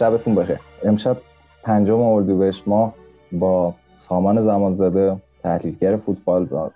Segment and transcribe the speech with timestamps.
[0.00, 0.60] شبتون بخیر.
[0.84, 1.16] امشب
[1.62, 2.94] پنجم اردیبهشت ماه
[3.32, 6.70] با سامان زمانزاده تحلیلگر فوتبال و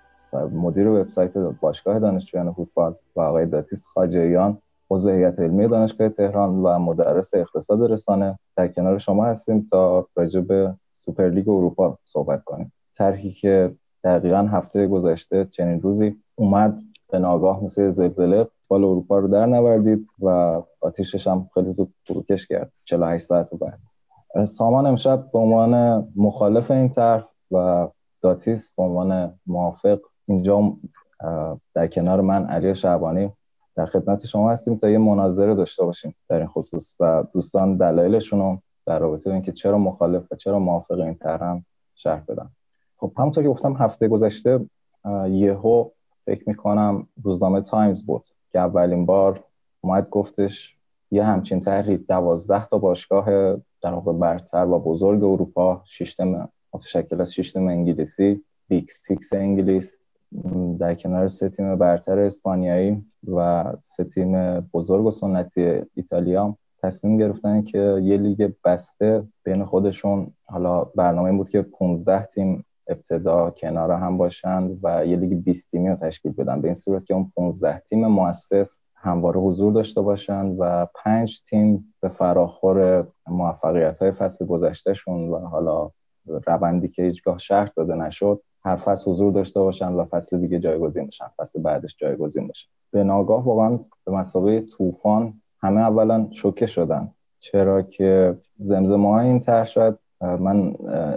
[0.53, 4.57] مدیر وبسایت باشگاه دانشجویان فوتبال و آقای داتیس خاجیان
[4.91, 8.39] عضو هیئت علمی دانشگاه تهران و مدرس اقتصاد رسانه.
[8.55, 12.73] در کنار شما هستیم تا راجع به سوپرلیگ اروپا صحبت کنیم.
[12.95, 19.27] طرحی که دقیقا هفته گذشته چنین روزی اومد به ناگاه مثل زلزله فوتبال اروپا رو
[19.27, 23.79] در نوردید و آتیشش هم خیلی زود فروکش کرد 48 ساعت بعد.
[24.45, 27.87] سامان امشب به عنوان مخالف این طرح و
[28.21, 30.77] داتیس به عنوان موافق اینجا
[31.73, 33.31] در کنار من علی شعبانی
[33.75, 38.39] در خدمت شما هستیم تا یه مناظره داشته باشیم در این خصوص و دوستان دلایلشون
[38.39, 41.61] رو در رابطه با اینکه چرا مخالف و چرا موافق این طرح
[41.95, 42.51] شرح بدن.
[42.97, 44.65] خب همونطور که گفتم هفته گذشته
[45.29, 45.89] یهو
[46.25, 48.27] فکر می‌کنم روزنامه تایمز بود.
[48.55, 49.43] که اولین بار
[49.81, 50.77] اومد گفتش
[51.11, 53.25] یه همچین طرحی دوازده تا باشگاه
[53.81, 59.93] در واقع برتر و بزرگ اروپا سیستم متشکل از شیش تیم انگلیسی Big Six انگلیس
[60.79, 67.61] در کنار سه تیم برتر اسپانیایی و سه تیم بزرگ و سنتی ایتالیا تصمیم گرفتن
[67.61, 70.33] که یه لیگ بسته بین خودشون.
[70.45, 75.89] حالا برنامه بود که 15 تیم ابتدا کنار هم باشند و یه لیگ 20 تیمی
[75.89, 76.61] رو تشکیل بدن.
[76.61, 81.93] به این صورت که اون 15 تیم مؤسس همواره حضور داشته باشند و پنج تیم
[82.01, 85.91] به فراخور موفقیت های فصل گذشتهشون و حالا
[86.47, 91.07] روندی که هیچگاه شهر داده نشد هر فصل حضور داشته باشن و فصل دیگه جایگزین
[91.07, 92.69] بشن فصل بعدش جایگزین بشن.
[92.91, 97.11] به ناگاه واقعا به مسابقه طوفان همه اولا شوکه شدن.
[97.39, 100.75] چرا که زمزمه های این طرح شاید من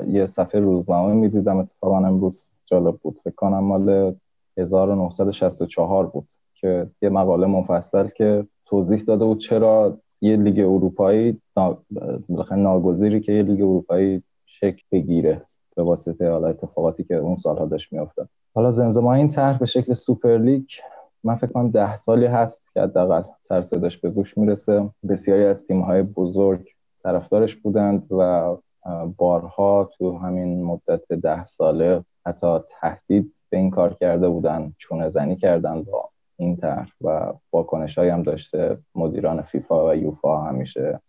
[0.08, 3.20] یه صفحه روزنامه می‌دیدم اتفاقا امروز جالب بود.
[3.24, 4.14] فکر کنم مال
[4.56, 11.40] 1964 بود که یه مقاله مفصل که توضیح داده بود چرا یه لیگ اروپایی
[12.50, 15.42] ناگزیری که یه لیگ اروپایی شکل بگیره
[15.76, 18.28] به واسطه حالا اتفاقاتی که اون سالها داشت میافتاد.
[18.54, 20.64] حالا زمزمه این طرح به شکل سوپر لیگ
[21.24, 24.90] من فکر کنم ده سالی هست که حداقل سر صداش به گوش می‌رسه.
[25.08, 26.68] بسیاری از تیم‌های بزرگ
[27.02, 28.56] طرفدارش بودند و
[29.16, 35.36] بارها تو همین مدت ده ساله حتی تهدید به این کار کرده بودن چونه زنی
[35.36, 38.78] کردن با این طرح و واکنش هم داشته.
[38.94, 41.00] مدیران فیفا و یوفا همیشه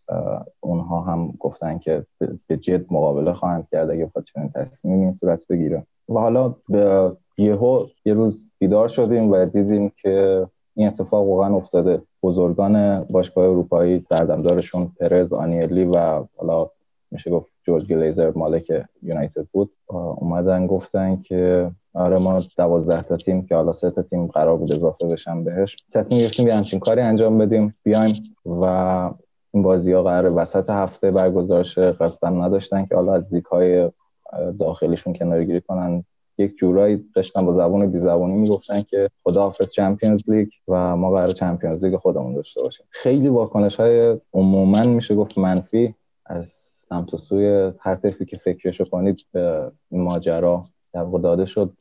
[0.59, 2.05] اونها هم گفتن که
[2.47, 5.85] به جد مقابله خواهند کرد اگه بخواد چنین تصمیم این صورت بگیره.
[6.09, 12.01] و حالا به یهو یه روز بیدار شدیم و دیدیم که این اتفاق واقعا افتاده.
[12.23, 16.69] بزرگان باشگاه اروپایی سردمدارشون پرز آنیلی و حالا
[17.11, 19.71] میشه گفت جورج گلیزر مالک یونایتد بود.
[19.87, 24.71] اومدن گفتن که آره ما دوازده تا تیم که حالا سه تا تیم قرار بود
[24.71, 25.77] اضافه بشن بهش.
[25.93, 27.75] تصمیم گرفتیم یه همچین کاری انجام بدیم.
[27.83, 28.63] بیایم و
[29.51, 33.91] این بازی ها قرار وسط هفته برگزار شه قصدم نداشتن که حالا از لیگ های
[34.59, 36.03] داخلیشون کنارگیری کنن.
[36.37, 41.31] یک جورایی داشتن با زبون بی زبونی می‌گفتن که خداحافظ چمپیونز لیگ و ما قرار
[41.31, 42.85] چمپیونز لیگ خودمون داشته باشیم.
[42.89, 45.95] خیلی واکنش های عموما میشه گفت منفی
[46.25, 51.73] از سمت و سوی هر طرفی که فکرشو کنید به ماجرا در داده شد.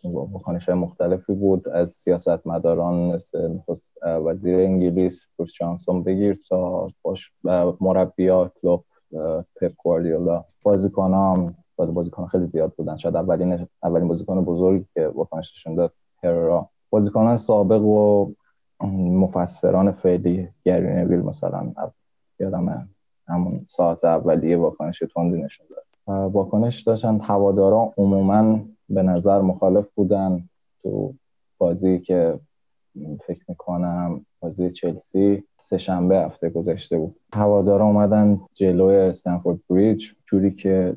[0.44, 1.68] های مختلفی بود.
[1.68, 3.58] از سیاست مداران مثل
[4.04, 7.32] وزیر انگلیس بروس جانسون بگیر تا باش
[7.80, 8.84] مربیا کلوب
[9.56, 10.44] پپ گواردیولا.
[10.62, 12.96] بازیکنان بازیکن خیلی زیاد بودن.
[12.96, 16.68] شاید اولین اولین بازیکن بزرگی که واکنش داد هررا.
[16.90, 18.32] بازیکنان سابق و
[18.94, 21.72] مفسران فعلی گری نویل مثلا
[22.40, 22.88] یادم
[23.28, 25.84] همون ساعت اولیه واکنش تندی نشون داد.
[26.32, 30.48] واکنش داشتن هوادارا عموما به نظر مخالف بودن.
[30.82, 31.14] تو
[31.58, 32.38] بازی که
[33.26, 37.16] فکر می‌کنم بازی چلسی سه شنبه هفته گذشته بود.
[37.32, 40.96] هوادارا اومدن جلوی استنفورد بریج جوری که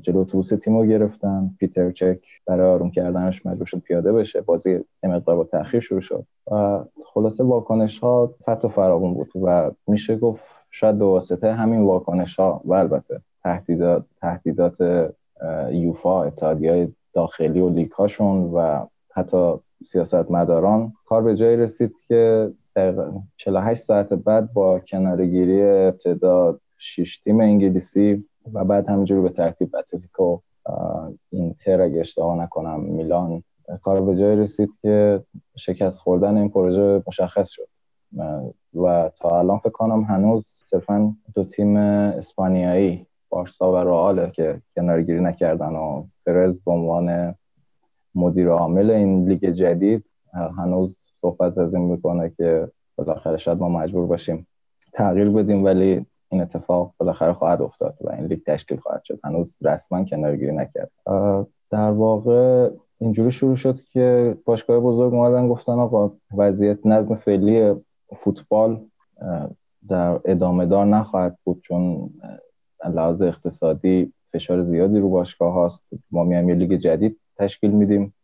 [0.00, 1.50] جلو توس تیم رو گرفتن.
[1.58, 4.40] پیتر چک برای آروم کردنش مجبور شد پیاده بشه.
[4.40, 6.26] بازی مقدار با تاخیر شروع شد.
[6.52, 11.82] و خلاصه واکنش ها فت و فراغون بود و میشه گفت شاید به واسطه همین
[11.82, 14.78] واکنش ها و البته تهدیدات تهدیدات
[15.70, 22.50] یوفا اتحادیه داخلی و لیگ هاشون و حتی سیاست مداران کار به جایی رسید که
[23.36, 30.38] 48 ساعت بعد با کنارگیری ابتدا شش تیم انگلیسی و بعد همینجوری به ترتیب اتلتیکو
[31.30, 33.42] اینتر اگه اشتباه نکنم میلان
[33.82, 35.22] کار به جایی رسید که
[35.56, 37.68] شکست خوردن این پروژه مشخص شد.
[38.74, 45.20] و تا الان فکر کنم هنوز صرفا دو تیم اسپانیایی بارسا و رئال که کنارگیری
[45.20, 47.34] نکردن و پرز به عنوان
[48.14, 54.06] مدیر عامل این لیگ جدید هنوز صحبت از این می‌کنه که بالاخره شاید ما مجبور
[54.06, 54.46] باشیم
[54.92, 59.20] تغییر بدیم ولی این اتفاق بالاخره خواهد افتاد و این لیگ تشکیل خواهد شد.
[59.24, 60.90] هنوز رسما کنارگیری نکرد.
[61.70, 67.74] در واقع اینجوری شروع شد که باشگاه بزرگ اومدن گفتن آقا وضعیت نظم فعلی
[68.16, 68.84] فوتبال
[69.88, 72.10] در ادامه دار نخواهد بود چون
[72.94, 75.86] لحاظ اقتصادی فشار زیادی رو باشگاه هاست.
[76.10, 78.14] ما میایم یه لیگ جدید تشکیل میدیم.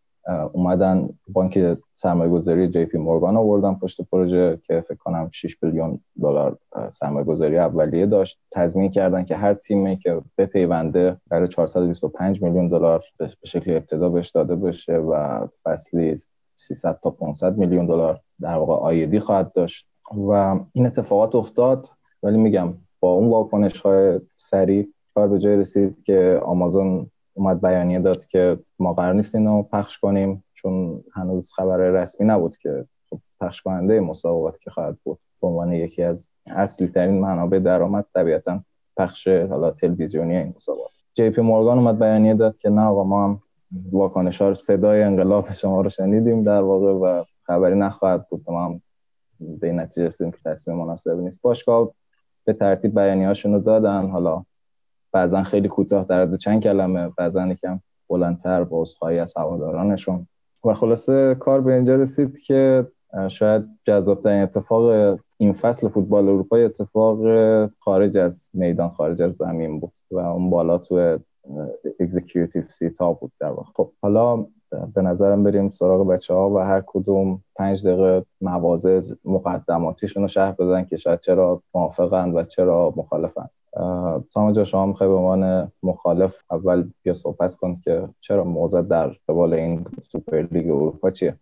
[0.53, 6.01] اومدن بانک سرمایه گذاری جی پی مورگان آوردن پشت پروژه که فکر کنم 6 بیلیون
[6.23, 6.59] دلار
[6.91, 8.41] سرمایه گذاری اولیه داشت.
[8.51, 14.09] تضمین کردن که هر تیمی که به پیونده برای 425 میلیون دلار به شکل ابتدا
[14.09, 16.17] بهش داده بشه و فصلی
[16.67, 19.87] 300 تا 500 میلیون دلار در واقع آیدی خواهد داشت.
[20.29, 20.31] و
[20.73, 21.89] این اتفاقات افتاد
[22.23, 27.99] ولی میگم با اون واکنش های سریع کار به جای رسید که آمازون اومد بیانیه
[27.99, 33.19] داد که ما قرار نیست اینو پخش کنیم چون هنوز خبر رسمی نبود که خب
[33.41, 35.19] پخش کننده مسابقات که خواهد بود.
[35.41, 38.61] به عنوان یکی از اصلی ترین منابع درآمد طبیعتا
[38.97, 40.91] پخش حالا تلویزیونی این مسابقات.
[41.15, 43.43] جی پی مورگان اومد بیانیه داد که نه آقا ما هم
[43.93, 48.45] واکنش ها صدای انقلاب شما رو شنیدیم در واقع و خبری نخواهد بود.
[48.49, 48.83] ما هم
[49.41, 51.43] به نتیجه رسیدیم که تصمیم مناسب نیست.
[51.43, 51.91] باشگاه
[52.45, 54.11] به ترتیب بیانیه‌هاشون رو دادن.
[54.11, 54.45] حالا
[55.13, 60.27] بعضا خیلی کوتاه در چند کلمه بعضا یکم بلندتر با عذرخواهی از هوادارانشون.
[60.65, 62.87] و خلاصه کار به اینجا رسید که
[63.29, 67.19] شاید جذابترین اتفاق این فصل فوتبال اروپا اتفاق
[67.79, 71.19] خارج از میدان خارج از زمین بود و اون بالا تو
[72.01, 73.71] executive seat ها بود در واقع.
[73.75, 74.47] خب حالا
[74.95, 80.53] به نظرم بریم سراغ بچه ها و هر کدوم پنج دقیقه مواضع مقدماتیشون رو شرح
[80.53, 83.51] بدن که شاید چرا موافقند و چرا مخالفند
[84.29, 89.09] سامان جان شما می‌خوای به عنوان مخالف اول بیا صحبت کن که چرا موضع در
[89.29, 91.37] قبال این سوپر لیگ اروپا چیه؟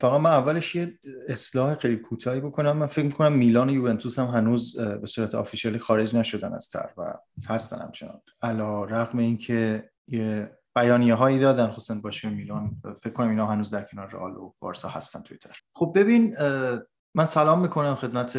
[0.00, 0.98] فقط من اولش یه
[1.28, 2.76] اصلاح خیلی کوتاهی بکنم.
[2.76, 6.90] من فکر می‌کنم میلان و یوونتوس هم هنوز به صورت آفیشیالی خارج نشدن از تر
[6.96, 7.14] و
[7.48, 8.20] هستن همچنان.
[8.42, 13.82] علا رقم اینکه یه بیانیه هایی دادن خصوصا باشه میلان فکر کنم اینا هنوز در
[13.82, 15.56] کنار رئال و بارسا هستن توی تر.
[15.74, 16.36] خب ببین
[17.14, 18.38] من سلام می‌کنم خدمت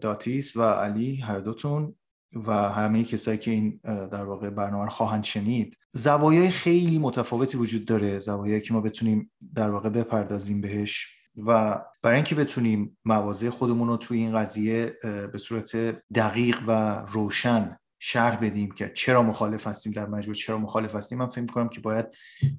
[0.00, 1.94] داتیس و علی هر دوتون.
[2.34, 7.84] و همه کسایی که این در واقع برنامه رو خواهند شنید زوایای خیلی متفاوتی وجود
[7.84, 13.88] داره زوایایی که ما بتونیم در واقع بپردازیم بهش و برای اینکه بتونیم مواضع خودمون
[13.88, 15.76] رو توی این قضیه به صورت
[16.14, 21.18] دقیق و روشن شرح بدیم که چرا مخالف هستیم در مجموع چرا مخالف هستیم.
[21.18, 22.06] من فکر کنم که باید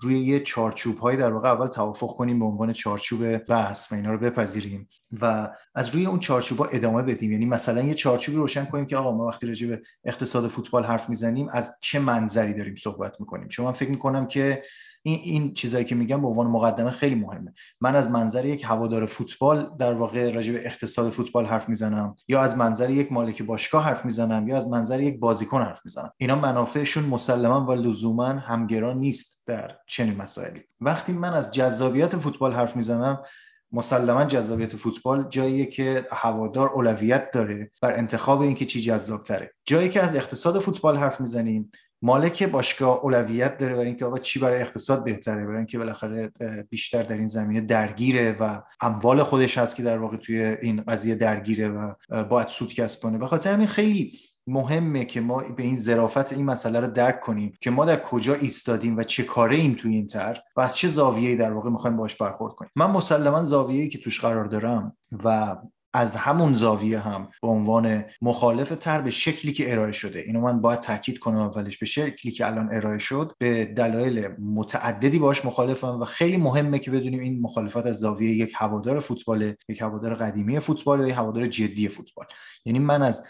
[0.02, 4.12] روی یه چارچوب هایی در واقع اول توافق کنیم به عنوان چارچوب بحث و اینا
[4.12, 4.90] رو بپذیریم
[5.22, 7.32] و از روی اون چارچوب ها ادامه بدیم.
[7.32, 11.10] یعنی مثلا یه چارچوبی روشن کنیم که آقا ما وقتی راجع به اقتصاد فوتبال حرف
[11.10, 13.48] می‌زنیم از چه منظری داریم صحبت می‌کنیم.
[13.48, 14.64] چون من فکر می‌کنم که
[15.05, 17.53] این این چیزایی که میگم به عنوان مقدمه خیلی مهمه.
[17.81, 22.41] من از منظر یک هوادار فوتبال در واقع راجع به اقتصاد فوتبال حرف می‌زنم یا
[22.41, 26.12] از منظر یک مالک باشگاه حرف می‌زنم یا از منظر یک بازیکن حرف می‌زنم.
[26.17, 30.62] اینا منافعشون مسلما و لزوما همگرا نیست در چنین مسائلی.
[30.81, 33.24] وقتی من از جذابیت فوتبال حرف می‌زنم
[33.72, 39.89] مسلما جذابیت فوتبال جاییه که هوادار اولویت داره بر انتخاب اینکه چی جذاب تره جایی
[39.89, 41.72] که از اقتصاد فوتبال حرف می‌زنیم
[42.03, 46.31] مالک باشگاه اولویت داره برای اینکه آقا چی برای اقتصاد بهتره برای اینکه بالاخره
[46.69, 51.15] بیشتر در این زمینه درگیره و اموال خودش هست که در واقع توی این قضیه
[51.15, 51.93] درگیره و
[52.24, 56.45] باید سود کسب کنه به خاطر همین خیلی مهمه که ما به این ظرافت این
[56.45, 60.07] مسئله رو درک کنیم که ما در کجا ایستادیم و چه کاره ایم توی این
[60.07, 62.72] تر و از چه زاویه‌ای در واقع می‌خوایم باش برخورد کنیم.
[62.75, 65.55] من مسلما زاویه‌ای که توش قرار دارم و
[65.94, 70.20] از همون زاویه هم به عنوان مخالف تر به شکلی که ارائه شده.
[70.20, 71.78] اینو من باید تاکید کنم اولش.
[71.78, 76.92] به شکلی که الان ارائه شد به دلایل متعددی باش مخالفم و خیلی مهمه که
[76.92, 81.48] بدونیم این مخالفت از زاویه یک هوادار فوتبال یک هوادار قدیمی فوتبال یا یک هوادار
[81.48, 82.26] جدی فوتبال.
[82.66, 83.28] یعنی من از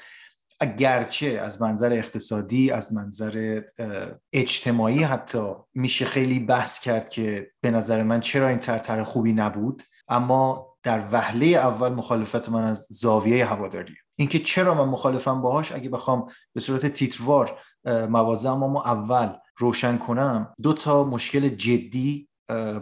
[0.78, 3.62] گرچه از منظر اقتصادی از منظر
[4.34, 9.84] اجتماعی حتی میشه خیلی بحث کرد که به نظر من چرا این ترتر خوبی نبود.
[10.08, 13.98] اما در وهله اول مخالفت من از زاویه هواداریه.
[14.16, 20.54] اینکه چرا من مخالفم باهاش؟ اگه بخوام به صورت تیتروار موازه اما اول روشن کنم
[20.64, 22.28] دو تا مشکل جدی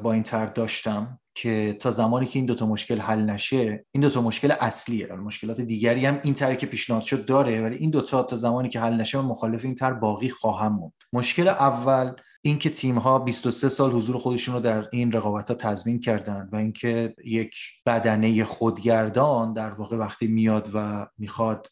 [0.03, 4.21] با این طرح داشتم که تا زمانی که این دوتا مشکل حل نشه این دوتا
[4.21, 5.13] مشکل اصلیه.
[5.13, 8.79] مشکلات دیگری هم این طرح که پیشنهاد شد داره ولی این دوتا تا زمانی که
[8.79, 10.93] حل نشه من مخالف این طرح باقی خواهم موند.
[11.13, 15.99] مشکل اول اینکه تیم ها 23 سال حضور خودشون رو در این رقابت ها تضمین
[15.99, 17.55] کردن و اینکه یک
[17.85, 21.67] بدنه خودگردان در واقع وقتی میاد و می‌خواد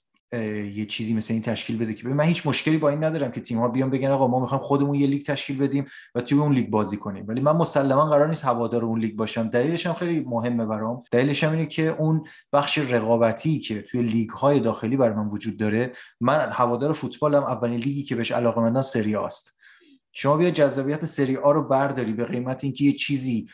[0.74, 3.58] یه چیزی مثل این تشکیل بده که من هیچ مشکلی با این ندارم که تیم
[3.58, 5.86] ها بیان بگن آقا ما می‌خوایم خودمون یه لیگ تشکیل بدیم
[6.16, 7.26] و توی اون لیگ بازی کنیم.
[7.28, 9.50] ولی من مسلما قرار نیست هوادار اون لیگ باشم.
[9.50, 11.04] دلیلش هم خیلی مهمه برام.
[11.12, 12.24] دلیلش هم اینه که اون
[12.54, 17.80] بخش رقابتی که توی لیگ های داخلی برای من وجود داره من هوادار فوتبالم اولین
[17.80, 19.59] لیگی که بهش علاقه سری آ است
[20.20, 23.48] شما بیا جذابیت سری آ رو برداری به قیمت اینکه یه چیزی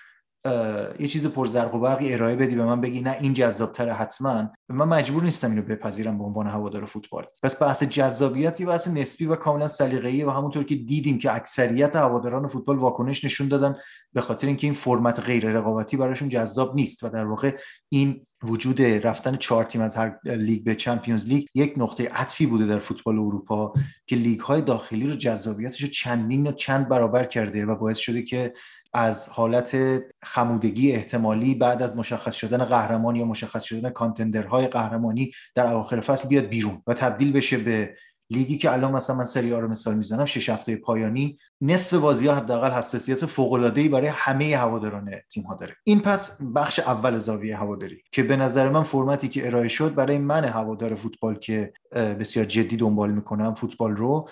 [0.99, 4.49] یه چیز پرزرق و برقی ارائه بدی به من بگی نه این جذابتره حتما.
[4.69, 7.25] من مجبور نیستم اینو بپذیرم به عنوان هوادار فوتبال.
[7.43, 12.47] پس بحث جذابیتی بحث نسبی و کاملا سلیقه‌ای و همونطور که دیدیم که اکثریت هواداران
[12.47, 13.75] فوتبال واکنش نشون دادن
[14.13, 17.57] به خاطر اینکه این فرمت غیر رقابتی براشون جذاب نیست و در واقع
[17.89, 22.65] این وجود رفتن چهار تیم از هر لیگ به Champions League یک نقطه عطفی بوده
[22.65, 23.73] در فوتبال اروپا
[24.07, 28.21] که لیگ های داخلی رو جذابیتش رو چندین و چند برابر کرده و باعث شده
[28.21, 28.53] که
[28.93, 29.77] از حالت
[30.23, 36.01] خمودگی احتمالی بعد از مشخص شدن قهرمان یا مشخص شدن contender های قهرمانی در اواخر
[36.01, 37.95] فصل بیاد بیرون و تبدیل بشه به
[38.29, 42.27] لیگی که الان مثلا من سری آ رو مثال می‌زنم شش هفته پایانی نصف بازی
[42.27, 45.75] ها حداقل حساسیت فوق‌العاده‌ای برای همه هواداران تیم ها داره.
[45.83, 50.17] این پس بخش اول زاویه هواداری که به نظر من فرمتی که ارائه شد برای
[50.17, 54.29] من هوادار فوتبال که بسیار جدی دنبال می‌کنم فوتبال رو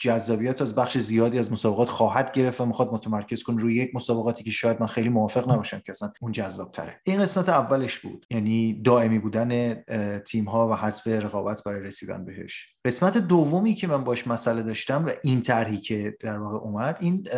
[0.00, 4.44] جذابیت از بخش زیادی از مسابقات خواهد گرفت و می‌خواد متمرکز کن روی یک مسابقاتی
[4.44, 8.26] که شاید من خیلی موافق نباشم که اصلا اون جذاب تره این قسمت اولش بود.
[8.30, 9.74] یعنی دائمی بودن
[10.18, 12.76] تیم ها و حذف رقابت برای رسیدن بهش.
[12.84, 17.28] قسمت دومی که من باش مسئله داشتم و این طرحی که در واقع اومد این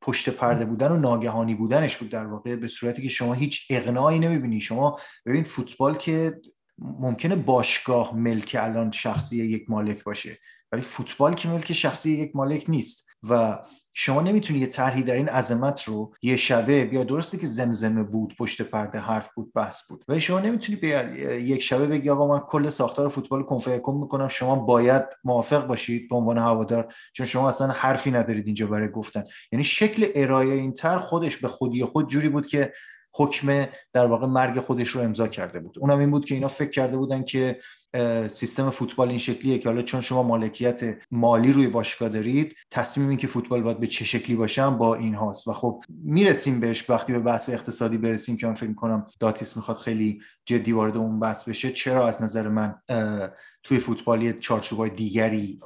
[0.00, 4.18] پشت پرده بودن و ناگهانی بودنش بود در واقع به صورتی که شما هیچ اقناعی
[4.18, 4.60] نمی‌بینی.
[4.60, 6.40] شما ببین فوتبال که
[6.78, 10.38] ممکنه باشگاه ملک الان شخصی یک مالک باشه.
[10.72, 13.58] ولی فوتبال که ملک شخصی یک مالک نیست و
[13.94, 18.36] شما نمی‌تونی یه طرحی در این عظمت رو یه شبه بیا درسته که زمزمه بود
[18.38, 21.02] پشت پرده حرف بود بحث بود ولی شما نمی‌تونی بیا
[21.38, 26.16] یک شبه بگی آقا من کل ساختار فوتبال کنفیکم می‌کنم شما باید موافق باشید به
[26.16, 29.24] عنوان هوادار چون شما اصلا حرفی ندارید اینجا برای گفتن.
[29.52, 32.72] یعنی شکل ارائه این طرح خودش به خودی خود جوری بود که
[33.14, 35.78] حکم در واقع مرگ خودش رو امضا کرده بود.
[35.78, 37.60] اونم این بود که اینا فکر کرده بودن که
[38.28, 43.18] سیستم فوتبال این شکلیه که حالا چون شما مالکیت مالی روی باشگاه دارید تصمیم این
[43.18, 45.48] که فوتبال باید به چه شکلی باشم با این هاست.
[45.48, 46.90] و خب می‌رسیم بهش.
[46.90, 51.20] وقتی به بحث اقتصادی برسیم که من فکر کنم داتیس می‌خواد خیلی جدی وارد اون
[51.20, 52.74] بحث بشه چرا از نظر من
[53.62, 55.60] توی فوتبالی چارچوبای دیگری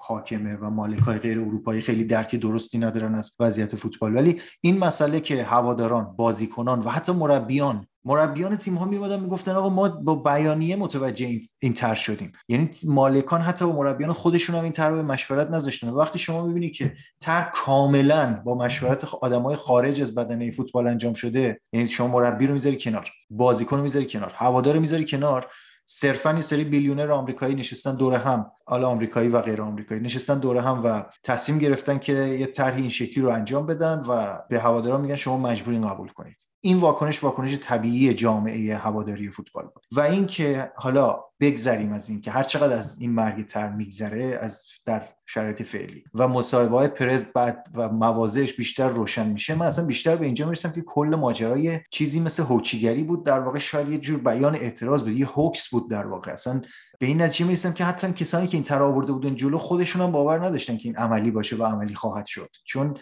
[0.00, 4.16] حاکمه و مالک های غیر اروپایی خیلی درک درستی ندارن از وضعیت فوتبال.
[4.16, 9.68] ولی این مسئله که هواداران بازیکنان و حتی مربیان مربیان تیم ها میومدن می‌گفتن آقا
[9.68, 12.32] ما با بیانیه متوجه این تر شدیم.
[12.48, 15.88] یعنی مالکان حتی با مربیان خودشون هم این تر به مشورت نذاشتن.
[15.88, 21.60] وقتی شما می‌بینی که تر کاملا با مشورت آدمای خارج از بدنه فوتبال انجام شده
[21.72, 25.46] یعنی شما مربی رو می‌ذاری کنار بازیکن رو می‌ذاری کنار هوادار رو می‌ذاری کنار
[25.88, 30.56] صرفا یه سری بیلیونر آمریکایی نشستن دور هم حالا آمریکایی و غیر آمریکایی نشستن دور
[30.56, 35.00] هم و تصمیم گرفتن که یه طرحی این شکلی رو انجام بدن و به هواداران
[35.00, 36.45] میگن شما مجبورین قبول کنید.
[36.66, 39.82] این واکنش واکنش طبیعی جامعه هواداری فوتبال بود.
[39.92, 45.08] و اینکه حالا بگذریم از اینکه هر چقدر از این مرگ تر میگذره از در
[45.26, 50.16] شرایط فعلی و مصاحبه های پرز بعد و موازهش بیشتر روشن میشه من اصلا بیشتر
[50.16, 54.20] به اینجا می‌رسم که کل ماجرای چیزی مثل هوچیگری بود در واقع شاید یه جور
[54.20, 56.32] بیان اعتراض بود یه هوکس بود در واقع.
[56.32, 56.62] اصلا
[56.98, 60.12] به این نتیجه می‌رسم که حتی کسانی که این تر آورده بودن جلو خودشون هم
[60.12, 62.50] باور نداشتن که این عملی باشه و عملی خواهد شد.
[62.64, 62.98] چون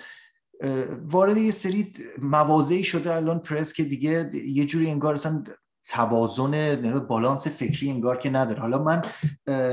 [1.06, 1.92] وارد یه سری
[2.23, 5.44] موازهی شده الان پرس که دیگه یه جوری انگار اصلا
[5.88, 8.61] توازن بالانس فکری انگار که نداره.
[8.61, 9.02] حالا من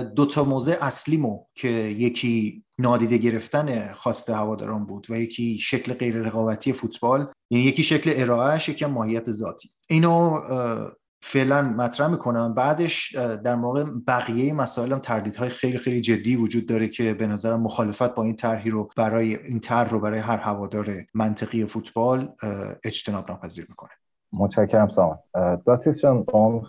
[0.03, 6.15] دو تا موضع اصلیمو که یکی نادیده گرفتن خواست هواداران بود و یکی شکل غیر
[6.15, 9.69] رقابتی فوتبال یعنی یکی شکل ارائهش یکی ماهیت ذاتی.
[9.89, 10.39] اینو
[11.23, 12.53] فعلا مطرح می‌کنم.
[12.53, 17.61] بعدش در موقع بقیه مسائل هم تردیدهای خیلی خیلی جدی وجود داره که به نظرم
[17.61, 22.29] مخالفت با این طرحی رو برای این طرح رو برای هر هوادار منطقی فوتبال
[22.83, 23.89] اجتناب ناپذیر می‌کنه.
[24.33, 25.17] متشکرم سامان
[25.65, 26.63] داتیس جان شما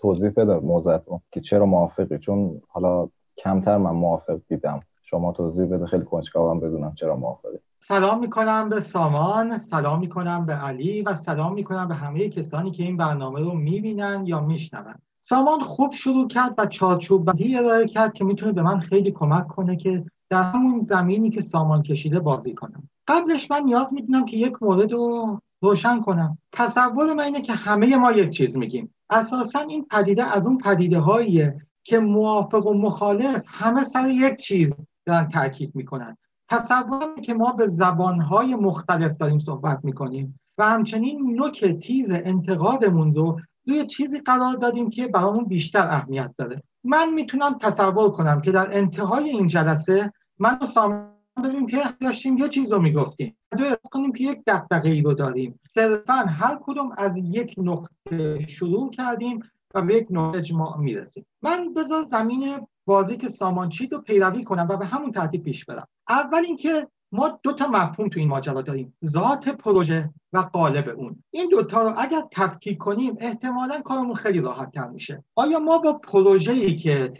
[0.00, 4.80] توضیح بده موضوعتون که چرا موافقی؟ چون حالا کمتر من موافق دیدم.
[5.04, 10.52] شما توضیح بده خیلی کنجکاوم بدونم چرا موافقی سلام می‌کنم به سامان سلام می‌کنم به
[10.52, 14.94] علی و سلام می‌کنم به همه کسانی که این برنامه رو می‌بینن یا میشنون.
[15.22, 19.48] سامان خوب شروع کرد و چارچوب بندی ارائه کرد که می‌تونه به من خیلی کمک
[19.48, 22.88] کنه که در همون زمینی که سامان کشیده بازی کنم.
[23.08, 26.38] قبلش من نیاز می‌دونم که یک مورد رو روشن کنم.
[26.52, 28.94] تصور من اینه که همه ما یک چیز میگیم.
[29.10, 34.74] اساسا این پدیده از اون پدیده هاییه که موافق و مخالف همه سر یک چیز
[35.06, 36.16] دارن تاکید می‌کنن.
[36.48, 43.40] تصور که ما به زبانهای مختلف داریم صحبت می‌کنیم و همچنین نوک تیز انتقادمون رو
[43.66, 48.76] روی چیزی قرار دادیم که برامون بیشتر اهمیت داره من می‌تونم تصور کنم که در
[48.78, 51.10] انتهای این جلسه من و سامان
[51.44, 53.36] ببینیم که داشتیم یه چیز رو می‌گفتیم.
[53.58, 55.60] دو کنیم که یک دقدقه ای رو داریم.
[55.68, 59.40] صرفا هر کدوم از یک نقطه شروع کردیم
[59.74, 61.26] و به یک نقطه اجماع می‌رسیم.
[61.42, 65.64] من بذار زمین بازی که سامان چید رو پیروی کنم و به همون ترتیب پیش
[65.64, 65.88] برم.
[66.08, 68.96] اول اینکه ما دو تا مفهوم تو این ماجرا داریم.
[69.04, 71.24] ذات پروژه و قالب اون.
[71.30, 75.24] این دوتا رو اگر تفکیک کنیم احتمالا کارمون خیلی راحت تر میشه.
[75.34, 77.12] آیا ما با پروژه ای که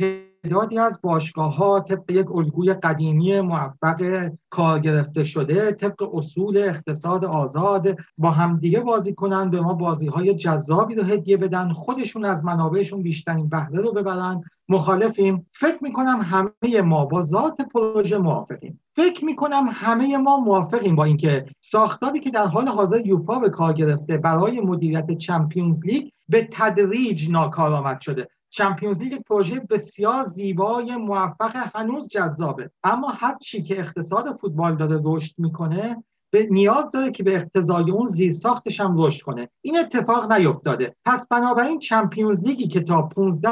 [0.45, 7.25] تعدادی از باشگاه ها طبق یک الگوی قدیمی موفق کار گرفته شده طبق اصول اقتصاد
[7.25, 12.45] آزاد با همدیگه بازی کنن به ما بازی های جذابی رو هدیه بدن خودشون از
[12.45, 14.43] منابعشون بیشترین بهره رو ببرن.
[14.69, 15.47] مخالفیم.
[15.53, 18.81] فکر می‌کنم همه ما با ذات پروژه موافقیم.
[18.97, 23.73] فکر می‌کنم همه ما موافقیم با اینکه ساختاری که در حال حاضر یوفا به کار
[23.73, 28.29] گرفته برای مدیریت چمپیونز لیگ به تدریج ناکارآمد شده.
[28.55, 32.71] چمپیونز لیگ پروژه بسیار زیبای موفق هنوز جذابه.
[32.85, 37.91] اما هر چی که اقتصاد فوتبال داره رشد می‌کنه به نیاز داره که به اقتضای
[37.91, 39.49] اون زیر ساختش هم رشد کنه.
[39.61, 40.97] این اتفاق نیفتاده.
[41.05, 43.51] پس بنابراین چمپیونز لیگی که تا 15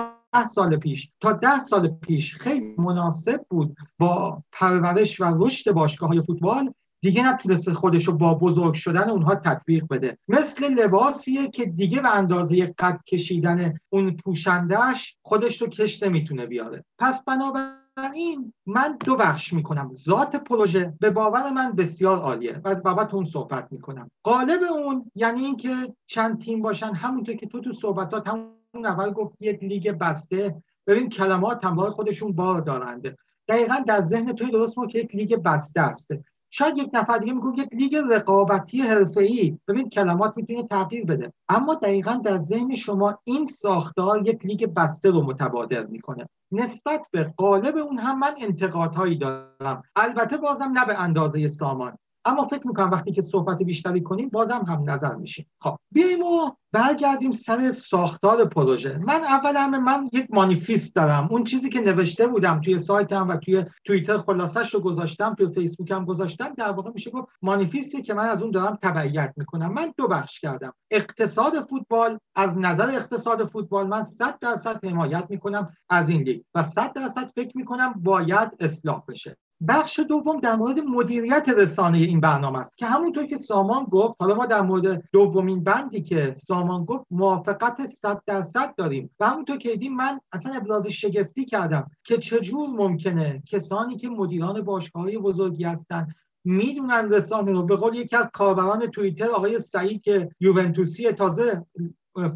[0.55, 6.23] سال پیش تا ده سال پیش خیلی مناسب بود با پرورش و رشد باشگاه های
[6.23, 10.19] فوتبال دیگه نتونست خودش رو با بزرگ شدن اونها تطبیق بده.
[10.29, 16.85] مثل لباسیه که دیگه به اندازه قد کشیدن اون پوشندهش خودش رو کش نمی‌تونه بیاره.
[16.99, 19.95] پس بنابراین من دو بخش می‌کنم.
[19.95, 24.11] ذات پروژه به باور من بسیار عالیه و بابت اون صحبت می‌کنم.
[24.23, 29.37] قالب اون یعنی اینکه چند تیم باشن همونطور که تو تو صحبتات همون اول گفت
[29.41, 30.62] یک لیگ بسته.
[30.87, 33.17] ببین کلمات همراه خودشون بار دارن
[33.49, 36.09] دقیقا در ذهن توی درست ما که یک لیگ بسته است.
[36.55, 39.59] شاید یک نفر دیگه میگه یک لیگ رقابتی حرفه‌ای.
[39.69, 41.33] ببین کلمات می‌تونه تغییر بده.
[41.49, 46.29] اما دقیقا در ذهن شما این ساختار یک لیگ بسته رو متبادر می‌کنه.
[46.53, 49.83] نسبت به قالب اون هم من انتقادهایی دارم.
[49.97, 51.99] البته بازم نه به اندازه سامان.
[52.25, 55.47] اما فکر می‌کنم وقتی که صحبت بیشتری کنیم بازم هم نظر میشیم.
[55.61, 58.99] خب بیایم و برگردیم سر ساختار پروژه.
[58.99, 61.29] من اول همه من یک مانیفیست دارم.
[61.31, 66.05] اون چیزی که نوشته بودم توی سایتم و توی توییتر خلاصش رو گذاشتم توی فیسبوکم
[66.05, 69.73] گذاشتم در واقع میشه گفت مانیفیستی که من از اون دارم تبعیت می‌کنم.
[69.73, 70.73] من دو بخش کردم.
[70.91, 76.43] اقتصاد فوتبال از نظر اقتصاد فوتبال من 100 درصد حمایت می‌کنم از این لیگ.
[76.55, 79.37] و 100 درصد فکر می‌کنم باید اصلاح بشه.
[79.68, 84.35] بخش دوم در مورد مدیریت رسانه این برنامه است که همونطور که سامان گفت حالا
[84.35, 89.11] ما در مورد دومین بندی که سامان گفت موافقت 100 درصد داریم.
[89.20, 94.61] و همونطور که دیدیم من اصلا ابراز شگفتی کردم که چجور ممکنه کسانی که مدیران
[94.61, 97.62] باشگاه بزرگی هستند می‌دونن رسانه رو.
[97.62, 101.66] به قول یکی از کاربران توییتر آقای سعید که یوونتوسی تازه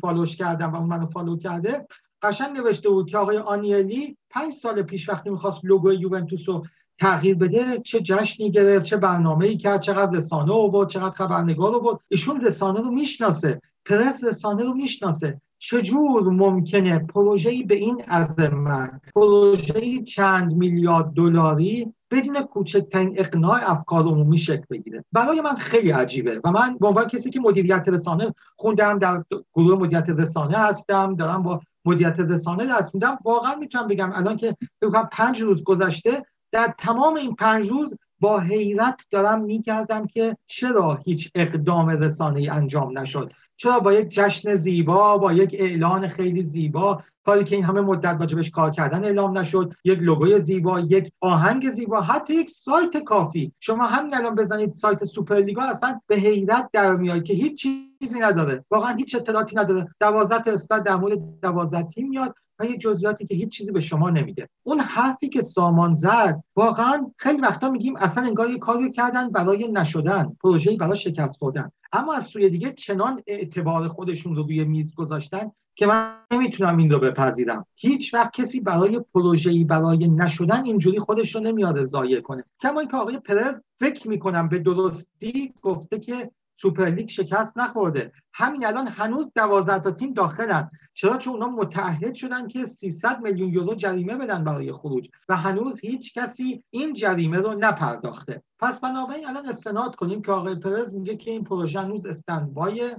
[0.00, 1.86] follow ش کردم و اون منو follow کرده
[2.22, 6.66] قشنگ نوشته بود که آقای آنیلی پنج سال پیش وقتی می‌خواست لوگو یوونتوس رو
[6.98, 11.72] تغییر بده چه جشنی گرفت چه برنامه ای کرد چقدر رسانه رو بود چقدر خبرنگار
[11.72, 15.40] رو بود ایشون رسانه رو می‌شناسه پرس رسانه رو می‌شناسه.
[15.58, 24.38] چجور ممکنه پروژه‌ای به این عظمت پروژه‌ای چند میلیارد دلاری بدون کوچکترین اقناع افکار عمومی
[24.38, 28.98] شکل بگیره؟ برای من خیلی عجیبه و من به عنوان کسی که مدیریت رسانه خوندم
[28.98, 34.36] در گروه مدیریت رسانه هستم دارم با مدیریت رسانه دست میدم واقعا می‌تونم بگم الان
[34.36, 40.36] که بگم پنج روز گذشته در تمام این پنج روز با حیرت دارم میگردم که
[40.46, 43.32] چرا هیچ اقدام رسانه انجام نشد.
[43.56, 48.16] چرا با یک جشن زیبا با یک اعلان خیلی زیبا کاری که این همه مدت
[48.20, 53.52] راجبش کار کردن اعلام نشد یک لوگوی زیبا یک آهنگ زیبا حتی یک سایت کافی.
[53.60, 58.64] شما همین الان بزنید سایت سوپرلیگا اصلا به حیرت در میاد که هیچ چیزی نداره.
[58.70, 59.88] واقعا هیچ اطلاعاتی نداره.
[60.00, 62.34] دوازده استاد در مورد دوازده تیم میاد.
[62.64, 67.40] یه جزئیاتی که هیچ چیزی به شما نمیده اون حرفی که سامان زد واقعا خیلی
[67.40, 71.70] وقتا میگیم اصلا انگار یه کاری کردن برای نشدن پروژه‌ای برای شکست خوردن.
[71.92, 76.90] اما از سوی دیگه چنان اعتبار خودشون رو روی میز گذاشتن که من نمی‌تونم این
[76.90, 77.66] رو بپذیرم.
[77.76, 82.44] هیچ وقت کسی برای پروژه‌ای برای نشدن اینجوری خودش رو نمیاد ضایع کنه.
[82.62, 88.12] کما اینکه آقای پرز فکر می‌کنم به درستی گفته که سوپرلیگ شکست نخورده.
[88.34, 90.70] همین الان هنوز دوازده تا تیم داخلن.
[90.94, 95.80] چرا؟ چون اونا متعهد شدن که 300 میلیون یورو جریمه بدن برای خروج و هنوز
[95.80, 98.42] هیچ کسی این جریمه رو نپرداخته.
[98.58, 102.96] پس بنابراین الان استناد کنیم که آقای پرز میگه که این پروژه هنوز standby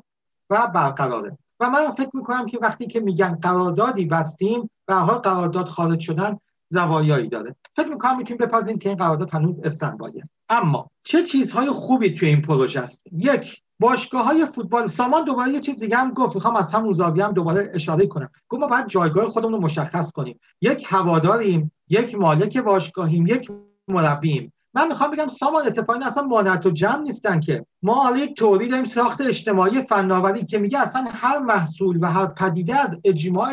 [0.49, 1.37] و برقراره.
[1.59, 6.37] و من فکر می‌کنم که وقتی که میگن قراردادی بستیم و حال قرارداد خارج شدن
[6.69, 7.55] زوایایی داره.
[7.75, 12.41] فکر می‌کنم می‌تونیم بپذیریم که این قرارداد هنوز استندبایه اما چه چیزهای خوبی توی این
[12.41, 14.87] پروژه است یک باشگاه های فوتبال.
[14.87, 16.35] سامان دوباره یه چیز دیگه هم گفت.
[16.35, 18.29] می‌خوام از همون زاویه هم دوباره اشاره کنم.
[18.49, 20.39] گفت ما باید جایگاه خودمون رو مشخص کنیم.
[20.61, 23.51] یک هواداریم یک مالک باشگاهیم یک
[23.87, 24.53] مربیم.
[24.73, 27.65] من می‌خوام بگم سامان اتفاقی اصلا مانعت و جمع نیستن که.
[27.83, 32.25] ما حالا یک توری داریم ساخت اجتماعی فناوری که میگه اصلا هر محصول و هر
[32.25, 33.49] پدیده از اجماع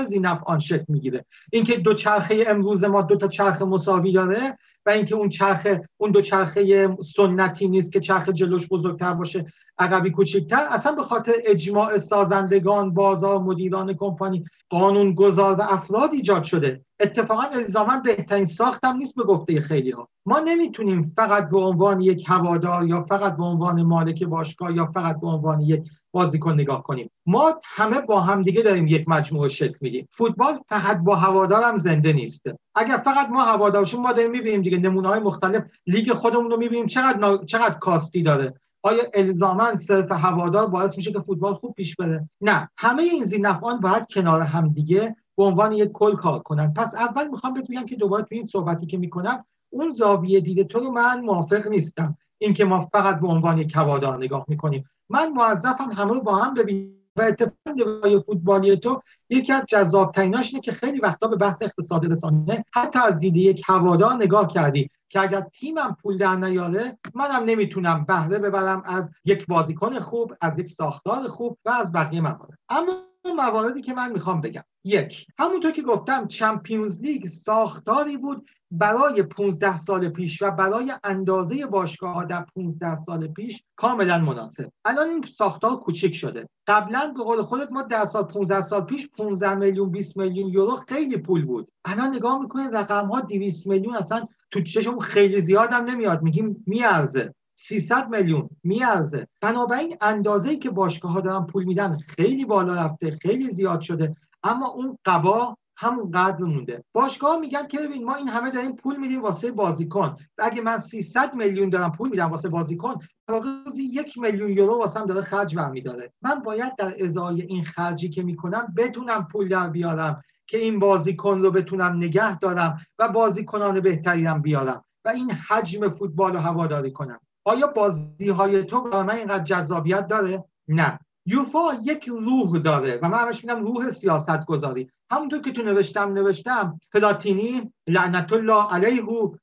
[0.46, 1.24] آن شکل می‌گیره.
[1.52, 6.10] اینکه دو چرخه امروز ما دو تا چرخ مساوی داره و اینکه اون چرخه اون
[6.10, 9.46] دو چرخه سنتی نیست که چرخ جلوش بزرگتر باشه
[9.78, 10.66] عقبی کوچکتر.
[10.70, 16.84] اصلا به خاطر اجماع سازندگان بازار مدیران کمپانی قانون گذار و افراد ایجاد شده.
[17.00, 22.24] اتفاقا الزاما بهترین ساختم نیست به گفته خیلی ها ما نمی‌تونیم فقط به عنوان یک
[22.26, 27.10] هوادار یا فقط به عنوان مالک باشگاه یا فقط به عنوان یک بازیکن نگاه کنیم.
[27.26, 31.78] ما همه با هم دیگه داریم یک مجموعه شکل میدیم فوتبال فقط با هوادار هم
[31.78, 32.46] زنده نیست.
[32.74, 36.86] اگر فقط ما هوادارشون ما داریم می‌بینیم دیگه نمونه های مختلف لیگ خودمون رو می‌بینیم.
[36.86, 38.54] چقدر چقدر کاستی داره.
[38.82, 42.70] آیا الزاما صرف هوادار باعث میشه که فوتبال خوب پیش بره؟ نه.
[42.76, 46.74] همه این زینفعان باید کنار هم دیگه به عنوان یک کل کار کنن.
[46.74, 50.80] پس اول می‌خوام بگم که دوباره تو این صحبتی که می‌کنم اون زاویه دیده تو
[50.80, 52.16] رو من موافق نیستم.
[52.38, 54.84] اینکه ما فقط به عنوان یک هوادار نگاه می‌کنیم.
[55.08, 57.04] من موظفم همه با هم ببینم.
[57.16, 62.64] و اتفاقا فوتبالی تو یکی از جذاب اینه که خیلی وقتا به بحث اقتصاد رسانه
[62.74, 68.04] حتی از دید یک هوادار نگاه کردی که اگر تیمم پول در نیاره منم نمی‌تونم
[68.08, 72.58] بهره ببرم از یک بازیکن خوب از یک ساختار خوب و از بقیه موارد.
[72.68, 72.92] اما
[73.36, 79.76] مواردی که من می‌خوام بگم یک همونطور که گفتم چمپیونز لیگ ساختاری بود برای 15
[79.78, 84.70] سال پیش و برای اندازه باشگاه در 15 سال پیش کاملا مناسب.
[84.84, 86.48] الان این ساختار کوچک شده.
[86.66, 90.76] قبلا به قول خودت ما در سال 15 سال پیش 15 میلیون 20 میلیون یورو
[90.88, 91.68] خیلی پول بود.
[91.84, 96.22] الان نگاه می‌کنید رقم ها 200 میلیون اصلا تو چشم خیلی زیاد هم نمیاد.
[96.22, 97.34] میگیم میارزه.
[97.54, 99.28] 300 میلیون میارزه.
[99.40, 104.16] بنابراین اندازه‌ای که باشگاه ها دارن پول میدن خیلی بالا رفته خیلی زیاد شده.
[104.42, 106.84] اما اون قبا همون قدر مونده.
[106.92, 110.16] باشگاه میگن که ببین ما این همه داریم پول میدیم واسه بازیکن.
[110.38, 112.94] اگه من 300 میلیون دارم پول میدم واسه بازیکن
[113.28, 116.12] روزی یک میلیون یورو واسم داره خرج برمیداره.
[116.22, 121.38] من باید در ازای این خرجی که می‌کنم بتونم پول در بیارم که این بازیکن
[121.38, 127.20] رو بتونم نگه دارم و بازیکنان بهتریم بیارم و این حجم فوتبال رو هواداری کنم.
[127.44, 130.98] آیا بازی های تو برای من اینقدر جذابیت داره؟ نه.
[131.26, 136.12] یوفا یک روح داره و من همش میگم روح سیاست گذاری همونطور که تو نوشتم
[136.12, 139.34] نوشتم پلاتینی لعنت الله علیه و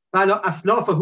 [0.43, 0.93] اسلافه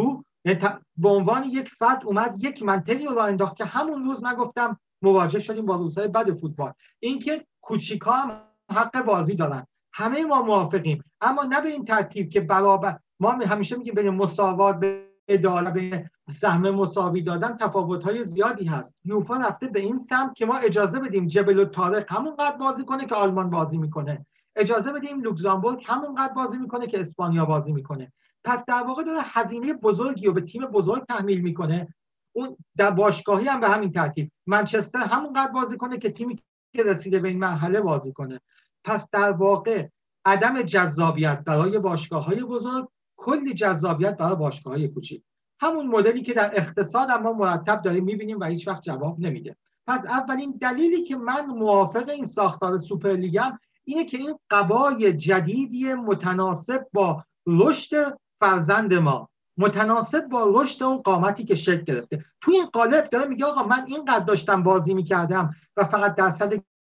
[0.46, 0.60] یعنی
[0.98, 5.40] به عنوان یک فرد اومد یک منطقی رو انداخت که همون روز من گفتم مواجه
[5.40, 6.74] شدیم با روزهای بد فوتبال.
[7.00, 8.42] اینکه کوچیکا هم
[8.72, 9.68] حق بازی دارن.
[9.94, 11.04] همه ما موافقیم.
[11.22, 16.10] اما نه به این ترتیب که برابر ما همیشه میگیم بین مساوات به عدالت بین
[16.32, 18.96] سهم مساوی دادن تفاوت های زیادی هست.
[19.06, 23.06] یوفا رفته به این سمت که ما اجازه بدیم جبل و تارق همونقدر بازی کنه
[23.06, 24.26] که آلمان بازی می‌کنه.
[24.60, 28.14] اجازه بدیم لوکزامبورگ همونقدر بازی می‌کنه که اسپانیا بازی می‌کنه.
[28.44, 31.94] پس در واقع داره هزینه بزرگی رو به تیم بزرگ تحمیل می‌کنه.
[32.36, 34.32] اون در باشگاهی هم به همین ترتیب.
[34.48, 36.40] منچستر همونقدر بازی کنه که تیمی
[36.76, 38.42] که رسیده به این مرحله بازی کنه.
[38.84, 39.88] پس در واقع
[40.26, 45.24] عدم جذابیت برای باشگاه های بزرگ کلی جذابیت برای باشگاه های کوچیک.
[45.62, 49.56] همون مدلی که در اقتصاد ما مرتب داریم می‌بینیم و هیچ وقت جواب نمیده.
[49.88, 56.88] پس اولین دلیلی که من موافق این ساختار سوپرلیگم اینه که این قبای جدیدی متناسب
[56.94, 59.30] با رشد فرزند ما.
[59.58, 62.26] متناسب با رشد اون قامتی که شکل گرفته.
[62.42, 66.54] توی این قالب داره میگه آقا من اینقدر داشتم بازی می‌کردم و فقط درصد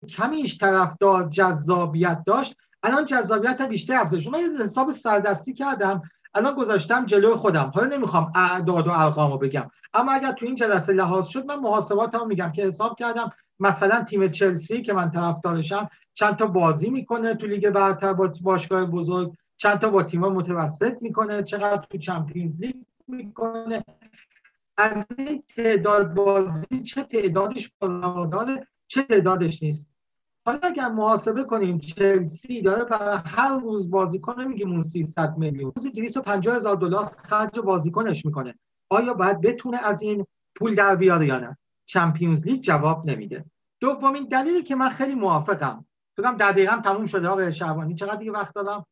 [0.10, 2.56] کمیش طرفدار جذابیت داشت.
[2.84, 4.28] الان جذابیت بیشتر افزایش.
[4.28, 6.02] من یه حساب سردستی کردم.
[6.34, 7.72] الان گذاشتم جلوی خودم.
[7.76, 9.70] حالا نمی‌خوام اعداد و ارقام رو بگم.
[9.94, 13.32] اما اگر تو این جلسه لحاظ شد من محاسبات هم میگم که حساب کردم.
[13.60, 18.86] مثلا تیم چلسی که من طرفدارشم چند تا بازی می‌کنه تو لیگ برتر با باشگاه
[18.86, 22.76] بزرگ چند تا با تیم متوسط می‌کنه چقدر تو چمپیونز لیگ
[23.08, 23.84] می‌کنه.
[24.78, 29.90] از این تعداد بازی چه تعدادش بالا چه تعدادش نیست.
[30.46, 35.90] حالا اگر محاسبه کنیم چلسی داره برای هر روز بازیکن نمیگیم اون 300 میلیون روزی
[35.90, 38.56] 250 هزار دلار خرج بازیکنش می‌کنه.
[38.90, 43.46] آیا باید بتونه از این پول در بیاره یا نه؟ Champions League جواب نمیده.
[43.80, 45.86] دومین دلیلی که من خیلی موافقم.
[46.18, 48.86] بگم در دقیقه تموم شده آقای شعبانی چقدر دیگه وقت دارم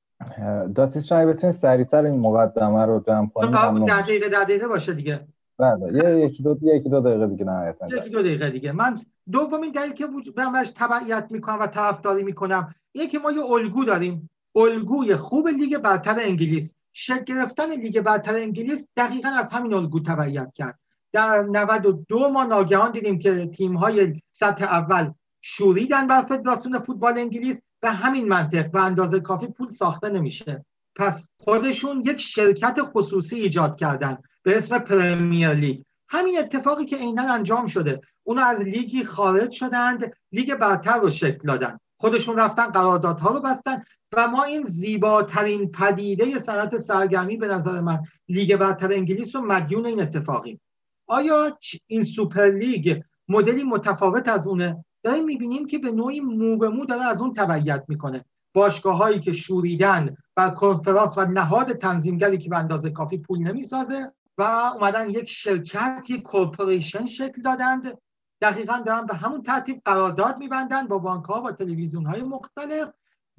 [0.76, 5.28] داتیس شاید بتونید سریعتر این مقدمه رو جمع کنید در دقیقه در دقیقه باشه دیگه.
[5.58, 7.88] بله یه یکی دو یکی دو دقیقه دیگه نهایتا.
[7.88, 8.72] یکی دو دقیقه دیگه.
[8.72, 9.02] من
[9.32, 13.84] دومین دلیل که به همش تبعیت می‌کنم و طرفداری می‌کنم اینه که ما یه الگو
[13.84, 14.30] داریم.
[14.56, 16.76] الگوی خوب لیگ برتر انگلیس.
[16.94, 20.80] شکل گرفتن لیگ برتر انگلیس دقیقا از همین الگو تبعیت کرد.
[21.14, 27.62] در 92 ما ناگهان دیدیم که تیم های سطح اول شوریدن بر فدراسیون فوتبال انگلیس
[27.80, 30.66] به همین منطق و اندازه کافی پول ساخته نمیشه.
[30.96, 35.82] پس خودشون یک شرکت خصوصی ایجاد کردن به اسم پرمیر لیگ.
[36.10, 41.48] همین اتفاقی که عینا انجام شده اونا از لیگی خارج شدند لیگ برتر رو شکل
[41.48, 41.80] دادن.
[41.98, 48.00] خودشون رفتن قراردادها رو بستن و ما این زیباترین پدیده صنعت سرگرمی به نظر من
[48.30, 50.62] لیگ برتر انگلیس رو مدیون این اتفاقیم.
[51.08, 56.70] آیا این سوپر لیگ مدلی متفاوت از اونه؟ داریم می‌بینیم که به نوعی مو به
[56.70, 58.26] مو داره از اون تبعیت می‌کنه.
[58.54, 64.12] باشگاه هایی که شوریدن و کنفرانس و نهاد تنظیمگری که به اندازه کافی پول نمی‌سازه
[64.38, 67.98] و اومدن یک شرکت یک corporation شکل دادند.
[68.42, 72.90] دقیقا دارن به همون ترتیب قرارداد میبندن با بانک ها با تلویزیون های مختلف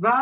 [0.01, 0.13] و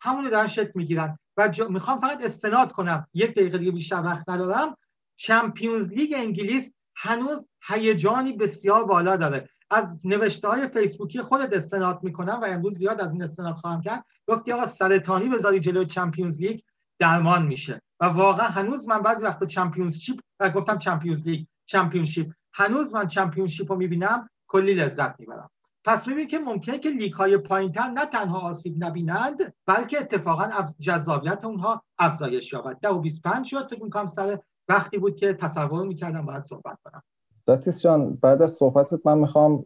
[0.00, 1.18] همون دارن شکل می‌گیرن.
[1.36, 3.06] و می‌خوام فقط استناد کنم.
[3.14, 4.76] یک دقیقه دیگه بیشتر وقت ندارم.
[5.16, 9.48] Champions League انگلیس هنوز هیجانی بسیار بالا داره.
[9.70, 14.04] از نوشته های فیسبوکی خودت استناد می‌کنم و امروز زیاد از این استناد خواهم کرد.
[14.28, 16.60] گفتی آقا سرطانی بذاری جلو Champions League
[16.98, 17.82] درمان میشه.
[18.00, 20.20] و واقعا هنوز من بعضی وقت Championship
[20.54, 22.32] گفتم Champions League Championship.
[22.52, 25.50] هنوز من Championship رو می‌بینم کلی لذت می‌برم.
[25.84, 31.44] پس می‌بینیم که ممکنه که لیگ های پایینتر نه تنها آسیب نبینند بلکه اتفاقا جذابیت
[31.44, 32.78] اونها افزایش یابد.
[32.80, 37.02] ده و 25 شد فکر می‌کنم سر وقتی بود که تصور می‌کردم باید صحبت کنم.
[37.46, 39.64] داتیس جان بعد از صحبتت من می‌خوام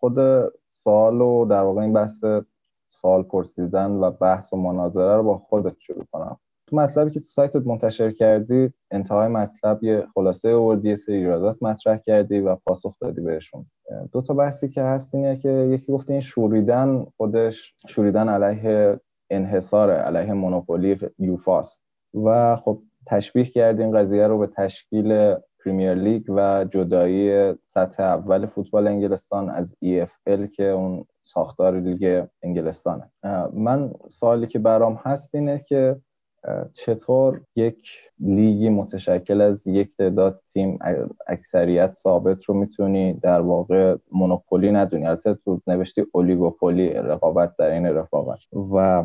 [0.00, 0.18] خود
[0.72, 2.24] سوال و در واقع این بحث
[2.88, 6.38] سوال پرسیدن و بحث و مناظره رو با خودت شروع کنم.
[6.66, 11.96] تو مطلبی که تو سایتت منتشر کردی انتهای مطلب یه خلاصه آوردی سه ایرادات مطرح
[11.96, 13.66] کردی و پاسخ دادی بهشون.
[14.12, 19.90] دو تا بحثی که هست اینه که یکی گفته این شوریدن خودش شوریدن علیه انحصار
[19.90, 21.84] علیه مونوپولی یوفاست.
[22.24, 28.46] و خب تشبیه کردی این قضیه رو به تشکیل پریمیر لیگ و جدایی سطح اول
[28.46, 33.10] فوتبال انگلستان از EFL که اون ساختار لیگ انگلستانه.
[33.52, 35.96] من سوالی که برام هست اینه که
[36.72, 37.88] چطور یک
[38.20, 40.78] لیگی متشکل از یک تعداد تیم
[41.26, 47.86] اکثریت ثابت رو می‌تونی در واقع monopoly ندونی؟ البته تو نوشتی oligopoly رقابت در عین
[47.86, 48.38] رفاقت.
[48.72, 49.04] و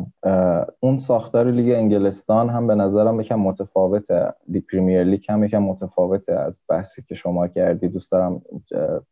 [0.80, 4.32] اون ساختار لیگ انگلستان هم به نظرم یکم متفاوته.
[4.48, 7.88] لی Premier League هم یکم متفاوته از بحثی که شما کردی.
[7.88, 8.42] دوست دارم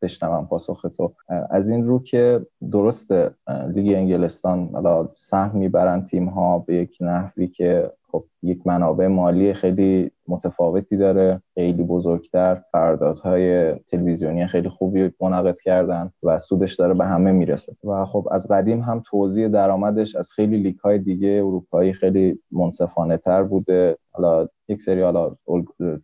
[0.02, 1.12] بشنوم پاسخ تو.
[1.50, 3.12] از این رو که درست
[3.48, 4.70] لیگ انگلستان
[5.16, 11.42] سهم می‌برن تیم ها به یک نحوی که خب یک منابع مالی خیلی متفاوتی داره.
[11.54, 17.76] خیلی بزرگتر قراردادهای تلویزیونی خیلی خوبی منعقد کردن و سودش داره به همه می‌رسه.
[17.84, 23.16] و خب از قدیم هم توزیع درآمدش از خیلی لیگ های دیگه اروپایی خیلی منصفانه
[23.16, 23.96] تر بوده.
[24.10, 25.34] حالا یک سری حالا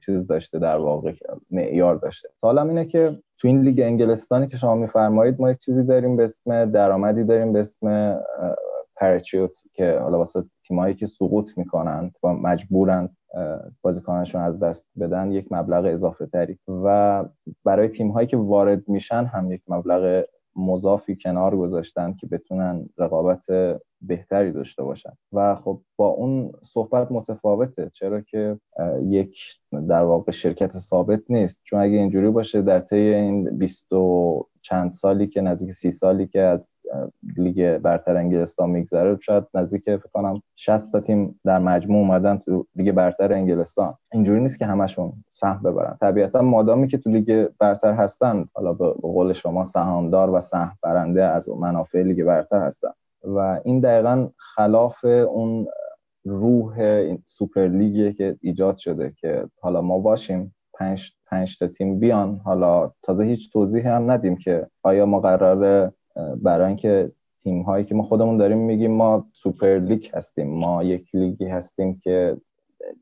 [0.07, 1.13] چیز داشته در واقع
[1.51, 2.29] معیار داشته.
[2.37, 6.25] سالم اینه که تو این لیگ انگلستانی که شما میفرمایید ما یک چیزی داریم به
[6.25, 8.19] اسم درآمدی داریم به اسم
[9.01, 13.09] پرچیوت که حالا واسه تیمایی که سقوط می‌کنن و مجبورن
[13.83, 16.59] بازیکنانشون از دست بدن یک مبلغ اضافه تری.
[16.69, 17.25] و
[17.65, 20.25] برای تیم هایی که وارد میشن هم یک مبلغ
[20.57, 23.47] مضافی کنار گذاشتن که بتونن رقابت
[24.01, 25.13] بهتری داشته باشن.
[25.33, 28.59] و خب با اون صحبت متفاوته چرا که
[29.03, 29.39] یک
[29.89, 31.61] در واقع شرکت ثابت نیست.
[31.65, 36.27] چون اگه اینجوری باشه در طی این بیست و چند سالی که نزدیک سی سالی
[36.27, 36.78] که از
[37.37, 39.19] لیگ برتر انگلستان میگذره.
[39.21, 43.95] شاید نزدیک فکر کنم 60 تا تیم در مجموع اومدن تو لیگ برتر انگلستان.
[44.13, 45.97] اینجوری نیست که همشون سهم ببرن.
[46.01, 51.25] طبیعتا مادامی که تو لیگ برتر هستن حالا به قول شما سهامدار و سهم برنده
[51.25, 52.91] از منافع لیگ برتر هستن.
[53.25, 55.67] و این دقیقا خلاف اون
[56.25, 62.41] روح سوپر لیگیه که ایجاد شده که حالا ما باشیم پنج, پنج تا تیم بیان.
[62.45, 65.93] حالا تازه هیچ توضیح هم ندیم که آیا ما قراره
[66.43, 70.59] برای اینکه تیم هایی که ما خودمون داریم میگیم ما سوپر لیگ هستیم.
[70.59, 72.37] ما یک لیگی هستیم که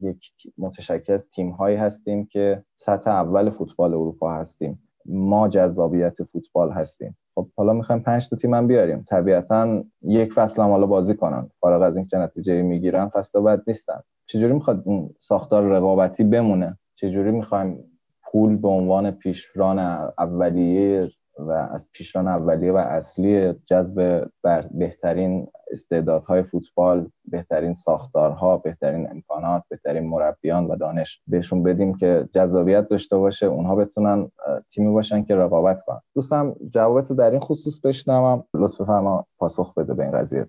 [0.00, 4.82] یک متشکل از تیم هایی هستیم که سطح اول فوتبال اروپا هستیم.
[5.06, 7.16] ما جذابیت فوتبال هستیم.
[7.34, 9.04] خب حالا می‌خوایم پنج تا تیم هم بیاریم.
[9.08, 11.50] طبیعتا یک فصل هم حالا بازی کنن.
[11.60, 14.00] فارغ از اینکه نتیجه می‌گیرن فصل بعد نیستن.
[14.26, 14.84] چجوری می‌خواد
[15.18, 17.84] ساختار رقابتی بمونه؟ چجوری می‌خوایم
[18.22, 19.78] پول به عنوان پیشران
[20.18, 24.28] اولیه و از پیشران اولیه و اصلی جذب
[24.70, 32.88] بهترین استعدادهای فوتبال بهترین ساختارها بهترین امکانات بهترین مربیان و دانش بهشون بدیم که جذابیت
[32.88, 34.30] داشته باشه اونها بتونن
[34.70, 36.00] تیمی باشن که رقابت کنن.
[36.14, 38.44] دوستم جوابتو در این خصوص بشنوم.
[38.54, 40.46] لطف فرما پاسخ بده به این قضیه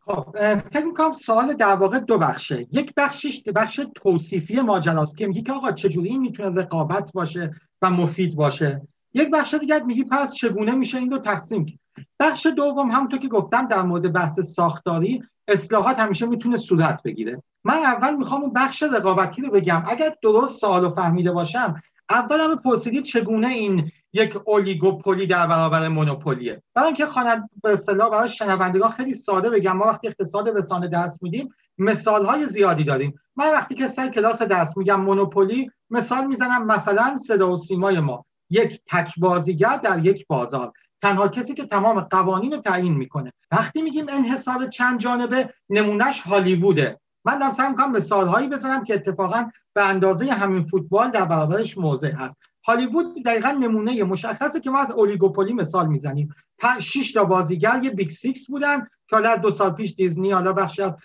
[0.00, 0.26] خب
[0.72, 2.66] فکر می‌کنم سوال در واقع دو بخشه.
[2.72, 7.50] یک بخشش بخش توصیفی ماجراست که میگه که آقا چجوری می‌تونه رقابت باشه
[7.82, 8.82] و مفید باشه؟
[9.14, 11.78] یک بخش دیگه میگی پس چگونه میشه این دو تقسیم
[12.20, 17.42] بخش دوم همونطور که گفتم در مورد بحث ساختاری اصلاحات همیشه می‌تونه صورت بگیره.
[17.64, 19.82] من اول می‌خوام اون بخش رقابتی رو بگم.
[19.88, 26.62] اگر درست سوال فهمیده باشم اول هم پرسیدی چگونه این یک اولیگوپولی در برابر مونوپولیه؟
[26.74, 29.76] برای اینکه خوانند به اصطلاح برای شنوندگان خیلی ساده بگم.
[29.76, 31.48] ما وقتی اقتصاد رسانه درس میدیم
[31.78, 33.20] مثال های زیادی داریم.
[33.36, 38.24] من وقتی که سر کلاس درس میگم مونوپولی مثال می‌زنم مثلا صدا و سیمای ما.
[38.54, 40.72] یک تک بازیگر در یک بازار.
[41.02, 43.32] تنها کسی که تمام قوانین رو تعیین می‌کنه.
[43.50, 47.00] وقتی میگیم انحصار چند جانبه نمونهش هالیووده.
[47.24, 52.12] من در سعی می‌کنم مثالهایی بزنم که اتفاقا به اندازه همین فوتبال در برابرش موضع
[52.12, 52.38] هست.
[52.66, 56.34] هالیوود دقیقا نمونه مشخصه که ما از اولیگوپولی مثال می‌زنیم.
[56.80, 60.82] 6 تا بازیگر یه big six بودن که حالا دو سال پیش دیزنی حالا بخشی
[60.82, 60.96] از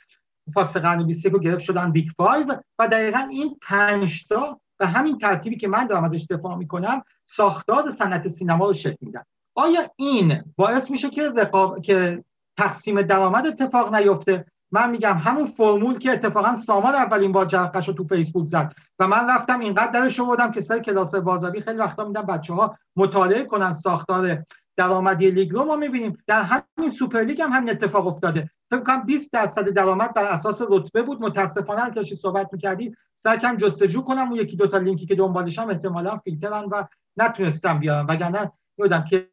[0.53, 2.45] فاکس قرن 21 رو گرفت شدن big 5
[2.79, 7.03] و دقیقا این 5 تا به همین ترتیبی که من دارم ازش دفاع می‌کنم
[7.35, 9.23] ساختار صنعت سینما رو شکل میدن.
[9.55, 11.81] آیا این باعث میشه که رقاب...
[11.81, 12.23] که
[12.57, 17.93] تقسیم درآمد اتفاق نیفته؟ من میگم همون فرمول که اتفاقا سامان اولین بار جرقش رو
[17.93, 22.05] تو فیسبوک زد و من رفتم اینقدر درش بودم که سر کلاس بازاری خیلی وقتا
[22.05, 24.43] میدم بچه ها مطالعه کنن ساختار
[24.77, 26.17] درآمدی لیگ رو ما می‌بینیم.
[26.27, 28.49] در همین سوپر لیگ هم همین اتفاق افتاده.
[28.69, 31.21] فکر کنم 20 درصد درآمد بر اساس رتبه بود.
[31.21, 34.29] متاسفانه که صحبت می‌کردی سعی کردم جستجو کنم.
[34.29, 36.83] اون یکی دو تا لینکی که دنبالشم احتمالا فیلترن و
[37.17, 39.29] نتونستم بیارم وگرنه یادم که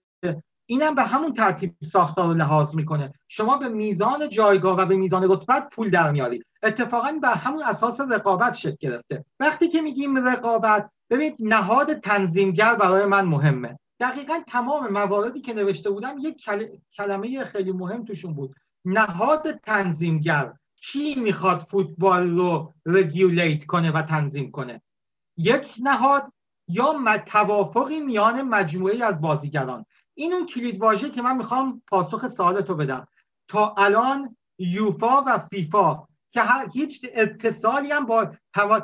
[0.68, 3.12] اینم به همون ترتیب ساختار رو لحاظ می‌کنه.
[3.28, 6.42] شما به میزان جایگاه و به میزان رتبت پول در میاری.
[6.62, 9.24] اتفاقا به همون اساس رقابت شکل گرفته.
[9.40, 13.78] وقتی که میگیم رقابت ببینید نهاد تنظیمگر برای من مهمه.
[14.00, 16.44] دقیقا تمام مواردی که نوشته بودم یک
[16.96, 18.54] کلمه خیلی مهم توشون بود.
[18.84, 24.82] نهاد تنظیمگر کی می‌خواد فوتبال رو رگیولیت کنه و تنظیم کنه؟
[25.36, 26.32] یک نهاد
[26.68, 29.86] یا توافقی میان مجموعه از بازیگران.
[30.14, 33.08] این اون کلید واژه که من می‌خوام پاسخ سوالتو بدم.
[33.48, 38.30] تا الان یوفا و فیفا که هیچ اتصالی هم با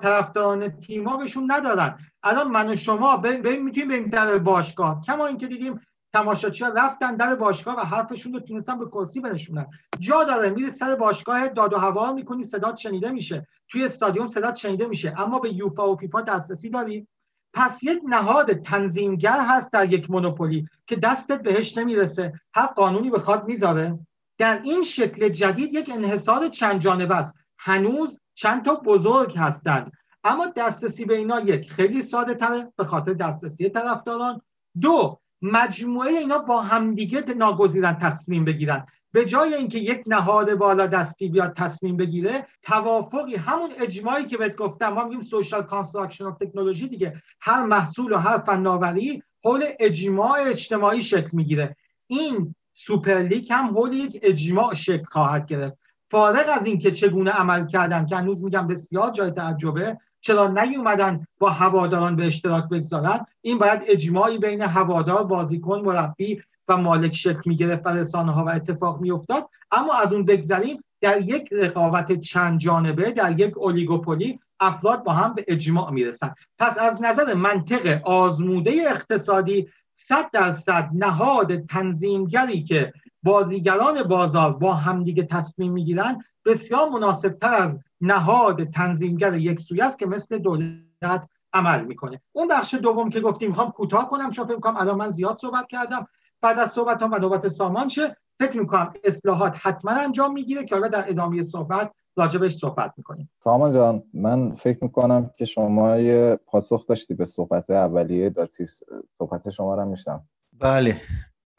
[0.03, 1.99] طرفداران تیما بهشون ندارن.
[2.23, 5.01] الان من و شما بریم می‌تونیم بریم در باشگاه.
[5.01, 5.81] کما اینکه دیدیم
[6.13, 9.67] تماشاچی ها رفتن در باشگاه و حرفشون رو تونستن به کرسی بنشونن
[9.99, 13.47] جا داره میره سر باشگاه داد و هوا می‌کنی صدات شنیده میشه.
[13.69, 15.15] توی استادیوم صدات شنیده میشه.
[15.21, 17.07] اما به یوفا و فیفا دسترسی داری؟
[17.55, 22.33] پس یک نهاد تنظیمگر هست در یک مونوپولی که دستت بهش نمی‌رسه.
[22.55, 23.99] هر قانونی بخواد می‌ذاره.
[24.39, 27.35] در این شکل جدید یک انحصار چند جانبه است.
[27.59, 29.93] هنوز چند تا بزرگ هستند.
[30.25, 34.41] اما دسترسی به اینا یک خیلی ساده تره به خاطر دسترسی طرفداران.
[34.81, 38.87] دو مجموعه اینا با همدیگه ناگزیرن تصمیم بگیرن.
[39.13, 44.57] به جای اینکه یک نهاد بالا دستی بیاد تصمیم بگیره توافقی همون اجماعی که بهت
[44.57, 50.41] گفتم ما میگیم social construction of technology دیگه هر محصول و هر فناوری حول اجماع
[50.41, 51.77] اجتماعی شکل می‌گیره.
[52.07, 55.79] این سوپرلیگ هم حول یک اجماع شکل خواهد گرفت.
[56.11, 61.51] فارغ از اینکه چگونه عمل کردن که هنوز میگم بسیار جای تعجبه چرا نیومدن با
[61.51, 66.43] هواداران به اشتراک بگذارن این باید اجماعی بین هوادار بازیکن مربی
[66.77, 69.49] مالک شکل می‌گرفت و رسانه ها و اتفاق میافتاد.
[69.71, 75.35] اما از اون بگذریم در یک رقابت چند جانبه در یک اولیگوپولی افراد با هم
[75.35, 82.93] به اجماع می‌رسن پس از نظر منطق آزموده اقتصادی صد درصد نهاد تنظیمگری که
[83.23, 89.99] بازیگران بازار با همدیگه تصمیم می‌گیرن بسیار مناسب تر از نهاد تنظیمگر یک سوی است
[89.99, 92.21] که مثل دولت عمل می‌کنه.
[92.33, 95.69] اون بخش دوم که گفتیم می‌خوام کوتاه کنم چون فکر کنم الان من زیاد صحبت
[95.69, 96.07] کردم.
[96.43, 100.75] بعد از صحبت هم و نوبت سامان شه فکر می‌کنم اصلاحات حتما انجام می‌گیره که
[100.75, 103.31] حالا در ادامه صحبت راجبش صحبت می‌کنیم.
[103.45, 108.81] سامان جان من فکر می‌کنم که شما یه پاسخ داشتی به صحبت اولیه داتیس.
[109.19, 110.29] صحبت شما رو میشنم
[110.61, 111.01] بله.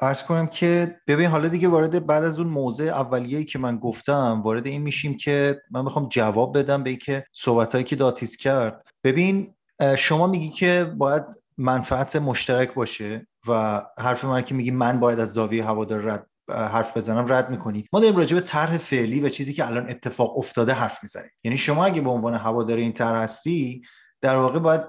[0.02, 4.42] ارز کنم که ببین حالا دیگه وارد بعد از اون موضع اولیه‌ای که من گفتم
[4.46, 8.86] وارد این میشیم که من می‌خوام جواب بدم به اینکه صحبتهایی که داتیس کرد.
[9.04, 9.54] ببین
[9.98, 11.24] شما میگی که باید
[11.58, 13.28] منفعت مشترک باشه.
[13.48, 17.86] و حرف من که میگی من باید از زاویه هوادار رد حرف بزنم رد می‌کنی.
[17.94, 21.32] ما داریم راجع به طرح فعلی و چیزی که الان اتفاق افتاده حرف می‌زنیم.
[21.44, 23.82] یعنی شما اگه به عنوان هوادار این طرح هستی
[24.22, 24.82] در واقع باید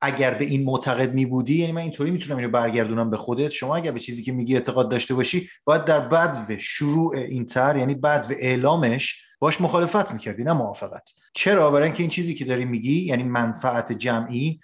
[0.00, 3.76] اگر به این معتقد می بودی یعنی من اینطوری می‌تونم اینو برگردونم به خودت شما
[3.76, 8.34] اگر به چیزی که میگی اعتقاد داشته باشی باید در بدو شروع اینتر یعنی بدو
[8.38, 11.10] اعلامش باش مخالفت می‌کردی نه موافقت.
[11.36, 14.60] چرا؟ برای اینکه این چیزی که داری میگی یعنی منفعت جمعی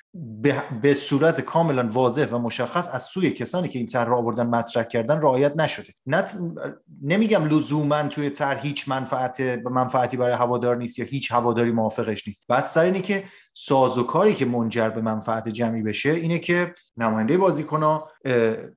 [0.82, 4.82] به, صورت کاملا واضح و مشخص از سوی کسانی که این طرح را آوردن مطرح
[4.82, 5.92] کردن رعایت نشده.
[6.06, 6.36] نت...
[7.02, 9.40] نمیگم لزوما توی طرح هیچ منفعت
[9.70, 12.44] منفعتی برای هوادار نیست یا هیچ هواداری موافقش نیست.
[12.48, 18.10] بس سر اینه که سازوکاری که منجر به منفعت جمعی بشه اینه که نماینده بازیکنها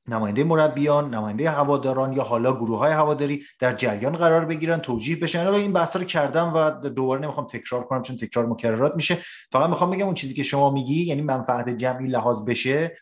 [0.08, 5.44] نماینده مربیان نماینده هواداران یا حالا گروه های هواداری در جریان قرار بگیرن توجیه بشن.
[5.44, 9.18] حالا این بحث رو کردم و دوباره نمی‌خوام تکرار کنم چون تکرار مکررات میشه.
[9.52, 12.98] فقط می‌خوام بگم اون چیزی که شما میگی یعنی منفعت جمعی لحاظ بشه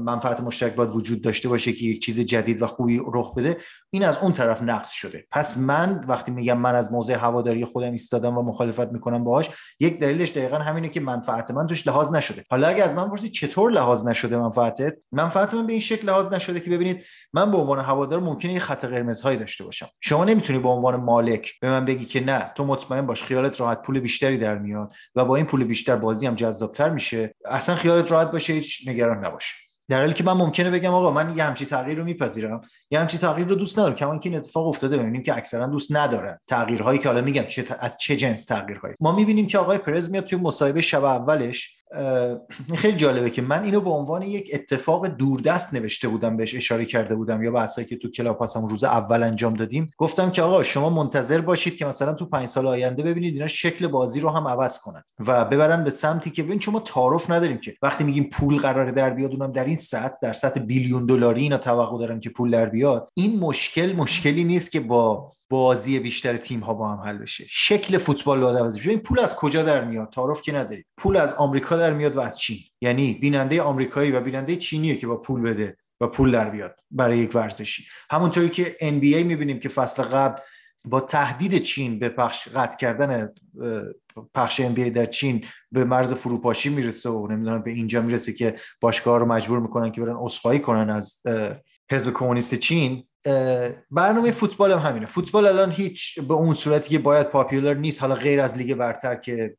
[0.00, 3.56] منفعت مشترک باید وجود داشته باشه که یک چیز جدید و خوبی رخ بده
[3.90, 5.24] این از اون طرف نقص شده.
[5.30, 9.50] پس من وقتی میگم من از موضع هواداری خودم ایستادم و مخالفت می‌کنم باهاش
[9.80, 12.44] یک دلیلش دقیقا همینه که منفعت من توش لحاظ نشده.
[12.50, 16.32] حالا اگه از من پرسید چطور لحاظ نشده منفعتت منفعت من به این شکل لحاظ
[16.32, 19.86] نشده که ببینید من به عنوان هوادار ممکنه یه خط قرمزهایی داشته باشم.
[20.00, 23.82] شما نمی‌تونی به عنوان مالک به من بگی که نه تو مطمئن باش خیالت راحت
[23.82, 28.10] پول بیشتری در میاد و با این پول بیشتر بازی هم جذابتر میشه اصلا خیالت
[28.10, 29.54] راحت باشه هیچ نگران نباشه
[29.88, 33.18] در حالی که من ممکنه بگم آقا من یه همچی تغییر رو میپذیرم یه همچی
[33.18, 33.94] تغییر رو دوست ندارم.
[33.94, 37.64] کما اینکه این اتفاق افتاده ببینیم که اکثرا دوست ندارن تغییرهایی که حالا میگم چه
[37.78, 38.94] از چه جنس تغییرهایی.
[39.00, 41.79] ما می‌بینیم که آقای پرز میاد توی مصاحبه شب اولش
[42.76, 47.14] خیلی جالبه که من اینو به عنوان یک اتفاق دوردست نوشته بودم بهش اشاره کرده
[47.14, 49.90] بودم یا بحثایی که تو کلاب هستم روز اول انجام دادیم.
[49.98, 53.86] گفتم که آقا شما منتظر باشید که مثلا تو پنج سال آینده ببینید اینا شکل
[53.86, 57.58] بازی رو هم عوض کنن و ببرن به سمتی که ببین چون ما تعارف نداریم
[57.58, 61.42] که وقتی میگیم پول قراره در بیاد اونم در این سطح در سطح بیلیون دلاری
[61.42, 63.08] اینا توقع دارن که پول در بیاد.
[63.14, 67.44] این مشکل مشکلی نیست که با بازی بیشتر تیم ها با هم حل بشه.
[67.48, 70.84] شکل فوتبال باید عوض این پول از کجا در میاد؟ تعارف که نداری.
[70.96, 72.58] پول از آمریکا در میاد و از چین.
[72.80, 77.18] یعنی بیننده آمریکایی و بیننده چینیه که با پول بده و پول در بیاد برای
[77.18, 77.84] یک ورزشی.
[78.10, 80.40] همونطوری که NBA می‌بینیم که فصل قبل
[80.84, 83.32] با تهدید چین به پخش قطع کردن
[84.34, 89.18] پخش NBA در چین به مرز فروپاشی می‌رسه و نمی‌دونم به اینجا می‌رسه که باشگاه
[89.18, 91.22] رو مجبور می‌کنن که برن عذرخواهی کنن از
[91.90, 93.02] حزب کمونیست چین.
[93.90, 95.06] برنامه فوتبال هم همینه.
[95.06, 98.00] فوتبال الان هیچ به اون صورتی که باید پاپیولر نیست.
[98.00, 99.56] حالا غیر از لیگ برتر که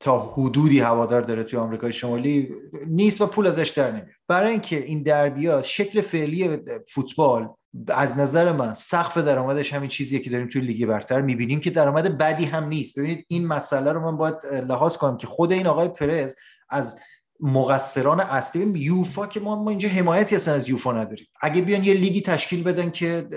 [0.00, 2.54] تا حدودی هوادار داره توی آمریکای شمالی
[2.86, 4.06] نیست و پول ازش در نمیاد.
[4.28, 6.58] برای اینکه این دربیات شکل فعلی
[6.88, 7.48] فوتبال
[7.88, 12.18] از نظر من سقف درآمدش همین چیزیه که داریم توی لیگ برتر می‌بینیم که درآمد
[12.18, 12.98] بدی هم نیست.
[12.98, 14.34] ببینید این مسئله رو من باید
[14.68, 16.34] لحاظ کنم که خود این آقای پرز
[16.68, 17.00] از
[17.42, 21.26] مقصران اصلی یوفا که ما, ما اینجا حمایتی اصلا از یوفا نداریم.
[21.42, 23.28] اگه بیان یه لیگی تشکیل بدن که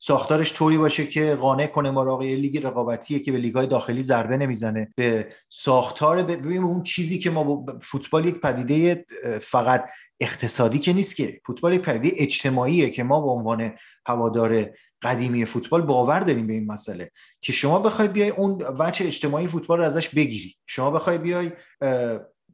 [0.00, 4.92] ساختارش طوری باشه که قانع کنه ما لیگ رقابتیه که به لیگ‌های داخلی ضربه نمی‌زنه
[4.96, 9.06] به ساختار ببینیم اون چیزی که ما فوتبال یک پدیده
[9.42, 9.84] فقط
[10.20, 13.72] اقتصادی که نیست که فوتبال یک پدیده اجتماعیه که ما به عنوان
[14.06, 14.66] هوادار
[15.02, 17.10] قدیمی فوتبال باور داریم به این مسئله.
[17.40, 20.54] که شما بخوای بیای اون وجه اجتماعی فوتبال رو ازش بگیری.
[20.66, 21.50] شما بخوای بیای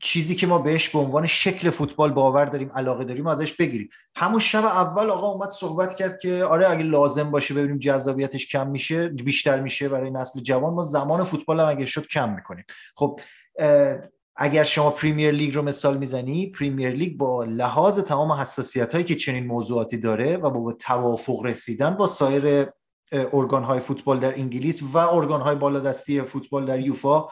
[0.05, 3.89] چیزی که ما بهش به عنوان شکل فوتبال باور داریم علاقه داریم ازش بگیریم.
[4.17, 8.67] همون شب اول آقا اومد صحبت کرد که آره اگه لازم باشه ببینیم جذابیتش کم
[8.67, 12.65] میشه بیشتر میشه برای نسل جوان ما زمان فوتبال هم اگه شد کم می‌کنیم.
[12.97, 13.21] خب
[14.37, 19.15] اگر شما پریمیر لیگ رو مثال می‌زنی پریمیر لیگ با لحاظ تمام حساسیت هایی که
[19.15, 22.67] چنین موضوعاتی داره و با توافق رسیدن با سایر
[23.13, 27.29] ارگان های فوتبال در انگلیس و ارگان های بالادستی فوتبال در یوفا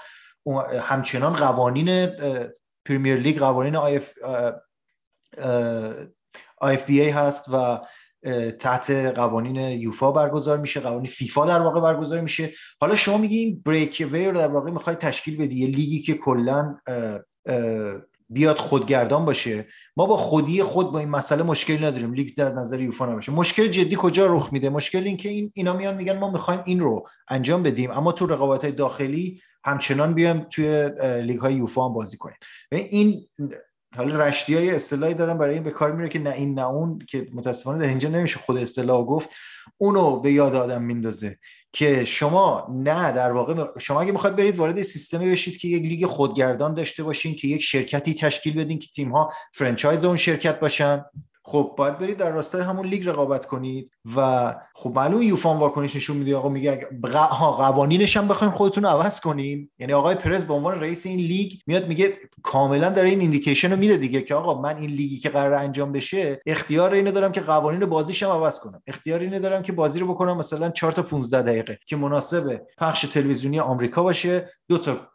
[0.80, 2.08] همچنان قوانین
[2.84, 3.76] پریمیر لیگ قوانین
[6.60, 7.80] اف ای هست و
[8.58, 12.50] تحت قوانین یوفا برگزار میشه قوانین فیفا در واقع برگزار میشه.
[12.80, 16.14] حالا شما میگی این بریک وی رو در واقع می‌خوای تشکیل بدی یه لیگی که
[16.14, 16.76] کلا
[18.28, 19.66] بیاد خودگردان باشه.
[19.96, 22.12] ما با خودی خود با این مسئله مشکلی نداریم.
[22.12, 23.32] لیگ در نظر یوفا نباشه.
[23.32, 26.80] مشکل جدی کجا رخ میده؟ مشکل این که این اینا میان میگن ما می‌خوایم این
[26.80, 27.90] رو انجام بدیم.
[27.90, 30.90] اما تو رقابت های داخلی همچنان بیایم توی
[31.22, 32.36] لیگ های یوفا هم بازی کنیم.
[32.70, 33.26] این
[33.96, 36.98] حالا رشتی های اصطلاحی دارن برای این به کار میره که نه این نه اون
[37.08, 39.30] که متاسفانه در اینجا نمیشه خود اصطلاح گفت.
[39.78, 41.38] اونو به یاد آدم میندازه
[41.72, 46.06] که شما نه در واقع شما اگه می‌خواید برید وارد سیستمی بشید که یک لیگ
[46.06, 51.04] خودگردان داشته باشین که یک شرکتی تشکیل بدین که تیم ها franchise اون شرکت باشن.
[51.44, 56.16] خب باید برید در راستای همون لیگ رقابت کنید و خب معلومه یوفا واکنش نشون
[56.16, 56.36] میده.
[56.36, 56.88] آقا میگه
[57.38, 59.70] قوانینش هم بخوایم خودتون عوض کنیم.
[59.78, 62.12] یعنی آقای پرز به عنوان رئیس این لیگ میاد میگه
[62.42, 66.40] کاملا داره این indication میده دیگه که آقا من این لیگی که قرار انجام بشه
[66.46, 68.82] اختیار اینو دارم که قوانین بازیشم عوض کنم.
[68.86, 73.02] اختیار اینو دارم که بازی رو بکنم مثلا 4 تا 15 دقیقه که مناسب پخش
[73.02, 74.50] تلویزیونی آمریکا باشه.
[74.68, 75.08] دو تا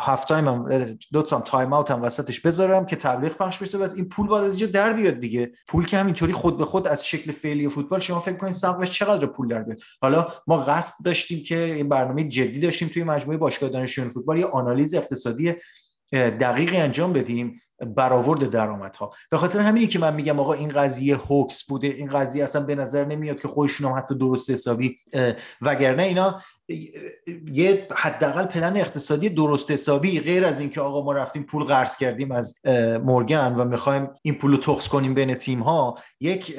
[0.00, 3.78] هفت تایم هم دو تا تایم اوت هم وسطش بذارم که تبلیغ پخش بشه.
[3.78, 5.52] و این پول باید از اینجا در بیاد دیگه.
[5.66, 9.26] پول که همینطوری خود به خود از شکل فعلی فوتبال شما فکر کنید سقفش چقدر
[9.26, 9.78] پول در بیاد.
[10.02, 14.46] حالا ما قصد داشتیم که این برنامه جدی داشتیم توی مجموعه باشگاه دانشجویان فوتبال یه
[14.46, 15.54] آنالیز اقتصادی
[16.12, 19.12] دقیقی انجام بدیم برآورد درآمدها.
[19.30, 22.74] به خاطر همینی که من میگم آقا این قضیه hoax بوده این قضیه اصلا به
[22.74, 24.98] نظر نمیاد که خودشون هم حتی درست حسابی
[25.60, 26.42] وگرنه اینا
[27.52, 32.32] یه حداقل پلن اقتصادی درست حسابی غیر از اینکه آقا ما رفتیم پول قرض کردیم
[32.32, 32.54] از
[33.04, 36.58] مورگن و می‌خوایم این پول رو تخص کنیم بین تیم ها یک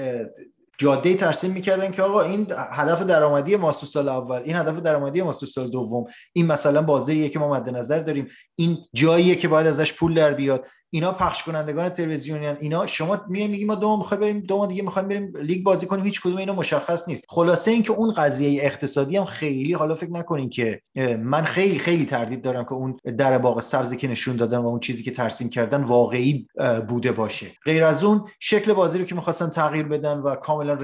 [0.77, 5.45] جاده ترسیم می‌کردن که آقا این هدف درآمدی ماست سال اول این هدف درآمدی ماست
[5.45, 9.93] سال دوم این مثلا بازه که ما مد نظر داریم این جاییه که باید ازش
[9.93, 10.65] پول در بیاد.
[10.93, 15.07] اینا پخش کنندگان تلویزیونی اینا شما می میگی ما دو می‌خوایم بریم دو دیگه می‌خوایم
[15.07, 17.25] بریم لیگ بازی کنیم هیچ کدوم اینا مشخص نیست.
[17.29, 20.81] خلاصه اینکه اون قضیه اقتصادی هم خیلی حالا فکر نکنین که
[21.19, 24.79] من خیلی خیلی تردید دارم که اون در باغ سبزی که نشون دادن و اون
[24.79, 26.47] چیزی که ترسیم کردن واقعی
[26.87, 27.47] بوده باشه.
[27.65, 30.77] غیر از اون شکل بازی رو که می‌خواستن تغییر بدن و کاملا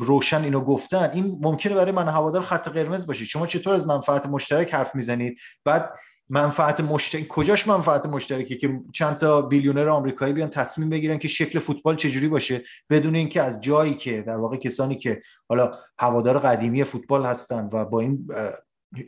[0.00, 3.24] روشن اینو گفتن این ممکنه برای من هوادار خط قرمز باشه.
[3.24, 5.90] شما چطور از منفعت مشترک حرف می‌زنید؟ بعد
[6.30, 11.58] منفعت مشترک کجاش منفعت مشترکی که چند تا بیلیونر آمریکایی بیان تصمیم بگیرن که شکل
[11.58, 16.84] فوتبال چجوری باشه بدون اینکه از جایی که در واقع کسانی که حالا هوادار قدیمی
[16.84, 18.28] فوتبال هستن و با این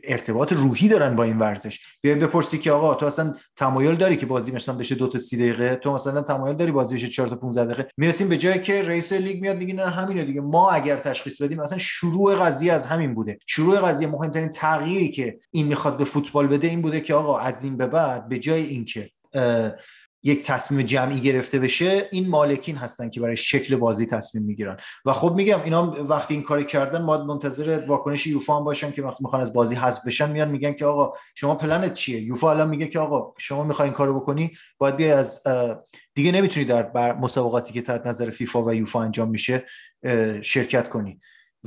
[0.03, 1.79] ارتباط روحی دارن با این ورزش.
[2.01, 5.37] بیایم بپرسی که آقا تو اصلا تمایل داری که بازی مثلا بشه دو تا سی
[5.37, 8.83] دقیقه؟ تو مثلا تمایل داری بازی بشه 4 تا 15 دقیقه؟ می‌رسیم به جایی که
[8.83, 10.41] رئیس لیگ میاد میگه نه همینه دیگه.
[10.41, 13.37] ما اگر تشخیص بدیم اصلا شروع قضیه از همین بوده.
[13.47, 17.63] شروع قضیه مهمترین تغییری که این می‌خواد به فوتبال بده این بوده که آقا از
[17.63, 19.09] این به بعد به جای اینکه
[20.23, 24.77] یک تصمیم جمعی گرفته بشه این مالکین هستن که برای شکل بازی تصمیم می‌گیرن.
[25.05, 29.01] و خب میگم اینا وقتی این کاری کردن ما منتظر واکنش یوفا هم باشن که
[29.01, 32.69] وقتی می‌خوان از بازی حذف بشن میان میگن که آقا شما پلنت چیه؟ یوفا الان
[32.69, 35.43] میگه که آقا شما می‌خوای این کارو بکنی؟ باید بیای از
[36.15, 39.65] دیگه نمی‌تونی در مسابقاتی که تحت نظر فیفا و یوفا انجام میشه
[40.41, 41.21] شرکت کنی.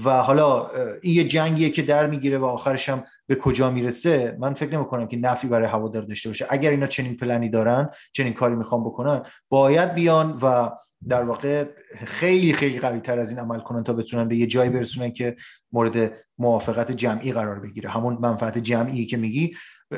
[0.05, 0.71] و حالا
[1.03, 4.85] این یه جنگیه که در می‌گیره و آخرش هم به کجا می‌رسه من فکر نمی
[4.85, 6.47] کنم که نفی برای هوادار داشته باشه.
[6.51, 10.71] اگر اینا چنین پلنی دارن چنین کاری می‌خوان بکنن باید بیان و
[11.09, 11.65] در واقع
[12.05, 15.37] خیلی خیلی قوی تر از این عمل کنن تا بتونن به یه جایی برسونن که
[15.73, 17.91] مورد موافقت جمعی قرار بگیره.
[17.91, 19.57] همون منفعت جمعی که میگی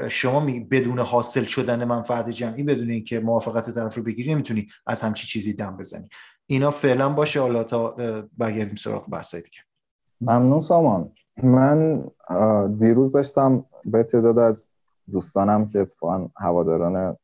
[0.09, 5.03] شما می بدون حاصل شدن منفعت جمعی بدون اینکه موافقت طرف رو بگیری نمی‌تونی از
[5.03, 6.09] همچی چیزی دم بزنی.
[6.47, 7.41] اینا فعلا باشه.
[7.41, 7.91] حالا تا
[8.41, 9.59] بگردیم سراغ بحثای دیگه.
[10.21, 11.11] ممنون سامان.
[11.43, 12.05] من
[12.79, 14.71] دیروز داشتم به تعداد از
[15.13, 17.17] دوستانم که اتفاقا هواداران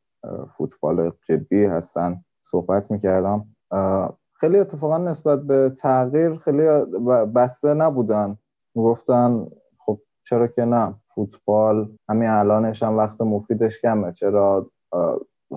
[0.50, 3.46] فوتبال جدی هستن صحبت می‌کردم.
[4.32, 6.66] خیلی اتفاقا نسبت به تغییر خیلی
[7.34, 8.38] بسته نبودن.
[8.76, 9.46] گفتن
[9.78, 14.12] خب چرا که نه فوتبال همین الانش هم وقت مفیدش کمه.
[14.12, 14.70] چرا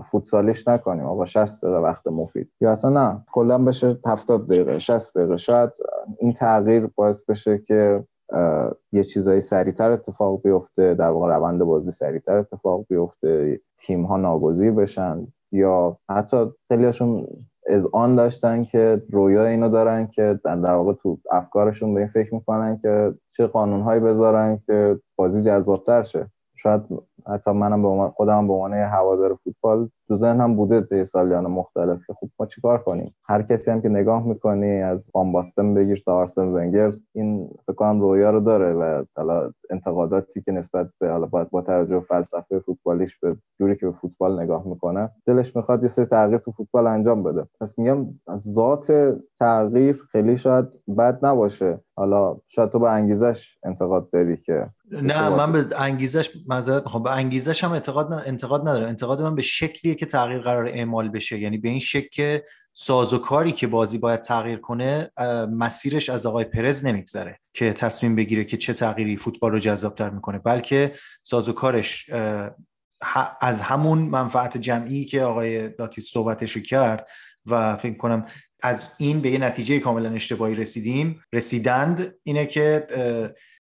[0.02, 1.06] فوتسالیش نکنیم.
[1.06, 2.52] آقا 60 دقیقه وقت مفید.
[2.62, 5.38] یا اصلا نه کلا بشه 70 دقیقه 60 دقیقه.
[5.38, 5.70] شاید
[6.20, 8.04] این تغییر باعث بشه که
[8.92, 14.72] یه چیزایی سریعتر اتفاق بیفته در واقع روند بازی سریعتر اتفاق بیفته تیم ها ناگزیر
[14.72, 15.28] بشن.
[15.52, 17.28] یا حتی خیلیشون
[17.70, 22.36] از آن داشتن که رویا اینو دارن که در واقع تو افکارشون به این فکر
[22.36, 26.32] می‌کنن که چه قانونهایی بذارن که بازی جذابتر شه.
[26.58, 26.82] شاید
[27.28, 32.14] حتی منم به خودم به عنوان هوادار فوتبال تو هم بوده طی سالیان مختلف که
[32.14, 36.48] خب ما چیکار کنیم؟ هر کسی هم که نگاه می‌کنی از فان بگیر تا آرسن
[36.48, 41.62] ونگر این فکر کنم رویا رو داره و حالا انتقاداتی که نسبت به حالا با
[41.62, 46.38] توجه فلسفه فوتبالیش به جوری که به فوتبال نگاه می‌کنه دلش می‌خواد یه سری تغییر
[46.38, 47.48] تو فوتبال انجام بده.
[47.62, 50.66] پس میگم ذات تغییر خیلی شاید
[50.98, 51.80] بد نباشه.
[51.96, 57.04] حالا شاید تو به انگیزش انتقاد داری که نه من به انگیزش معذرت می‌خوام.
[57.04, 58.88] به انگیزش هم انتقاد انتقاد ندارم.
[58.88, 61.40] انتقاد من به شکلی که تغییر قرار اعمال بشه.
[61.40, 62.44] یعنی به این شکل که
[62.74, 65.12] سازوکاری که بازی باید تغییر کنه
[65.58, 70.40] مسیرش از آقای پرز نمیگذره که تصمیم بگیره که چه تغییری فوتبال رو جذابتر می‌کنه
[70.40, 72.10] بلکه سازوکارش
[73.42, 77.08] از همون منفعت جمعی که آقای داتیس صحبتش کرد
[77.46, 78.26] و فکر کنم
[78.64, 82.88] از این به یه نتیجه کاملا اشتباهی رسیدیم رسیدند اینه که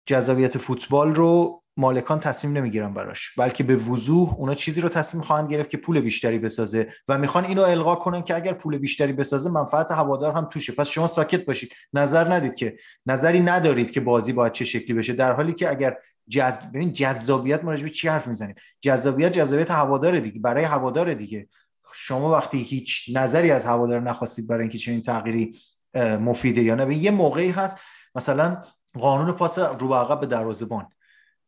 [0.06, 5.52] جذابیت فوتبال رو مالکان تصمیم نمی‌گیرن براش بلکه به وضوح اونا چیزی رو تصمیم خواهند
[5.52, 9.50] گرفت که پول بیشتری بسازه و می‌خوان اینو القا کنن که اگر پول بیشتری بسازه
[9.50, 10.74] منفعت هوادار هم توشه.
[10.74, 11.72] پس شما ساکت باشید.
[11.94, 15.98] نظر ندید که نظری ندارید که بازی باید چه شکلی بشه در حالی که اگر
[16.30, 21.48] جذب ببین جذابیت ما چی حرف می‌زنیم؟ جذابیت جذابیت هوادار دیگه برای هوادار دیگه.
[21.96, 25.58] شما وقتی هیچ نظری از هوادار نخواستید برای اینکه چنین تغییری
[25.96, 27.80] مفیده یا نه یه موقعی هست
[28.16, 28.64] مثلا
[29.00, 30.88] قانون پاس رو عقب به دروازه‌بان.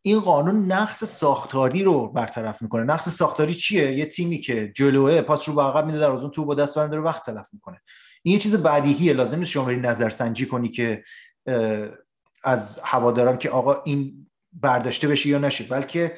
[0.06, 2.84] این قانون نقص ساختاری رو برطرف می‌کنه.
[2.84, 6.46] نقص ساختاری چیه؟ یه تیمی که جلوه پاس رو به عقب میده در اون تو
[6.46, 7.82] با دست برمی‌داره وقت تلف می‌کنه.
[8.24, 11.04] این یه چیز بدیهیه لازم نیست شما نظر سنجی کنی که
[12.44, 16.14] از هواداران که آقا این برداشته بشه یا نشه بلکه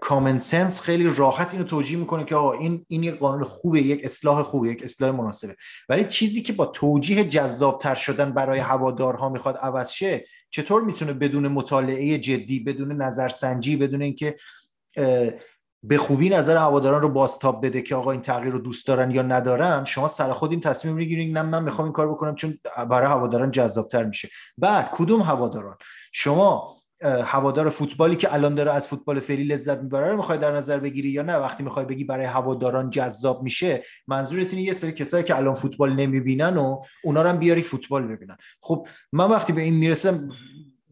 [0.00, 4.04] کامن سنس خیلی راحت اینو توجیه می‌کنه که آقا این این یک قانون خوبه یک
[4.04, 5.56] اصلاح خوبه یک اصلاح مناسبه.
[5.88, 11.48] ولی چیزی که با توجیه جذابتر شدن برای هوادارها می‌خواد عوض شه چطور می‌تونه بدون
[11.48, 14.36] مطالعه جدی بدون نظرسنجی بدون اینکه
[15.82, 19.22] به خوبی نظر هواداران رو بازتاب بده که آقا این تغییر رو دوست دارن یا
[19.22, 22.58] ندارن شما سر خود این تصمیم می‌گیرید نه من می‌خوام این کار بکنم چون
[22.90, 24.28] برای هواداران جذابتر میشه.
[24.58, 25.76] بعد کدوم هواداران؟
[26.12, 30.78] شما هوادار فوتبالی که الان داره از فوتبال فعلی لذت می‌بره رو می‌خوای در نظر
[30.78, 35.24] بگیری یا نه؟ وقتی می‌خوای بگی برای هواداران جذاب میشه منظورت اینه یه سری کسایی
[35.24, 38.36] که الان فوتبال نمی‌بینن و اونا رو هم بیاری فوتبال ببینن.
[38.60, 40.28] خب من وقتی به این می‌رسم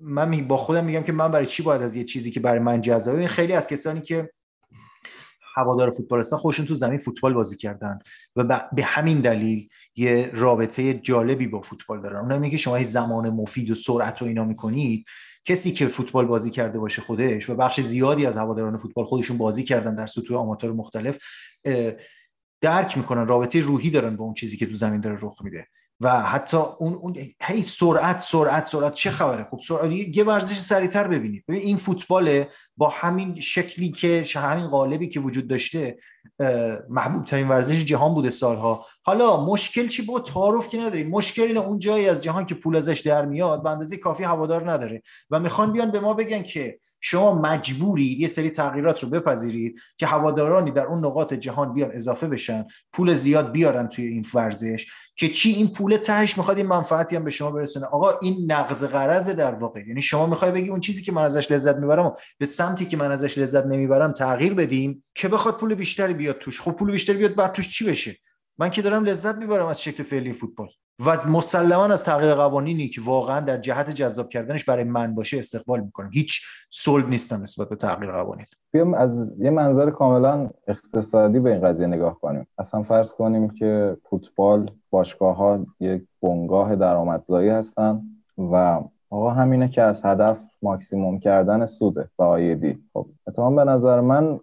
[0.00, 2.80] من با خودم میگم که من برای چی باید از یه چیزی که برای من
[2.80, 4.30] جذابه؟ خیلی از کسانی که
[5.54, 7.98] هوادار فوتبال هستن خودشون تو زمین فوتبال بازی کردن
[8.36, 12.16] و به همین دلیل یه رابطه جالبی با فوتبال دارن.
[12.16, 15.04] اونم میگه شما زمان مفید و سرعت رو اینا می‌کنید.
[15.44, 19.64] کسی که فوتبال بازی کرده باشه خودش و بخش زیادی از هواداران فوتبال خودشون بازی
[19.64, 21.18] کردن در سطوح آماتور مختلف
[22.60, 25.66] درک می‌کنن رابطه روحی دارن با اون چیزی که تو زمین داره رخ میده.
[26.02, 28.94] و حتی اون اون هی سرعت سرعت سرعت.
[28.94, 31.44] چه خبره؟ خب سرعت یه ورزش سریعتر ببینید.
[31.48, 32.44] ببین این فوتبال
[32.76, 35.96] با همین شکلی که همین قالبی که وجود داشته
[36.88, 38.86] محبوب ترین ورزش جهان بوده سالها.
[39.02, 42.76] حالا مشکل چی با تعارف که نداری مشکل اینه اون جایی از جهان که پول
[42.76, 45.02] ازش در میاد به اندازه کافی هوادار نداره.
[45.30, 50.06] و می‌خوان بیان به ما بگن که شما مجبورید یه سری تغییرات رو بپذیرید که
[50.06, 54.86] هوادارانی در اون نقاط جهان بیان اضافه بشن پول زیاد بیارن توی این ورزش.
[55.16, 57.86] که چی این پول تهش می‌خواد این منفعتی هم به شما برسونه.
[57.86, 59.80] آقا این نقض قرض در واقع.
[59.88, 63.12] یعنی شما می‌خوای بگی اون چیزی که من ازش لذت می‌برم به سمتی که من
[63.12, 66.60] ازش لذت نمی‌برم تغییر بدیم که بخواد پول بیشتری بیاد توش.
[66.60, 68.16] خب پول بیشتری بیاد بعد توش چی بشه؟
[68.58, 70.68] من که دارم لذت می‌برم از شکل فعلی فوتبال.
[71.06, 75.80] و مسلما از تغییر قوانینی که واقعا در جهت جذاب کردنش برای من باشه استقبال
[75.80, 76.10] می‌کنم.
[76.12, 78.46] هیچ صلب نیستم نسبت به تغییر قوانین.
[78.72, 82.46] بیام از یه منظر کاملا اقتصادی به این قضیه نگاه کنیم.
[82.58, 88.02] اصلا فرض کنیم که فوتبال باشگاه ها یک بنگاه درآمدزایی هستن
[88.38, 88.80] و
[89.10, 92.78] آقا همینه که از هدف ماکسیموم کردن سوده به آیدی.
[92.92, 94.40] خب اتفاقا به نظر من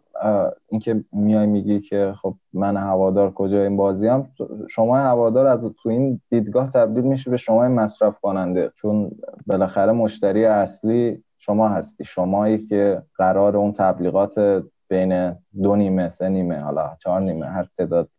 [0.67, 4.31] اینکه میای میگی که خب من هوادار کجا این بازی هم
[4.69, 8.71] شما هوادار از تو این دیدگاه تبدیل میشه به شما مصرف کننده.
[8.75, 9.11] چون
[9.47, 12.05] بالاخره مشتری اصلی شما هستی.
[12.05, 18.09] شمایی که قرار اون تبلیغات بین دو نیمه سه نیمه حالا چهار نیمه هر تعداد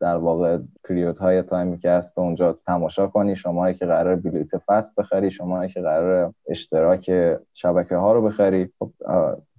[0.00, 3.36] در واقع پریود های تایمی که هست اونجا تماشا کنی.
[3.36, 8.68] شمایی که قرار بلیت فست بخری شمایی که قرار اشتراک شبکه ها رو بخری.
[8.78, 8.90] خب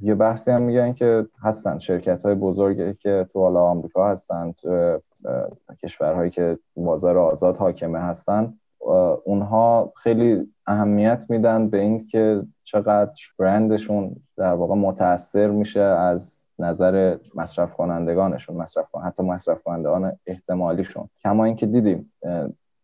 [0.02, 1.78] یه بحثی هم میگن که هستن.
[1.78, 5.00] شرکت های بزرگی که تو حالا آمریکا هستن تو
[5.84, 8.54] کشورهایی که بازار آزاد حاکمه هستن
[9.24, 17.74] اونها خیلی اهمیت میدن به اینکه چقدر برندشون در واقع متاثر میشه از نظر مصرف
[17.74, 19.02] کنندگانشون مصرف کن...
[19.02, 21.10] حتی مصرف کنندگان احتمالیشون.
[21.24, 22.14] کما اینکه دیدیم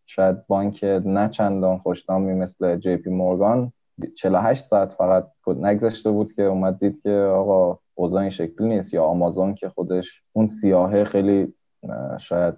[0.05, 3.73] شاید بانک نه چندان خوشنامی مثل جی پی مورگان
[4.15, 8.93] 48 ساعت فقط نگذشته بود که اومد دید که آقا اوضاع این شکلی نیست.
[8.93, 11.53] یا آمازون که خودش اون سیاهه خیلی
[12.19, 12.53] شاید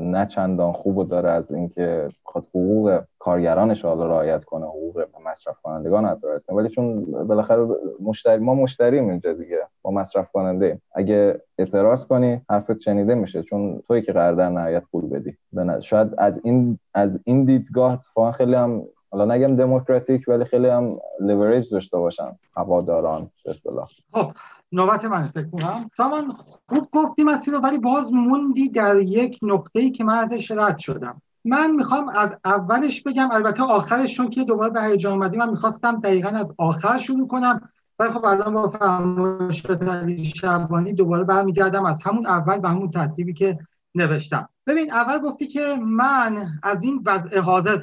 [0.00, 6.20] نه چندان خوب داره از اینکه خود حقوق کارگرانش حالا رعایت کنه حقوق مصرف کنندگان
[6.20, 7.66] کنه ولی چون بالاخره
[8.02, 13.82] مشتری ما مشتریم اینجا دیگه ما مصرف کننده اگه اعتراض کنی حرفت شنیده میشه چون
[13.86, 15.36] توی که قرار در نهایت پول بدی.
[15.80, 18.02] شاید از این از این دیدگاه
[18.32, 23.88] خیلی هم حالا نگم دموکراتیک ولی خیلی هم لیوریج داشته باشن هواداران به اصطلاح.
[24.12, 24.30] خب
[24.74, 25.90] نوبت من فکر کنم.
[25.96, 26.36] سامان
[26.68, 31.22] خوب گفتی مسیر ولی باز موندی در یک نقطه ای که من ازش رد شدم.
[31.44, 36.00] من می‌خوام از اولش بگم البته آخرش چون که دوباره به هیجان اومدیم من می‌خواستم
[36.00, 37.60] دقیقا از آخر شروع کنم.
[37.98, 43.58] ولی خب الان با فرمایشات شبانی دوباره برمیگردم از همون اول به همون ترتیبی که
[43.94, 44.48] نوشتم.
[44.66, 47.78] ببین اول گفتی که من از این وضع حاضر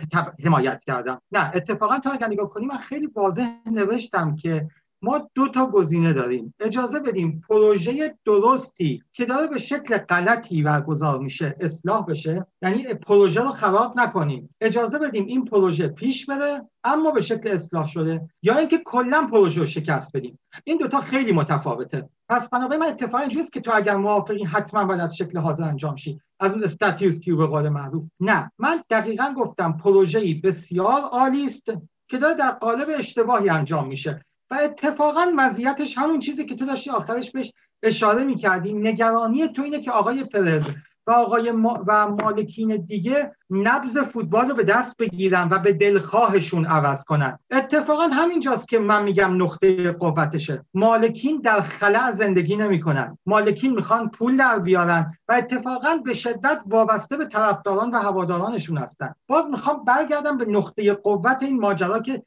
[0.45, 1.21] حمایت کردم.
[1.31, 4.67] نه اتفاقا تو اگر نگاه کنی من خیلی واضح نوشتم که
[5.01, 6.53] ما دو تا گزینه داریم.
[6.59, 13.41] اجازه بدیم پروژه درستی که داره به شکل غلطی برگزار میشه اصلاح بشه یعنی پروژه
[13.41, 14.55] رو خراب نکنیم.
[14.61, 19.61] اجازه بدیم این پروژه پیش بره اما به شکل اصلاح شده یا اینکه کلا پروژه
[19.61, 20.39] رو شکست بدیم.
[20.63, 22.09] این دوتا خیلی متفاوته.
[22.29, 25.95] پس بنابراین من اتفاقا اینجوریست که تو اگر موافقی حتما باید از شکل حاضر انجام
[25.95, 26.19] شی.
[26.39, 28.03] از اون استاتیوس کیو به قول معروف.
[28.19, 28.51] نه.
[28.59, 31.71] من دقیقا گفتم پروژه‌ای بسیار عالی است
[32.07, 34.25] که داره در قالب اشتباهی انجام میشه.
[34.51, 38.73] و اتفاقا مزیتش همون چیزی که تو داشتی آخرش بهش اشاره می‌کردی.
[38.73, 40.63] نگرانی تو اینه که آقای پرز
[41.07, 46.65] و آقای ما و مالکین دیگه نبز فوتبال رو به دست بگیرن و به دلخواهشون
[46.65, 47.39] عوض کنن.
[47.51, 50.65] اتفاقا همینجاست که من میگم نقطه قوتشه.
[50.73, 53.17] مالکین در خلع زندگی نمی‌کنن.
[53.25, 59.13] مالکین می‌خوان پول در بیارن و اتفاقا به شدت وابسته به طرفداران و هوادارانشون هستن.
[59.27, 62.23] باز می‌خوام برگردم به نقطه قوت این ماجرا که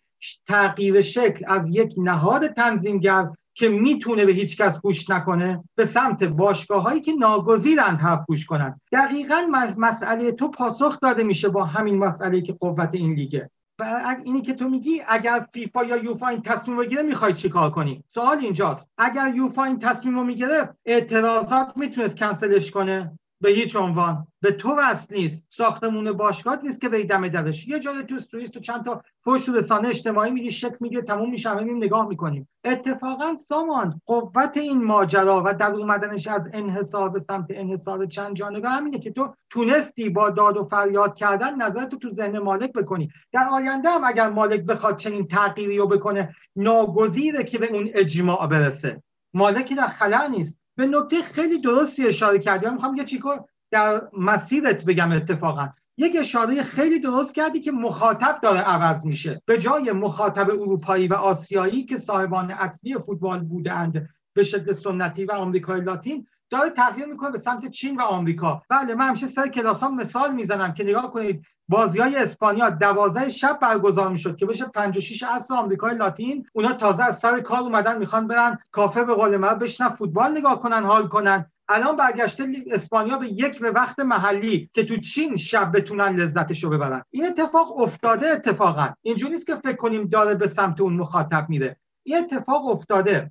[0.46, 6.24] تغییر شکل از یک نهاد تنظیمگر که می‌تونه به هیچ کس گوش نکنه به سمت
[6.24, 8.80] باشگاه هایی که ناگزیرند حرف گوش کنند.
[8.92, 9.42] دقیقا
[9.76, 13.50] مسئله تو پاسخ داده میشه با همین مسئله که قوت این لیگه.
[13.78, 18.04] و اینی که تو میگی اگر فیفا یا یوفا این تصمیم بگیره می‌خوای چیکار کنی؟
[18.08, 18.90] سوال اینجاست.
[18.98, 24.26] اگر یوفا این تصمیم رو می‌گرفت اعتراضات می‌تونست کنسلش کنه؟ به هیچ عنوان.
[24.40, 25.46] به تو وصل نیست.
[25.50, 29.48] ساختمون باشگاه نیست که به دم درش یه جای تو سوئیس تو چند تا پشت
[29.48, 32.48] رسانه اجتماعی میگی شکل می‌گیره تموم میشه همه نگاه می‌کنیم.
[32.64, 38.68] اتفاقا سامان قوت این ماجرا و در اومدنش از انحصار به سمت انحصار چند جانبه
[38.68, 43.10] همینه که تو تونستی با داد و فریاد کردن نظرت تو ذهن مالک بکنی.
[43.32, 48.46] در آینده هم اگر مالک بخواد چنین تغییری رو بکنه ناگزیره که به اون اجماع
[48.46, 49.02] برسه.
[49.34, 50.63] مالکی در خلا نیست.
[50.76, 52.70] به نکته خیلی درستی اشاره کردی.
[52.70, 53.30] می‌خوام یه چیکو
[53.70, 55.68] در مسیرت بگم اتفاقا.
[55.96, 59.42] یک اشاره خیلی درست کردی که مخاطب داره عوض میشه.
[59.46, 65.32] به جای مخاطب اروپایی و آسیایی که صاحبان اصلی فوتبال بودند به شکل سنتی و
[65.32, 68.62] آمریکای لاتین داره تغییر می‌کنه به سمت چین و آمریکا.
[68.68, 71.44] بله من همیشه سر کلاسام مثال می‌زنم که نگاه کنید.
[71.68, 76.46] بازی های اسپانیا دوازده شب برگزار می‌شد که بشه 56 اصل آمریکای لاتین.
[76.52, 80.60] اونا تازه از سر کار اومدن می‌خوان برن کافه به قول من بشنن فوتبال نگاه
[80.60, 81.50] کنن حال کنن.
[81.68, 87.02] الان برگشته اسپانیا به یک به وقت محلی که تو چین شب بتونن لذتشو ببرن.
[87.10, 88.88] این اتفاق افتاده اتفاقا.
[89.02, 91.76] اینجوری نیست که فکر کنیم داره به سمت اون مخاطب میره.
[92.06, 93.30] این اتفاق افتاده.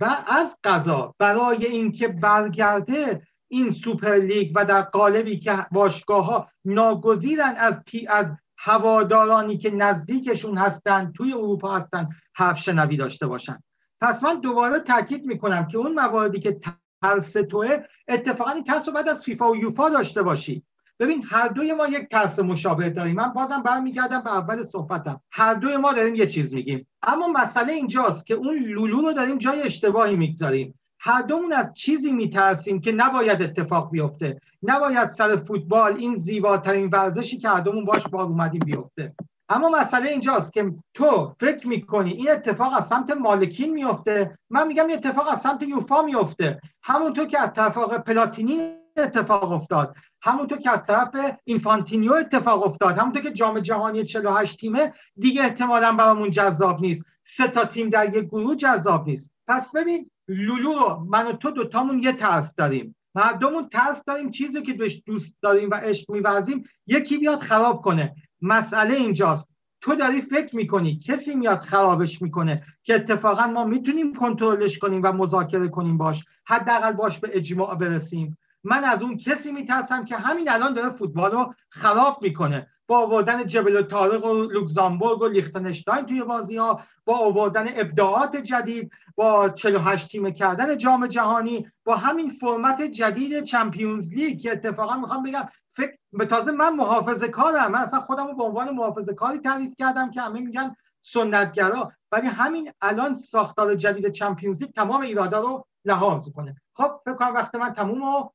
[0.00, 6.48] و از قضا برای اینکه برگرده این سوپر لیگ و در قالبی که باشگاه ها
[6.64, 13.62] ناگزیرن از تی از هوادارانی که نزدیکشون هستن توی اروپا هستن حرف شنوی داشته باشن.
[14.00, 16.60] پس من دوباره تاکید می‌کنم که اون مواردی که
[17.02, 17.78] ترس توه
[18.08, 20.62] اتفاقا این ترس رو بعد از فیفا و یوفا داشته باشی.
[21.00, 23.14] ببین هر دوی ما یک ترس مشابه داریم.
[23.14, 25.20] من بازم برمیگردم به اول صحبتم.
[25.30, 26.86] هر دوی ما داریم یه چیز میگیم.
[27.02, 30.78] اما مسئله اینجاست که اون لولو رو داریم جای اشتباهی می‌گذاریم.
[31.00, 34.40] هر دومون از چیزی میترسیم که نباید اتفاق بیفته.
[34.62, 39.14] نباید سر فوتبال این زیباترین ورزشی که هر دومون باش بار اومدیم بیفته.
[39.48, 44.86] اما مسئله اینجاست که تو فکر می‌کنی این اتفاق از سمت مالکین میفته من میگم
[44.86, 49.96] این اتفاق از سمت یوفا میفته همونطور که از طرف پلاتینی اتفاق افتاد.
[50.22, 51.10] همونطور که از طرف
[51.44, 52.98] اینفانتینو اتفاق افتاد.
[52.98, 57.04] همونطور که جام جهانی 48 تیمه دیگه احتمالا برامون جذاب نیست.
[57.28, 59.32] سه تا تیم در یک گروه جذاب نیست.
[59.48, 62.96] پس ببین لولو من و تو دوتامون یه ترس داریم.
[63.14, 68.14] مردمون ترس داریم چیزی که بهش دوست داریم و عشق میورزیم یکی بیاد خراب کنه.
[68.42, 69.48] مسئله اینجاست.
[69.80, 75.12] تو داری فکر می‌کنی کسی میاد خرابش می‌کنه که اتفاقا ما می‌تونیم کنترلش کنیم و
[75.12, 78.38] مذاکره کنیم باش حداقل باش به اجماع برسیم.
[78.64, 82.70] من از اون کسی میترسم که همین الان داره فوتبال رو خراب می‌کنه.
[82.86, 88.92] با آوردن جبل تارق و لوکزامبورگ و لیختنشتاین توی بازی ها با آوردن ابداعات جدید
[89.16, 95.22] با 48 تیم کردن جام جهانی با همین فرمت جدید چمپیونز لیگ که اتفاقا می‌خوام
[95.22, 97.70] بگم فکر به تازه من محافظه کارم.
[97.70, 101.92] من اصلا خودم رو به عنوان محافظه کاری تعریف کردم که همه میگن سنتگرا.
[102.12, 107.34] ولی همین الان ساختار جدید چمپیونز لیگ تمام ایرادا رو لحاظ کنه خب فکر کنم
[107.34, 108.28] وقت من تموم و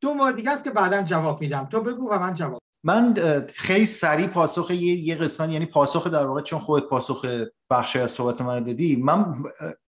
[0.00, 1.64] دو مورد دیگه است که بعدا جواب میدم.
[1.64, 3.14] تو بگو و من جواب من
[3.48, 7.24] خیلی سریع پاسخ یه, یه قسمت یعنی پاسخ در واقع چون خودت پاسخ
[7.70, 9.34] بخشی از صحبت من دادی من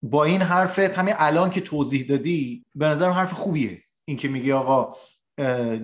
[0.02, 3.82] با این حرفت همین الان که توضیح دادی به نظرم حرف خوبیه.
[4.04, 4.96] این که میگی آقا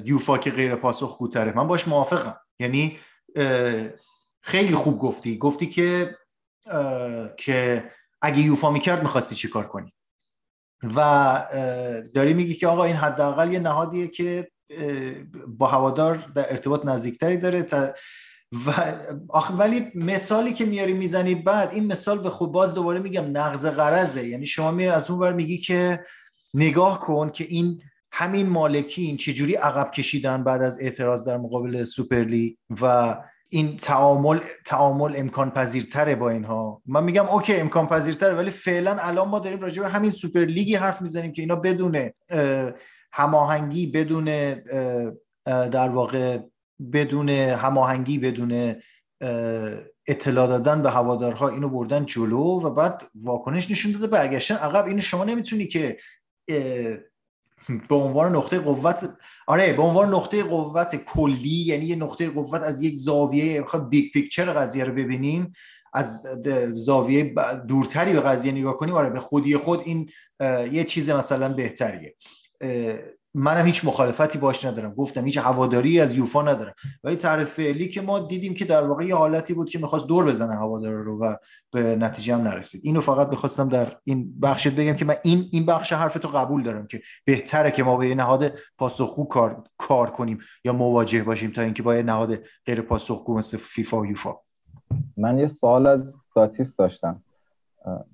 [0.05, 1.53] یوفا که غیر پاسخ کوتره.
[1.53, 2.37] من باش موافقم.
[2.61, 2.99] یعنی
[4.43, 5.39] خیلی خوب گفتی.
[5.39, 6.17] گفتی که
[7.37, 7.91] که
[8.23, 9.93] اگه یوفا می‌کرد می‌خواستی چیکار کنی؟
[10.97, 11.47] و
[12.15, 14.51] داری میگی که آقا این حداقل یه نهادیه که
[15.49, 17.89] با هوادار در ارتباط نزدیکتری داره تا
[18.67, 18.95] و
[19.29, 23.67] آخه ولی مثالی که میاری می‌زنی بعد این مثال به خود باز دوباره میگم نقض
[23.67, 26.05] قرضه یعنی شما می از اون بر میگی که
[26.55, 32.59] نگاه کن که این همین مالکین چجوری عقب کشیدن بعد از اعتراض در مقابل سوپرلیگ
[32.81, 33.17] و
[33.49, 36.83] این تعامل تعامل امکان پذیرتره با اینها.
[36.87, 40.75] من میگم اوکی امکان پذیرتره ولی فعلا الان ما داریم راجع به همین سوپر لیگی
[40.75, 42.11] حرف می‌زنیم که اینا بدون
[43.13, 44.55] هماهنگی بدون
[45.45, 46.39] در واقع
[46.93, 48.75] بدون هماهنگی بدون
[50.07, 54.07] اطلاع دادن به هوادارها اینو بردن جلو و بعد واکنش نشون داده.
[54.07, 54.87] برگشتن عقب.
[54.87, 55.99] اینو شما نمی‌تونی که
[57.89, 62.83] به عنوان نقطه قوت آره به عنوان نقطه قوت کلی یعنی یه نقطه قوت از
[62.83, 65.53] یک زاویه big picture قضیه رو ببینیم
[65.93, 66.27] از
[66.75, 67.35] زاویه
[67.69, 70.11] دورتری به قضیه نگاه کنیم آره به خودی خود این
[70.73, 72.15] یه چیز مثلا بهتریه.
[73.35, 74.95] منم هیچ مخالفتی باش ندارم.
[74.95, 76.75] گفتم هیچ هواداری از یوفا ندارم.
[77.05, 80.25] ولی تعریف فعلی که ما دیدیم که در واقع یه حالتی بود که می‌خواست دور
[80.25, 81.37] بزنه هوادار رو و
[81.73, 82.81] به نتیجه هم نرسید.
[82.85, 86.87] اینو فقط می‌خواستم در این بخش بگم که من این این بخش حرفتو قبول دارم
[86.87, 91.63] که بهتره که ما با یه نهاد پاسخگو کار کار کنیم یا مواجه باشیم تا
[91.63, 94.35] اینکه با یه نهاد غیر پاسخگو مثل فیفا و یوفا.
[95.17, 97.23] من یه سوال از داتیس داشتم.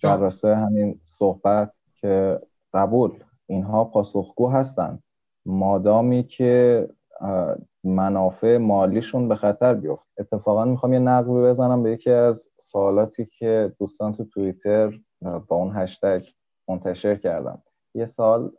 [0.03, 2.40] در همین صحبت که
[2.74, 3.11] قبول
[3.47, 5.03] اینها پاسخگو هستند.
[5.47, 6.88] مادامی که
[7.84, 13.72] منافع مالیشون به خطر بیفت اتفاقا می‌خوام یه نقبی بزنم به یکی از سوالاتی که
[13.78, 16.24] دوستان تو توییتر با اون هشتگ
[16.68, 17.62] منتشر کردم
[17.94, 18.51] یه سال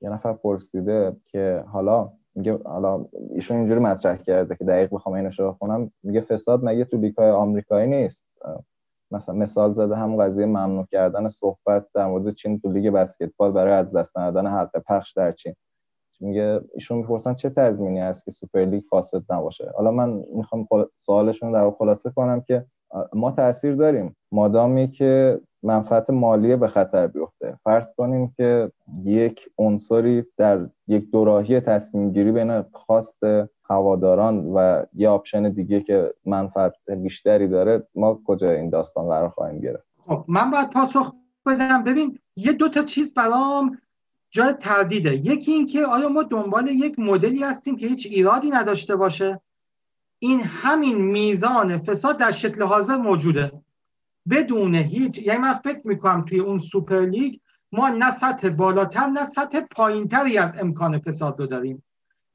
[0.00, 5.30] یه نفر پرسیده که حالا میگه حالا ایشون اینجوری مطرح کرده که دقیق بخوام اینو
[5.30, 5.90] شروع کنم.
[6.02, 8.26] میگه فساد مگه تو لیگ‌های آمریکایی نیست؟
[9.14, 13.72] مثلا مثال زده هم قضیه ممنوع کردن صحبت در مورد چین تو لیگ بسکتبال برای
[13.72, 15.54] از دست ندادن حق پخش در چین.
[16.20, 21.52] میگه ایشون می‌پرسن چه تضمینی هست که سوپر لیگ فاسد نباشه؟ حالا من می‌خوام سوالشون
[21.52, 22.66] در خلاصه کنم که
[23.12, 24.16] ما تاثیر داریم.
[24.32, 27.58] مادامی که منفعت مالی به خطر بیفته.
[27.64, 28.72] فرض کنیم که
[29.04, 33.20] یک عنصری در یک دوراهی تصمیم گیری بین خواست
[33.70, 39.60] هواداران و یه option دیگه که منفعت بیشتری داره ما کجا این داستان قرار خواهیم
[39.60, 41.14] گرفت؟ خب من باید پاسخ
[41.46, 41.84] بدم.
[41.84, 43.78] ببین یه دو تا چیز برام
[44.30, 45.16] جای تردیده.
[45.16, 49.40] یکی اینکه آیا ما دنبال یک مدلی هستیم که هیچ ایرادی نداشته باشه؟
[50.18, 53.52] این همین میزان فساد در شکل حاضر موجوده.
[54.30, 57.38] بدون هیچ یعنی من فکر می‌کنم توی اون سوپر لیگ
[57.72, 61.82] ما نه سطح بالاتر نه سطح پایینتری از امکان فساد رو داریم.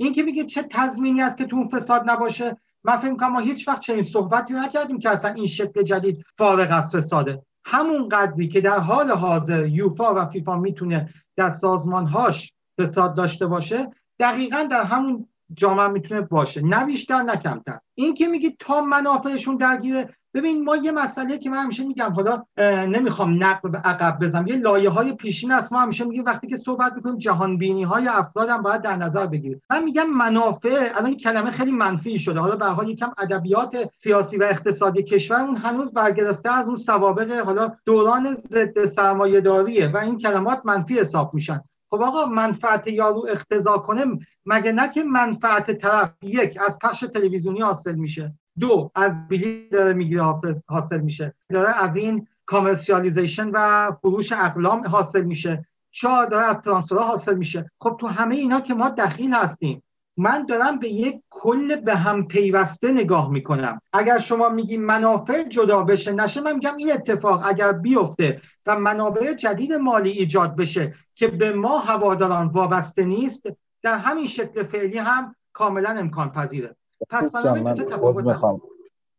[0.02, 3.40] این که میگه چه تضمینی است که تو اون فساد نباشه من فکر می‌کنم ما
[3.40, 7.42] هیچ وقت چنین صحبتی نکردیم که اصلا این شکل جدید فارغ از فساده.
[7.66, 13.92] همون قدری که در حال حاضر یوفا و فیفا می‌تونه در سازمانهاش فساد داشته باشه
[14.20, 16.62] دقیقا در همون جامعه می‌تونه باشه.
[16.62, 17.80] نه بیشتر نه کمتر.
[17.96, 22.44] این که میگی تا منافعشون درگیره ببین ما یه مسئله که من همیشه میگم حالا
[22.88, 25.72] نمی‌خوام نقل به عقب بزنم یه لایه های پیشین است.
[25.72, 29.26] ما همیشه میگیم وقتی که صحبت می‌کنیم جهان بینی های افراد هم باید در نظر
[29.26, 29.62] بگیریم.
[29.70, 32.40] من میگم منافع الان کلمه خیلی منفی شده.
[32.40, 37.32] حالا به حال یکم ادبیات سیاسی و اقتصادی کشور اون هنوز برگرفته از اون سوابق
[37.32, 41.62] حالا دوران ضد سرمایه داریه و این کلمات منفی حساب میشن.
[41.90, 44.06] خب آقا منفعت یارو اختزا کنه
[44.46, 49.94] مگه نه که منفعت طرف یک از پخش تلویزیونی حاصل میشه؟ دو از بلیط داره
[49.94, 50.24] می‌گیره
[50.68, 51.34] حاصل میشه.
[51.50, 55.66] داره از این کامرسیالیزیشن و فروش اقلام حاصل میشه.
[55.92, 57.72] چهار داره از ترانسفر حاصل میشه.
[57.80, 59.84] خب تو همه اینا که ما دخیل هستیم
[60.18, 63.82] من دارم به یک کل به هم پیوسته نگاه می‌کنم.
[63.94, 69.34] اگر شما میگی منافع جدا بشه نشه من میگم این اتفاق اگر بیفته و منابع
[69.34, 73.44] جدید مالی ایجاد بشه که به ما هواداران وابسته نیست
[73.82, 76.76] در همین شکل فعلی هم کاملا امکان پذیره
[77.10, 78.62] پس من عوض می‌خوام.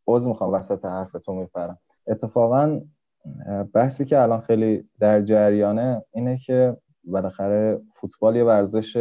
[0.08, 2.80] عوض می‌خوام وسط حرفتون میپرم اتفاقا
[3.74, 8.96] بحثی که الان خیلی در جریانه اینه که بالاخره فوتبال یه ورزش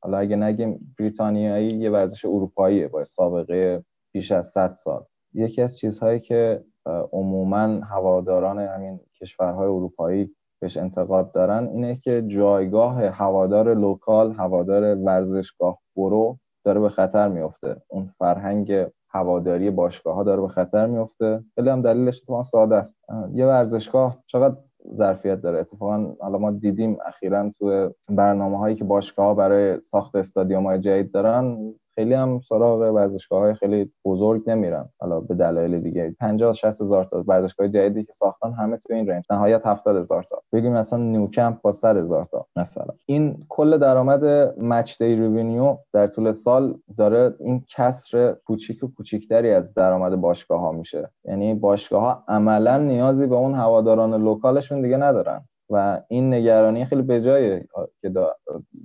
[0.00, 5.04] حالا اگه نگیم بریتانیایی یه ورزش اروپاییه با سابقه بیش از 100 سال.
[5.34, 6.64] یکی از چیزهایی که
[7.12, 15.78] عموما هواداران همین کشورهای اروپایی بهش انتقاد دارن اینه که جایگاه هوادار local هوادار ورزشگاه
[15.96, 21.70] برو داره به خطر میفته اون فرهنگ هواداری باشگاه ها داره به خطر میفته خیلی
[21.70, 22.96] هم دلیلش اتفاقا ساده است.
[23.34, 24.56] یه ورزشگاه چقدر
[24.94, 30.16] ظرفیت داره؟ اتفاقا حالا ما دیدیم اخیرا تو برنامه هایی که باشگاه ها برای ساخت
[30.16, 34.88] استادیوم های جدید دارن خیلی هم سراغ ورزشگاه های خیلی بزرگ نمیرن.
[35.00, 36.16] حالا به دلایل دیگه.
[36.20, 39.24] 50 60 هزار تا ورزشگاه جدیدی که ساختن همه تو این range.
[39.30, 40.42] نهایت 70 هزار تا.
[40.52, 42.94] بگیم مثلا نیوکمپ با 100 هزار تا مثلا.
[43.06, 44.24] این کل درآمد
[44.58, 50.60] match day revenue در طول سال داره این کسر کوچیک و کوچیکتری از درآمد باشگاه
[50.60, 51.10] ها میشه.
[51.24, 55.48] یعنی باشگاه ها عملا نیازی به اون هواداران local شون دیگه ندارن.
[55.70, 57.68] و این نگرانی خیلی بجایه
[58.00, 58.08] که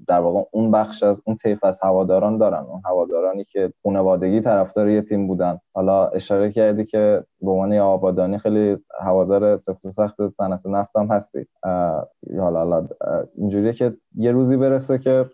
[0.08, 4.90] در واقع اون بخش از اون طیف از هواداران دارن اون هوادارانی که خانوادگی طرفدار
[4.90, 5.60] یه تیم بودن.
[5.74, 11.08] حالا اشاره کردی که به عنوان آبادانی خیلی هوادار سفت و سخت صنعت نفت هم
[11.08, 11.46] هستی.
[12.40, 12.88] حالا حالا
[13.38, 15.26] اینجوریه که یه روزی برسه که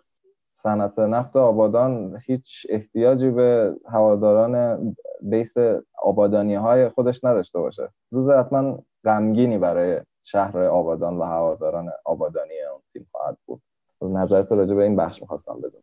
[0.54, 4.78] صنعت نفت آبادان هیچ احتیاجی به هواداران
[5.22, 5.54] بیس
[6.02, 7.88] آبادانی های خودش نداشته باشه.
[8.10, 13.62] روز حتما غمگینی برای شهر آبادان و هواداران آبادانی اون تیم خواهد بود.
[14.02, 15.82] نظرت راجع به این بخش می‌خواستم بدون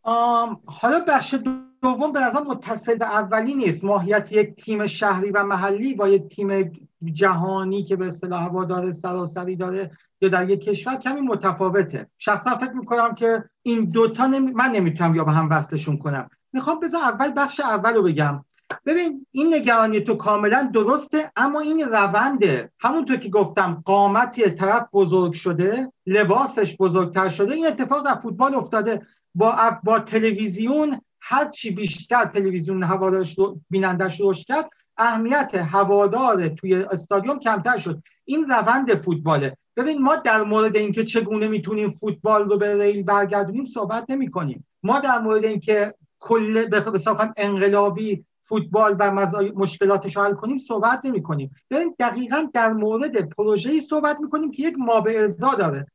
[0.65, 1.35] حالا بخش
[1.81, 3.83] دوم به نظر متصل اولی نیست.
[3.83, 6.71] ماهیت یک تیم شهری و محلی با یک تیم
[7.03, 12.07] جهانی که به اصطلاح هوادار سراسری داره یا در یک کشور کمی متفاوته.
[12.17, 14.51] شخصا فکر می‌کنم که این دوتا نمی...
[14.51, 16.29] من نمی‌تونم یا به هم وصلشون کنم.
[16.53, 18.45] می‌خوام بذار اول بخش اول رو بگم.
[18.85, 25.33] ببین این نگرانی تو کاملا درسته اما این رونده همونطور که گفتم قامتی طرف بزرگ
[25.33, 29.01] شده لباسش بزرگتر شده این اتفاق در فوتبال افتاده.
[29.35, 33.35] با با تلویزیون هر چی بیشتر تلویزیون هوادارش
[33.69, 38.01] بینندش رشد کرد اهمیت هوادار توی استادیوم کمتر شد.
[38.25, 39.57] این روند فوتباله.
[39.75, 44.67] ببین ما در مورد اینکه چگونه می‌تونیم فوتبال رو به ریل برگردونیم صحبت نمی کنیم
[44.83, 46.83] ما در مورد اینکه کل به
[47.37, 49.11] انقلابی فوتبال و
[49.55, 54.51] مشکلاتش رو حل کنیم صحبت نمی کنیم داریم دقیقا در مورد پروژه‌ای صحبت می کنیم
[54.51, 54.75] که یک
[55.23, 55.85] ازا داره.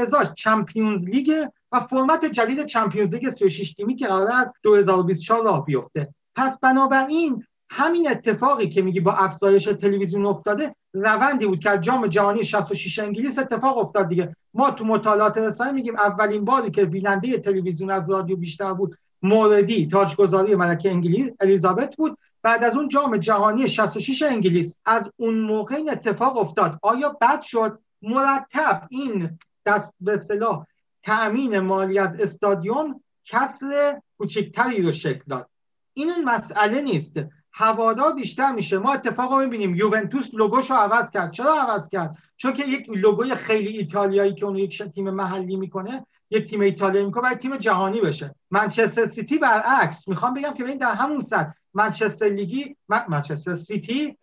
[0.00, 5.64] ازاش چمپیونز لیگ و فرمت جدید چمپیونز لیگ 36 تیمی که قرار از 2024 راه
[5.64, 6.14] بیفته.
[6.36, 12.44] پس بنابراین همین اتفاقی که میگی با افزایش تلویزیون افتاده روندی بود که جام جهانی
[12.44, 14.36] 66 انگلیس اتفاق افتاد دیگه.
[14.54, 19.88] ما تو مطالعات رسانه میگیم اولین باری که بیننده تلویزیون از رادیو بیشتر بود موردی
[19.88, 22.18] تاجگذاری ملکه انگلیس الیزابت بود.
[22.42, 26.78] بعد از اون جام جهانی 66 انگلیس از اون موقع این اتفاق افتاد.
[26.82, 30.66] آیا بد شد؟ مرتب این دست به صلاح
[31.02, 35.48] تأمین مالی از استادیوم کسر کوچکتری رو شکل داد.
[35.94, 37.16] این اون مسئله نیست.
[37.52, 38.78] هوادار بیشتر میشه.
[38.78, 39.74] ما اتفاق رو می‌بینیم.
[39.74, 41.30] یوونتوس لوگوش رو عوض کرد.
[41.30, 46.06] چرا عوض کرد؟ چون که یک لوگوی خیلی ایتالیایی که اون یک تیم محلی می‌کنه
[46.30, 50.08] یک تیم ایتالیایی می‌کنه باید تیم جهانی بشه منچستر سیتی برعکس.
[50.08, 52.76] می‌خوام بگم که این در همون سطح منچستر لیگی
[53.08, 54.16] منچستر سیتی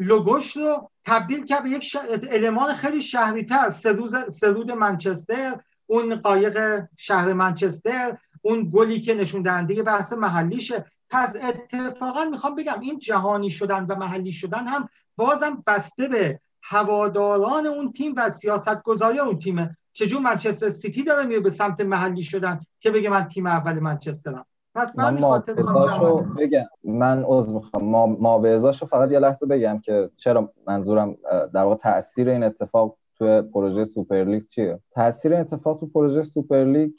[0.00, 1.96] لوگوش رو تبدیل کرد به یک ش...
[2.30, 3.70] المان خیلی شهری تر
[4.30, 10.84] سرود منچستر اون قایق شهر منچستر اون گلی که نشون دهنده بحث محلیشه.
[11.10, 17.66] پس اتفاقا می‌خوام بگم این جهانی شدن و محلی شدن هم بازم بسته به هواداران
[17.66, 19.76] اون تیم و سیاست گذاری اون تیمه.
[19.96, 24.46] چجور منچستر سیتی داره میره به سمت محلی شدن که بگه من تیم اول منچسترم؟
[24.74, 25.42] پس من, من
[26.38, 26.64] بگم.
[26.84, 27.84] من عذر می‌خوام.
[27.84, 28.58] ما ما
[28.90, 31.16] فقط یه لحظه بگم که چرا منظورم
[31.54, 36.90] در واقع تاثیر این اتفاق تو پروژه سوپرلیگ چیه؟ تاثیر این اتفاق تو پروژه سوپرلیگ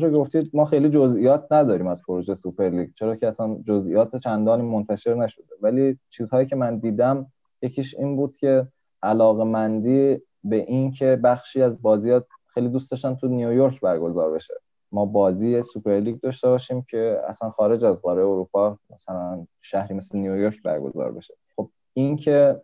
[0.00, 5.14] که گفتید ما خیلی جزئیات نداریم از پروژه سوپرلیگ چرا که اصلا جزئیات چندانی منتشر
[5.14, 5.44] نشده.
[5.60, 7.26] ولی چیزهایی که من دیدم
[7.62, 8.68] یکیش این بود که
[9.02, 14.54] علاقه مندی به این که بخشی از بازیات خیلی دوست داشتن تو نیویورک برگزار بشه.
[14.92, 20.62] ما بازی سوپرلیگ داشته باشیم که اصلا خارج از قاره اروپا مثلا شهری مثل نیویورک
[20.62, 21.34] برگزار بشه.
[21.56, 22.62] خب این که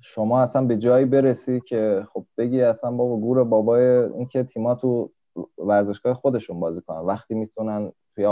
[0.00, 4.74] شما اصلا به جایی برسی که خب بگی اصلا بابا گور بابای این که تیما
[4.74, 5.10] تو
[5.58, 6.98] ورزشگاه خودشون بازی کنن.
[6.98, 8.24] وقتی می‌تونن توی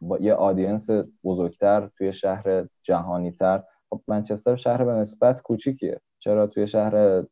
[0.00, 0.90] با یه آدینس
[1.24, 6.00] بزرگتر توی شهر جهانی تر خب منچستر شهر به نسبت کوچیکیه.
[6.18, 7.24] چرا توی شهر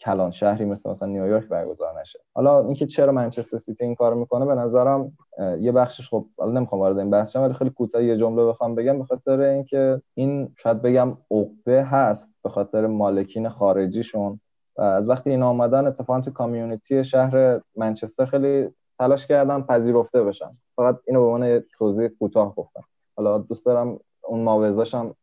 [0.00, 2.20] کلان شهری مثل مثلا نیویورک برگزار نشه.
[2.34, 5.12] حالا اینکه چرا منچستر سیتی این کارو می‌کنه به نظرم
[5.60, 8.98] یه بخشش خب حالا نمی‌خوام وارد این بحث ولی خیلی کوتاه یه جمله بخوام بگم
[8.98, 14.40] به خاطر اینکه این شاید بگم عقده هست به خاطر مالکین خارجیشون.
[14.76, 20.56] و از وقتی این آمدن اتفاقا تو community شهر منچستر خیلی تلاش کردن پذیرفته بشن.
[20.76, 22.82] فقط اینو به عنوان توضیح کوتاه گفتم.
[23.16, 25.14] حالا دوست دارم اون مابه‌ازاشم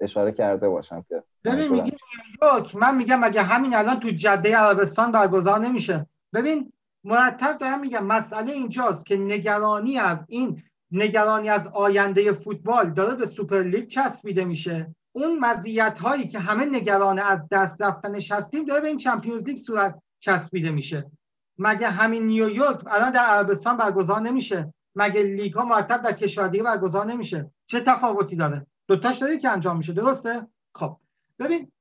[0.00, 1.92] اشاره کرده باشم که ببین میگی
[2.40, 6.06] نیویورک من میگم اگه همین الان تو جده عربستان برگزار نمیشه.
[6.32, 6.72] ببین
[7.04, 13.26] مرتب دارم میگم مسئله اینجاست که نگرانی از این نگرانی از آینده فوتبال داره به
[13.26, 14.94] سوپر لیگ چسبیده میشه.
[15.12, 19.58] اون مزیت هایی که همه نگران از دست رفتنش هستیم داره به این Champions League
[19.58, 21.10] صورت چسبیده میشه.
[21.58, 26.62] مگه همین نیویورک الان در عربستان برگزار نمیشه؟ مگه لیگ ها مرتب در کشور دیگه
[26.62, 30.96] برگزار نمیشه؟ چه تفاوتی داره؟ دوتاش داره که انجام میشه درسته؟ خب.
[31.38, 31.72] ببین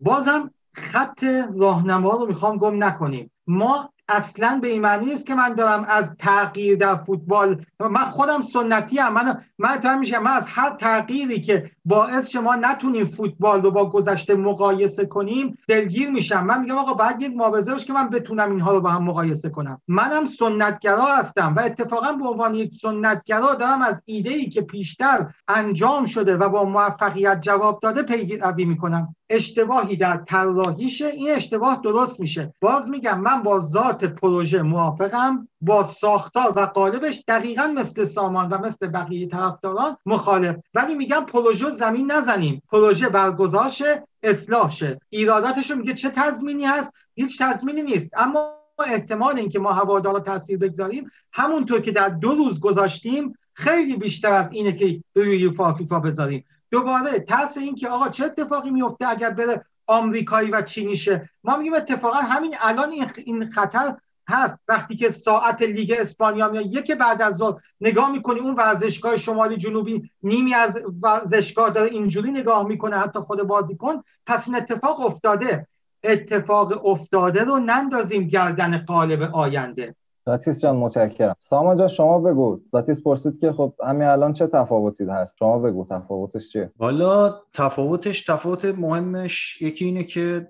[0.00, 1.24] بازم خط
[1.58, 3.30] راهنما رو می‌خوام گم نکنیم.
[3.46, 8.42] ما اصلا به این معنی نیست که من دارم از تغییر در فوتبال من خودم
[8.42, 13.70] سنتی هم من من میشه من از هر تغییری که باعث شما نتونیم فوتبال رو
[13.70, 16.46] با گذشته مقایسه کنیم دلگیر میشم.
[16.46, 19.50] من میگم آقا باید یک معاوضه باشه که من بتونم اینها رو با هم مقایسه
[19.50, 19.80] کنم.
[19.88, 25.26] منم سنتگرا هستم و اتفاقا به عنوان یک سنتگرا دارم از ایده ای که پیشتر
[25.48, 29.14] انجام شده و با موفقیت جواب داده پیگیری می‌کنم.
[29.30, 32.54] اشتباهی در طراحیشه این اشتباه درست میشه.
[32.60, 35.48] باز میگم من با ذات پروژه موافقم.
[35.60, 40.56] با ساختار و قالبش دقیقا مثل سامان و مثل بقیه طرفداران مخالف.
[40.74, 42.62] ولی میگم پروژه زمین نزنیم.
[42.72, 45.00] پروژه برگزارشه اصلاح شه.
[45.10, 48.10] ایراداتش میگه چه تضمینی هست؟ هیچ تضمینی نیست.
[48.16, 54.32] اما احتمال اینکه ما هوادارا تاثیر بگذاریم همونطور که در دو روز گذاشتیم خیلی بیشتر
[54.32, 56.44] از اینه که روی یوفا فیفا بذاریم.
[56.70, 61.74] دوباره ترس این که آقا چه اتفاقی میفته اگر بره آمریکایی و چینیشه ما میگیم
[61.74, 62.92] اتفاقا همین الان
[63.24, 63.96] این خطر
[64.28, 64.58] هست.
[64.68, 69.56] وقتی که ساعت لیگ اسپانیا میاد یک بعد از ظهر نگاه می‌کنی اون ورزشگاه شمالی
[69.56, 74.02] جنوبی نیمی از ورزشگاه داره اینجوری نگاه می‌کنه حتی خود بازیکن.
[74.26, 75.66] پس این اتفاق افتاده.
[76.02, 79.94] اتفاق افتاده رو نندازیم گردن قالب آینده.
[80.28, 81.34] زاتیس جان متشکرم.
[81.38, 82.60] ساما جان شما بگو.
[82.72, 88.24] زاتیس پرسید که خب همین الان چه تفاوتی هست؟ شما بگو تفاوتش چیه؟ حالا تفاوتش
[88.24, 90.48] تفاوت مهمش یکی اینه که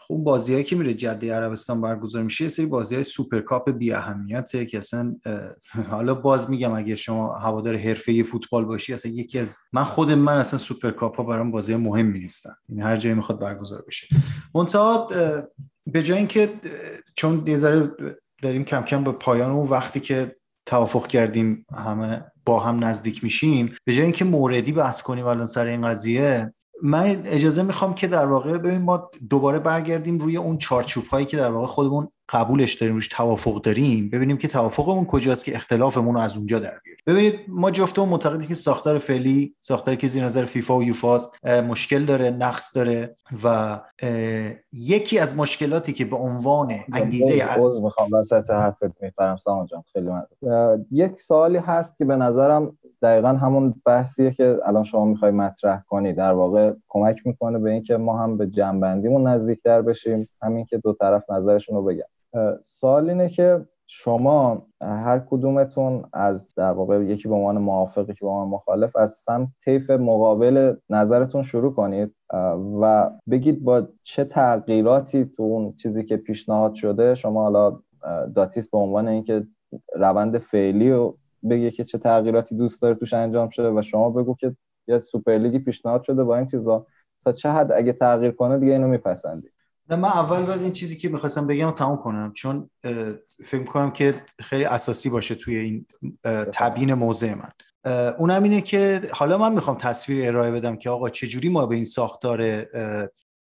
[0.00, 4.66] خب بازیایی که میره جده عربستان برگزار میشه یه سری بازی های سوپرکاپ بی اهمیته
[4.66, 5.16] که اصلا
[5.90, 10.38] حالا باز میگم اگه شما هوادار حرفه فوتبال باشی اصلا یکی از من خود من
[10.38, 12.50] اصلا سوپرکاپ ها برام بازی مهمی نیستن.
[12.68, 14.06] این یعنی هر جایی می‌خواد برگزار بشه.
[14.54, 15.08] منتها
[15.86, 16.48] به جای اینکه
[17.16, 17.90] چون یه ذره
[18.44, 20.36] داریم کم کم به پایان اون وقتی که
[20.66, 23.74] توافق کردیم همه با هم نزدیک میشیم.
[23.84, 28.26] به جای اینکه موردی بحث کنیم الان سر این قضیه من اجازه می‌خوام که در
[28.26, 32.94] واقع ببین ما دوباره برگردیم روی اون چارچوب هایی که در واقع خودمون قبولش داریم
[32.94, 37.00] روش توافق داریم ببینیم که توافقمون کجاست که اختلافمون رو از اونجا در بیاریم.
[37.06, 42.04] ببینید ما جفتمون معتقدیم که ساختار فعلی ساختاری که زیر نظر فیفا و یوفاست مشکل
[42.04, 43.80] داره نقص داره و
[44.72, 50.10] یکی از مشکلاتی که به عنوان انگیزه عوض می‌خوام وسط حرفت میپرم سامان جان خیلی
[50.90, 56.12] یک سوالی هست که به نظرم دقیقا همون بحثیه که الان شما می‌خوای مطرح کنی.
[56.12, 60.92] در واقع کمک می‌کنه به اینکه ما هم به جنبندیمون نزدیکتر بشیم همین که دو
[60.92, 62.04] طرف نظرشون رو بگن.
[62.62, 68.26] سوال اینه که شما هر کدومتون از در واقع یکی به عنوان موافق که به
[68.28, 72.14] عنوان مخالف از سمت طیف مقابل نظرتون شروع کنید
[72.80, 77.80] و بگید با چه تغییراتی تو اون چیزی که پیشنهاد شده شما حالا
[78.34, 79.46] داتیس به عنوان اینکه
[79.94, 81.14] روند فعلی و
[81.50, 84.56] بگه که چه تغییراتی دوست داره توش انجام شده و شما بگو که
[84.88, 86.86] یه سوپرلیگی پیشنهاد شده با این چیزا
[87.24, 89.48] تا چه حد اگه تغییر کنه دیگه اینو میپسندی
[89.90, 92.32] نه من اول باید این چیزی که می‌خواستم بگم تموم کنم.
[92.32, 92.70] چون
[93.44, 95.86] فکر کنم که خیلی اساسی باشه توی این
[96.52, 97.50] تبیین موضع من.
[98.18, 101.84] اونم اینه که حالا من می‌خوام تصویر ارائه بدم که آقا چجوری ما به این
[101.84, 102.66] ساختار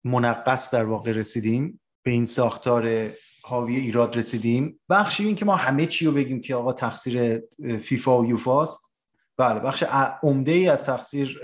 [0.04, 3.10] منقص در واقع رسیدیم به این ساختار
[3.44, 4.80] حاوی ایراد رسیدیم.
[4.89, 7.41] بخشی این که ما همه چی رو بگیم که آقا تقصیر
[7.82, 8.98] فیفا و یوفاست.
[9.38, 9.84] بله بخش
[10.24, 11.39] عمده ای از تقصیر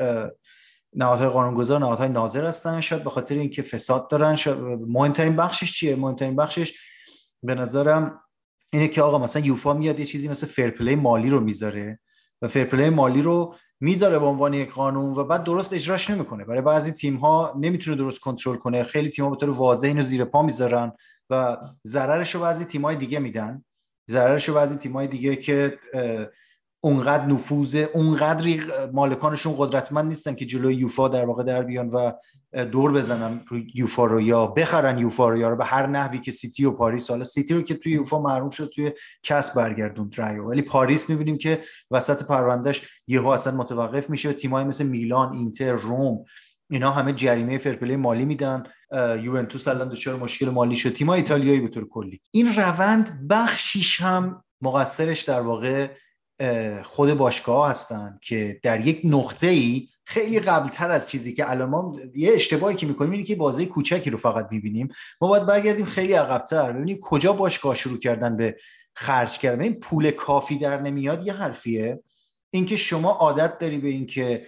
[0.94, 2.82] نهادهای قانونگذار نهادهای ناظر هستن.
[2.82, 4.38] شاید به خاطر اینکه فساد دارن
[4.88, 6.80] مهمترین بخشش چیه؟ مهمترین بخشش
[7.44, 8.22] به نظرم
[8.74, 12.00] اینه که آقا مثلا یوفا میاد یه چیزی مثل fair play مالی رو می‌ذاره
[12.42, 16.46] و fair play مالی رو می‌ذاره به عنوان یک قانون و بعد درست اجراش نمی‌کنه.
[16.46, 18.84] برای بعضی تیم ها نمی‌تونه درست کنترل کنه.
[18.84, 20.92] خیلی تیم ها به طور واضح اینو زیر پا می‌ذارن
[21.30, 21.58] و
[21.88, 23.63] ضررش رو بعضی تیم های دیگه میدن.
[24.09, 25.80] ضررش رو بعضی تیم های دیگه که
[26.82, 28.62] اونقدر نفوذ اونقدری
[28.93, 32.12] مالکانشون قدرتمند نیستن که جلوی یوفا در واقع در بیان و
[32.66, 35.56] دور بزنن روی یوفا رو یا بخرن یوفا رو یا رو.
[35.56, 38.70] به هر نحوی که سیتی و پاریس حالا سیتی رو که توی یوفا محروم شد
[38.76, 38.92] توی
[39.24, 44.34] CAS برگردوند رایو ولی پاریس می‌بینیم که وسط پروندهش یهو اصلا متوقف میشه.
[44.34, 46.26] تیمایی مثل میلان اینتر روم
[46.70, 48.64] اینا همه جریمه فرپلی مالی میدن.
[49.22, 50.93] یوونتوس الان دچار مشکل مالی شد.
[50.93, 52.22] تیمای ایتالیایی به طور کلی.
[52.32, 55.88] این روند بخشیش هم مقصرش در واقع
[56.83, 61.99] خود باشگاه هستن که در یک نقطه ای خیلی قبلتر از چیزی که الان ما
[62.16, 64.89] یه اشتباهی که می‌کنیم اینه که بازی کوچکی رو فقط می‌بینیم.
[65.21, 66.74] ما باید برگردیم خیلی عقبتر.
[66.74, 68.55] ببینیم کجا باشگاه شروع کردن به
[68.95, 69.61] خرج کردن.
[69.61, 72.03] این پول کافی در نمیاد یه حرفیه.
[72.51, 74.45] اینکه شما عادت داری به اینکه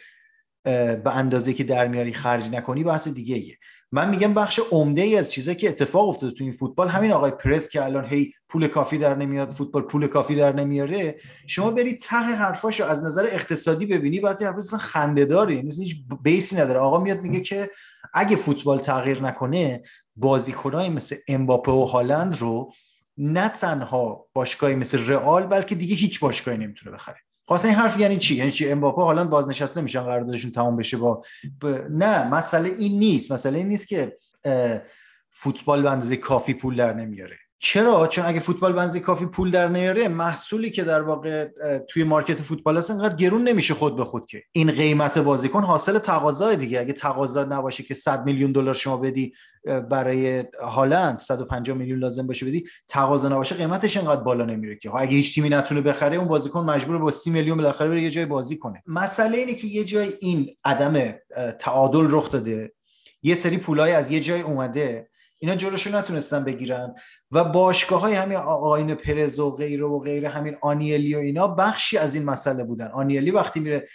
[0.63, 3.57] به اندازه که در میاری خرج نکنی بحث دیگه
[3.93, 7.31] من میگم بخش عمده ای از چیزایی که اتفاق افتاده تو این فوتبال همین آقای
[7.31, 11.15] پرس که الان هی پول کافی در نمیاد فوتبال پول کافی در نمیاره
[11.47, 16.55] شما برید ته حرفاشو از نظر اقتصادی ببینی بعضی حرفا اصلا خنده‌داره یعنی هیچ بیسی
[16.55, 16.79] نداره.
[16.79, 17.69] آقا میاد میگه که
[18.13, 19.83] اگه فوتبال تغییر نکنه
[20.15, 22.73] بازیکنایی مثل امباپه و هالند رو
[23.17, 27.17] نه تنها باشگاهی مثل رئال بلکه دیگه هیچ باشگاهی نمی‌تونه بخره.
[27.51, 31.23] خاصه این حرف یعنی چی؟ یعنی چی امباپه حالا بازنشسته میشن قراردادشون تمام بشه با
[31.89, 33.31] نه مسئله این نیست.
[33.31, 34.17] مسئله این نیست که
[35.31, 37.37] فوتبال به اندازه کافی پول در نمیاره.
[37.63, 41.47] چرا؟ چون اگه فوتبال بنزی کافی پول در نیاره محصولی که در واقع
[41.89, 45.99] توی مارکت فوتبال هست اینقدر گرون نمیشه خود به خود که این قیمت بازیکن حاصل
[45.99, 46.79] تقاضا دیگه.
[46.79, 49.33] اگه تقاضا نباشه که 100 میلیون دلار شما بدی
[49.89, 54.95] برای هالند 150 میلیون لازم باشه بدی تقاضا نباشه قیمتش اینقدر بالا نمیره که.
[54.95, 58.25] اگه هیچ تیمی نتونه بخره اون بازیکن مجبور با 30 میلیون بالاخره بره یه جای
[58.25, 58.83] بازی کنه.
[58.87, 61.13] مسئله اینه که یه جای این عدم
[61.59, 62.73] تعادل رخ داده.
[63.23, 65.10] یه سری پولای از یه جای اومده.
[65.41, 66.95] اینا جلوشو نتونستن بگیرن.
[67.31, 71.97] و باشگاه های همین آقاین پرز و غیره و غیره همین آنیلی و اینا بخشی
[71.97, 72.87] از این مسئله بودن.
[72.87, 73.87] آنیلی وقتی میره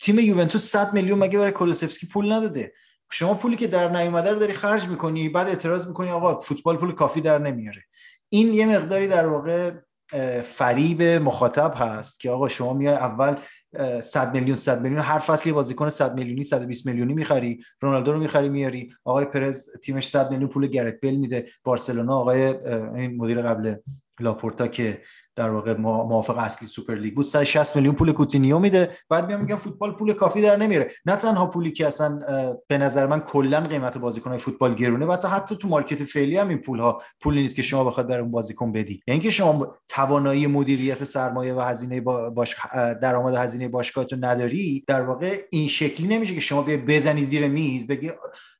[0.00, 2.72] تیم یوونتوس 100 میلیون مگه برای کولوسفسکی پول نداده؟
[3.10, 6.94] شما پولی که در نیومده رو داری خرج می‌کنی بعد اعتراض می‌کنی آقا فوتبال پول
[6.94, 7.82] کافی در نمیاره.
[8.28, 9.72] این یه مقداری در واقع
[10.44, 13.36] فریب مخاطب هست که آقا شما میای اول
[14.02, 15.00] 100 میلیون 100 میلیون.
[15.00, 17.60] هر فصلی بازیکن 100 میلیونی 120 میلیونی می‌خری.
[17.80, 18.92] رونالدو رو می‌خری میاری.
[19.04, 21.46] آقای پرز تیمش 100 میلیون پول گرت بیل میده.
[21.64, 22.42] بارسلونا آقای
[22.94, 23.74] این مدیر قبل
[24.20, 25.02] لاپورتا که
[25.36, 27.24] در واقع موافق اصلی سوپر لیگ بود.
[27.24, 28.96] 160 میلیون پول کوتینیو میده.
[29.08, 32.18] بعد میان میگن فوتبال پول کافی در نمیاره نه تنها پولی که اصلا
[32.68, 36.58] به نظر من کلا قیمت بازیکن فوتبال گرونه و حتی تو مارکت فعلی هم این
[36.58, 39.02] پول ها پول نیست که شما بخواد برای اون بازیکن بدی.
[39.06, 42.56] یعنی که شما توانایی مدیریت سرمایه و هزینه باش
[43.02, 48.10] درآمد هزینه باشگاهتون نداری در واقع این شکلی نمیشه که شما بزنی زیر میز بگی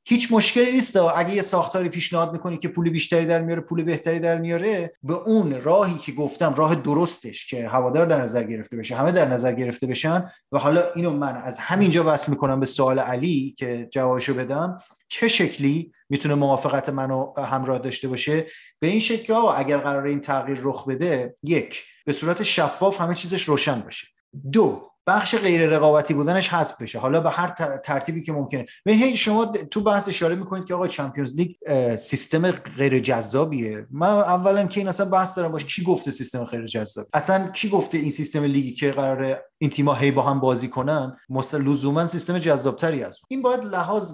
[0.09, 0.95] هیچ مشکلی نیست.
[0.95, 5.13] اگه یه ساختاری پیشنهاد می‌کنی که پول بیشتری در میاره پول بهتری در میاره به
[5.13, 9.51] اون راهی که گفتم راه درستش که هوادار در نظر گرفته بشه همه در نظر
[9.51, 10.31] گرفته بشن.
[10.51, 14.79] و حالا اینو من از همینجا وصل می‌کنم به سوال علی که جوابشو بدم.
[15.07, 18.45] چه شکلی می‌تونه موافقت منو همراه داشته باشه؟
[18.79, 23.43] به این شکل اگر قرار این تغییر رخ بده یک به صورت شفاف همه چیزش
[23.43, 24.07] روشن باشه.
[24.53, 26.99] دو بخش غیر رقابتی بودنش حذف بشه.
[26.99, 27.47] حالا به هر
[27.83, 28.65] ترتیبی که ممکنه.
[28.85, 31.51] به هی شما تو بحث اشاره می‌کنید که آقا چمپیونز لیگ
[31.95, 33.87] سیستم غیر جذابیه.
[33.91, 37.69] من اولا که این اصلا بحث دارم باش کی گفته سیستم غیر جذاب؟ اصلا کی
[37.69, 41.17] گفته این سیستم لیگی که قراره این تیم‌ها هی با هم بازی کنن
[41.53, 44.13] لزوما سیستم جذابتری از این باید لحاظ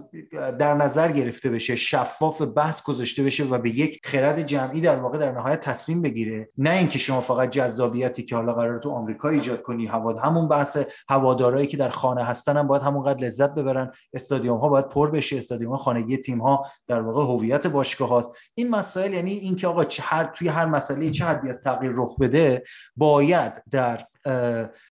[0.59, 5.17] در نظر گرفته بشه شفاف بحث گذاشته بشه و به یک خرد جمعی در واقع
[5.17, 6.49] در نهایت تصمیم بگیره.
[6.57, 10.77] نه اینکه شما فقط جذابیتی که حالا قرار تو آمریکا ایجاد کنی هوا همون بحث
[11.09, 13.91] هوادارایی که در خانه هستن هم باید همونقدر لذت ببرن.
[14.13, 18.29] استادیوم ها باید پر بشه استادیوم ها خانگی تیم ها در واقع هویت باشگاه هاست.
[18.55, 22.19] این مسائل یعنی اینکه آقا چه هر توی هر مسئله چه حدی از تغییر رخ
[22.19, 22.63] بده
[22.95, 24.05] باید در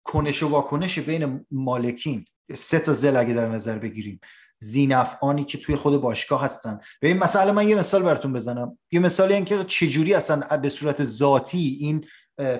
[0.03, 2.25] کنش و واکنش بین مالکین.
[2.55, 4.19] سه تا زل اگه در نظر بگیریم.
[4.59, 6.79] زینفعانی که توی خود باشگاه هستن.
[7.01, 8.77] به این مسئله من یه مثال براتون بزنم.
[8.91, 12.05] یه مثالی اینکه چجوری اصلا به صورت ذاتی این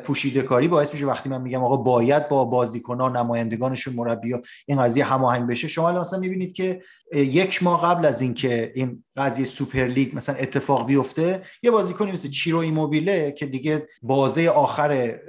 [0.03, 4.35] پوشیده کاری باعث میشه وقتی من میگم آقا باید با بازیکنان نمایندگانشون مربی
[4.65, 5.67] این قضیه هماهنگ بشه.
[5.67, 6.81] شما الان مثلا می‌بینید که
[7.13, 12.29] یک ماه قبل از اینکه این قضیه سوپر لیگ مثلا اتفاق بیفته یه بازیکنی مثل
[12.29, 15.19] چیرو ایموبیله که دیگه بازه آخر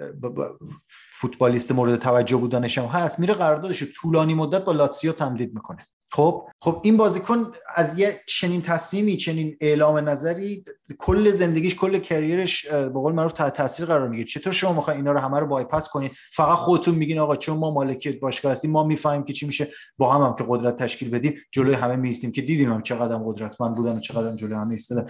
[1.22, 5.86] فوتبالیست مورد توجه بودنش هم هست میره قراردادش طولانی مدت با لاتسیو تمدید می‌کنه.
[6.14, 10.64] خب؟ خب این بازیکن از یه چنین تصمیمی چنین اعلام نظری
[10.98, 14.28] کل زندگیش کل کریرش به قول معروف تحت تاثیر قرار می‌گیره.
[14.28, 17.70] چطور شما می‌خواین اینا رو همه رو بایپاس کنین فقط خودتون میگین آقا چون ما
[17.70, 19.68] مالکیت باشگاه هستیم ما می‌فهمیم که چی میشه
[19.98, 23.74] با هم هم که قدرت تشکیل بدیم جلوی همه میستیم که دیدیم هم چقدر قدرتمند
[23.74, 25.08] بودن و چقدر جلوی همه ایستادن.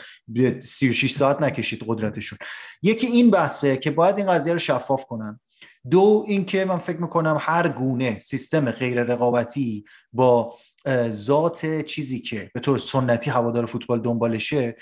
[0.60, 2.39] 36 ساعت نکشید قدرتشون.
[2.82, 5.40] یکی این بحثه که باید این قضیه رو شفاف کنن.
[5.90, 10.54] دو اینکه من فکر می‌کنم هر گونه سیستم غیر رقابتی با
[11.09, 14.76] ذات چیزی که به طور سنتی هوادار فوتبال دنبالشه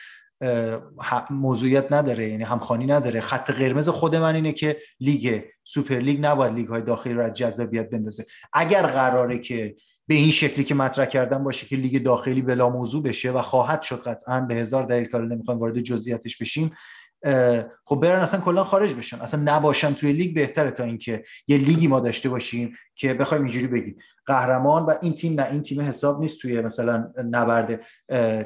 [1.31, 3.21] موضوعیت نداره یعنی همخوانی نداره.
[3.21, 7.35] خط قرمز خود من اینه که لیگ سوپر لیگ نباید لیگ های داخلی رو از
[7.35, 8.25] جذابیت بندازه.
[8.53, 9.75] اگر قراره که
[10.07, 13.83] به این شکلی که مطرح کردن باشه که لیگ داخلی بلا موضوع بشه و خواهد
[13.83, 16.73] شد قطعا به هزار دلیل کار نمی‌خوایم وارد جزئیاتش بشیم
[17.85, 19.21] خب برن اصلا کلا خارج بشن.
[19.21, 23.67] اصلا نباشن توی لیگ بهتره تا اینکه یه لیگی ما داشته باشیم که بخوایم اینجوری
[23.67, 23.97] بگیم.
[24.31, 27.81] قهرمان و این تیم نه این تیم حساب نیست توی مثلا نبرد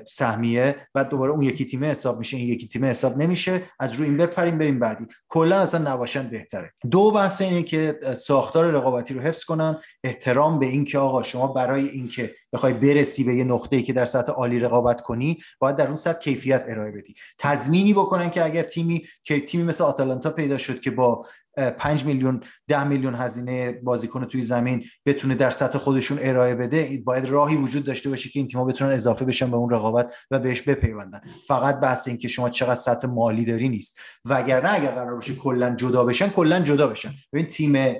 [0.09, 3.63] سهمیه و دوباره اون یکی تیم حساب میشه این یکی تیم حساب نمیشه.
[3.81, 5.07] از روی این بپریم بریم بعدی.
[5.29, 6.73] کلا اصلا نباشن بهتره.
[6.91, 9.79] دو بحث اینه که ساختار رقابتی رو حفظ کنن.
[10.05, 14.33] احترام به اینکه آقا شما برای اینکه بخوای برسی به یه نقطه‌ای که در سطح
[14.33, 17.15] عالی رقابت کنی باید در اون سطح کیفیت ارائه بدی.
[17.39, 22.41] تضمینی بکنن که اگر تیمی که تیمی مثل آتالانتا پیدا شد که با 5 میلیون
[22.69, 27.85] 10 میلیون هزینه بازیکن توی زمین بتونه در سطح خودشون ارائه بده باید راهی وجود
[27.85, 31.21] داشته باشه که این تیم‌ها بتونن اضافه بشن به اون رقابت و بهش بپیوندن.
[31.49, 33.99] فقط بحث این که شما چقدر سطح مالی داری نیست.
[34.25, 37.11] وگرنه اگر قرار باشه کلا جدا بشن کلا جدا بشن.
[37.33, 37.95] ببین تیم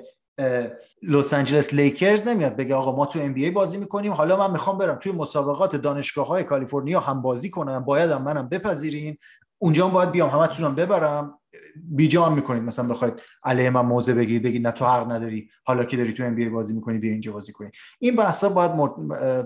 [1.01, 4.51] لس آنجلس لیکرز نمیاد بگه آقا ما تو ام بی ای بازی می‌کنیم حالا من
[4.51, 9.17] می‌خوام برم توی مسابقات دانشگاه های کالیفرنیا هم بازی کنم باید منم بپذیرین.
[9.57, 11.39] اونجا باید بیام همتونم ببرم.
[11.75, 12.63] بیجان می‌کنید.
[12.63, 13.13] مثلا بخواید
[13.43, 15.49] علیه من موضع بگیرید بگید نه تو حق نداری.
[15.63, 17.71] حالا که داری تو ام بی بازی می‌کنی بیا اینجا بازی کنی.
[17.99, 18.71] این بحثا باید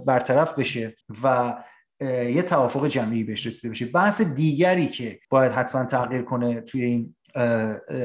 [0.06, 1.56] برطرف بشه و
[2.02, 3.86] یه توافق جمعی بهش رسیده بشه.
[3.86, 7.16] بحث دیگری که باید حتما تغییر کنه توی این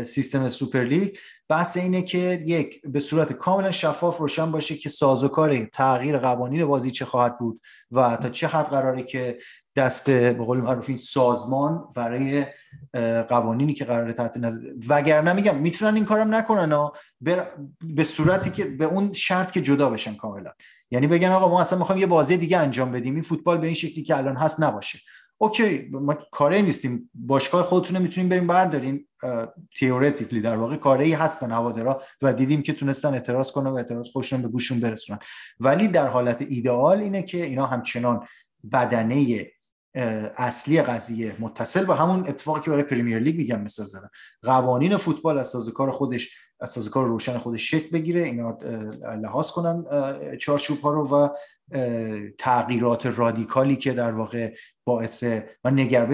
[0.04, 0.84] سیستم سوپر
[1.48, 6.90] بحث اینه که یک به صورت کاملا شفاف روشن باشه که سازوکار تغییر قوانین بازی
[6.90, 7.60] چه خواهد بود
[7.90, 9.38] و تا چه حد قراره که
[9.76, 12.46] دست به قول معروف سازمان برای
[13.28, 16.90] قوانینی که قراره تحت نظر وگرنه میگم می‌تونن این کارم نکنن
[17.80, 20.52] به صورتی که به اون شرط که جدا بشن کاملا.
[20.90, 23.76] یعنی بگن آقا ما اصلا می‌خوایم یه بازی دیگه انجام بدیم این فوتبال به این
[23.76, 24.98] شکلی که الان هست نباشه.
[25.38, 27.10] اوکی ما کاری نیستیم.
[27.14, 29.08] باشگاه خودتونه می‌تونیم بریم برداریم
[29.80, 34.42] تئوریتیکلی در واقع کاری هستن هوادارا و دیدیم که تونستن اعتراض کنن و اعتراض خودشون
[34.42, 35.18] به گوشون برسونن.
[35.60, 38.26] ولی در حالت ایدئال اینه که اینا همچنان
[38.72, 39.46] بدنه
[40.36, 44.10] اصلی قضیه متصل با همون اتفاقی که برای پریمیر لیگ میگم مثال زدم.
[44.42, 48.20] قوانین فوتبال از سازوکار خودش از سازوکار روشن خودش شکل بگیره.
[48.20, 48.58] اینا
[49.22, 49.84] لحاظ کنن
[50.36, 51.28] چارچوب ها رو و
[52.38, 54.54] تغییرات رادیکالی که در واقع
[54.84, 55.24] باعث
[55.64, 56.06] و نگر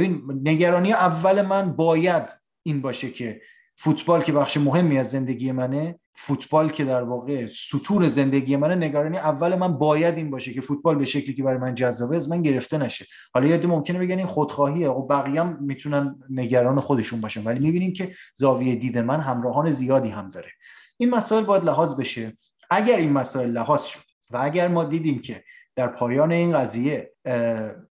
[0.42, 2.22] نگرانی اول من باید
[2.62, 3.40] این باشه که
[3.76, 9.16] فوتبال که بخش مهمی از زندگی منه فوتبال که در واقع ستون زندگی منه نگرانی
[9.16, 12.42] اول من باید این باشه که فوتبال به شکلی که برای من جذابه از من
[12.42, 13.06] گرفته نشه.
[13.34, 14.88] حالا یه ممکنه بگن این خودخواهیه.
[14.88, 20.08] و بقیه هم می‌تونن نگران خودشون باشن ولی می‌بینیم که زاویه دید من همراهان زیادی
[20.08, 20.50] هم داره.
[20.96, 22.36] این مسائل باید لحاظ بشه.
[22.70, 25.44] اگر این مسائل لحاظ شد و اگر ما دیدیم که
[25.76, 27.12] در پایان این قضیه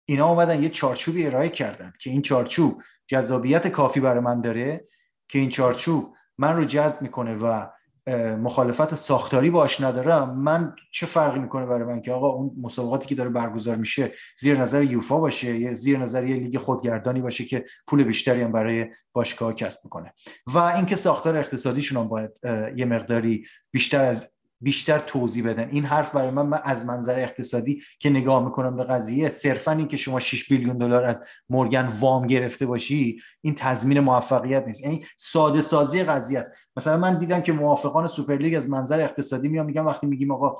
[0.06, 4.86] اینا اومدن یه چارچوبی ارائه کردن که این چارچوب جذابیت کافی برای من داره
[5.28, 7.68] که این چارچوب من رو جذب می‌کنه و
[8.38, 13.16] مخالفت ساختاری باش ندارم من چه فرقی می‌کنه برای من که آقا اون مسابقاتی که
[13.16, 17.66] داره برگزار میشه زیر نظر یوفا باشه یا زیر نظر یه لیگ خودگردانی باشه که
[17.88, 20.14] پول بیشتری هم برای باشگاه کسب می‌کنه؟
[20.48, 22.32] و اینکه ساختار اقتصادیشون هم باید
[22.76, 25.69] یه مقداری بیشتر از بیشتر توضیح بدن.
[25.69, 29.88] این حرف برای من, من از منظر اقتصادی که نگاه می‌کنم به قضیه صرفا این
[29.88, 34.81] که شما 6 billion دلار از Morgan وام گرفته باشی این تضمین موفقیت نیست.
[34.81, 36.52] یعنی ساده سازی قضیه است.
[36.76, 40.56] مثلا من دیدم که موافقان سوپرلیگ از منظر اقتصادی میان میگن وقتی میگیم آقا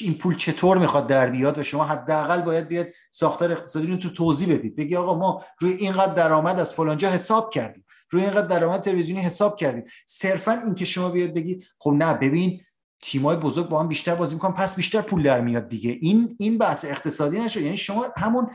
[0.00, 4.10] این پول چطور می‌خواد در بیاد و شما حداقل باید بیاد ساختار اقتصادی رو تو
[4.10, 4.76] توضیح بدید.
[4.76, 7.84] بگی آقا ما روی اینقدر درآمد از فلانجا حساب کردیم.
[8.10, 9.84] روی اینقدر درآمد تلویزیونی حساب کردیم.
[10.06, 12.60] صرفا اینکه شما بیاد بگید خب نه ببین
[13.02, 15.98] تیمای بزرگ با هم بیشتر بازی می‌کنن پس بیشتر پول در میاد دیگه.
[16.00, 17.62] این این بحث اقتصادی نشه.
[17.62, 18.50] یعنی شما همون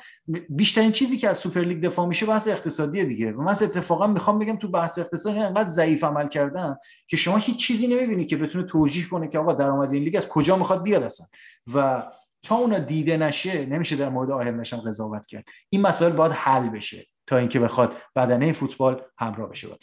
[0.50, 3.32] بیشترین چیزی که از سوپر لیگ دفاع میشه بحث اقتصادیه دیگه.
[3.32, 6.76] و من اتفاقا می‌خوام بگم تو بحث اقتصادی انقدر ضعیف عمل کردن
[7.08, 10.28] که شما هیچ چیزی نمی‌بینی که بتونه توجیه کنه که آقا درآمد این لیگ از
[10.28, 11.28] کجا می‌خواد بیاد اصلا.
[11.74, 12.04] و
[12.44, 15.44] تا اونا دیده نشه نمیشه در مورد آهل نشم قضاوت کرد.
[15.70, 19.76] این مسائل باید حل بشه تا اینکه بخواد بدنه فوتبال همراه بشه با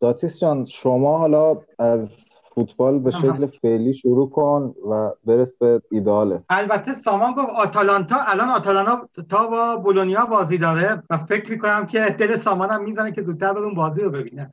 [0.00, 6.42] داتیس جان شما حالا از فوتبال به شکل فعلی شروع کن و برس به ایداله
[6.48, 12.16] البته سامان گفت آتالانتا الان آتالانتا تا با بولونیا بازی داره و فکر می‌کنم که
[12.18, 14.52] دل سامانم می‌زنه که زودتر اون بازی رو ببینه.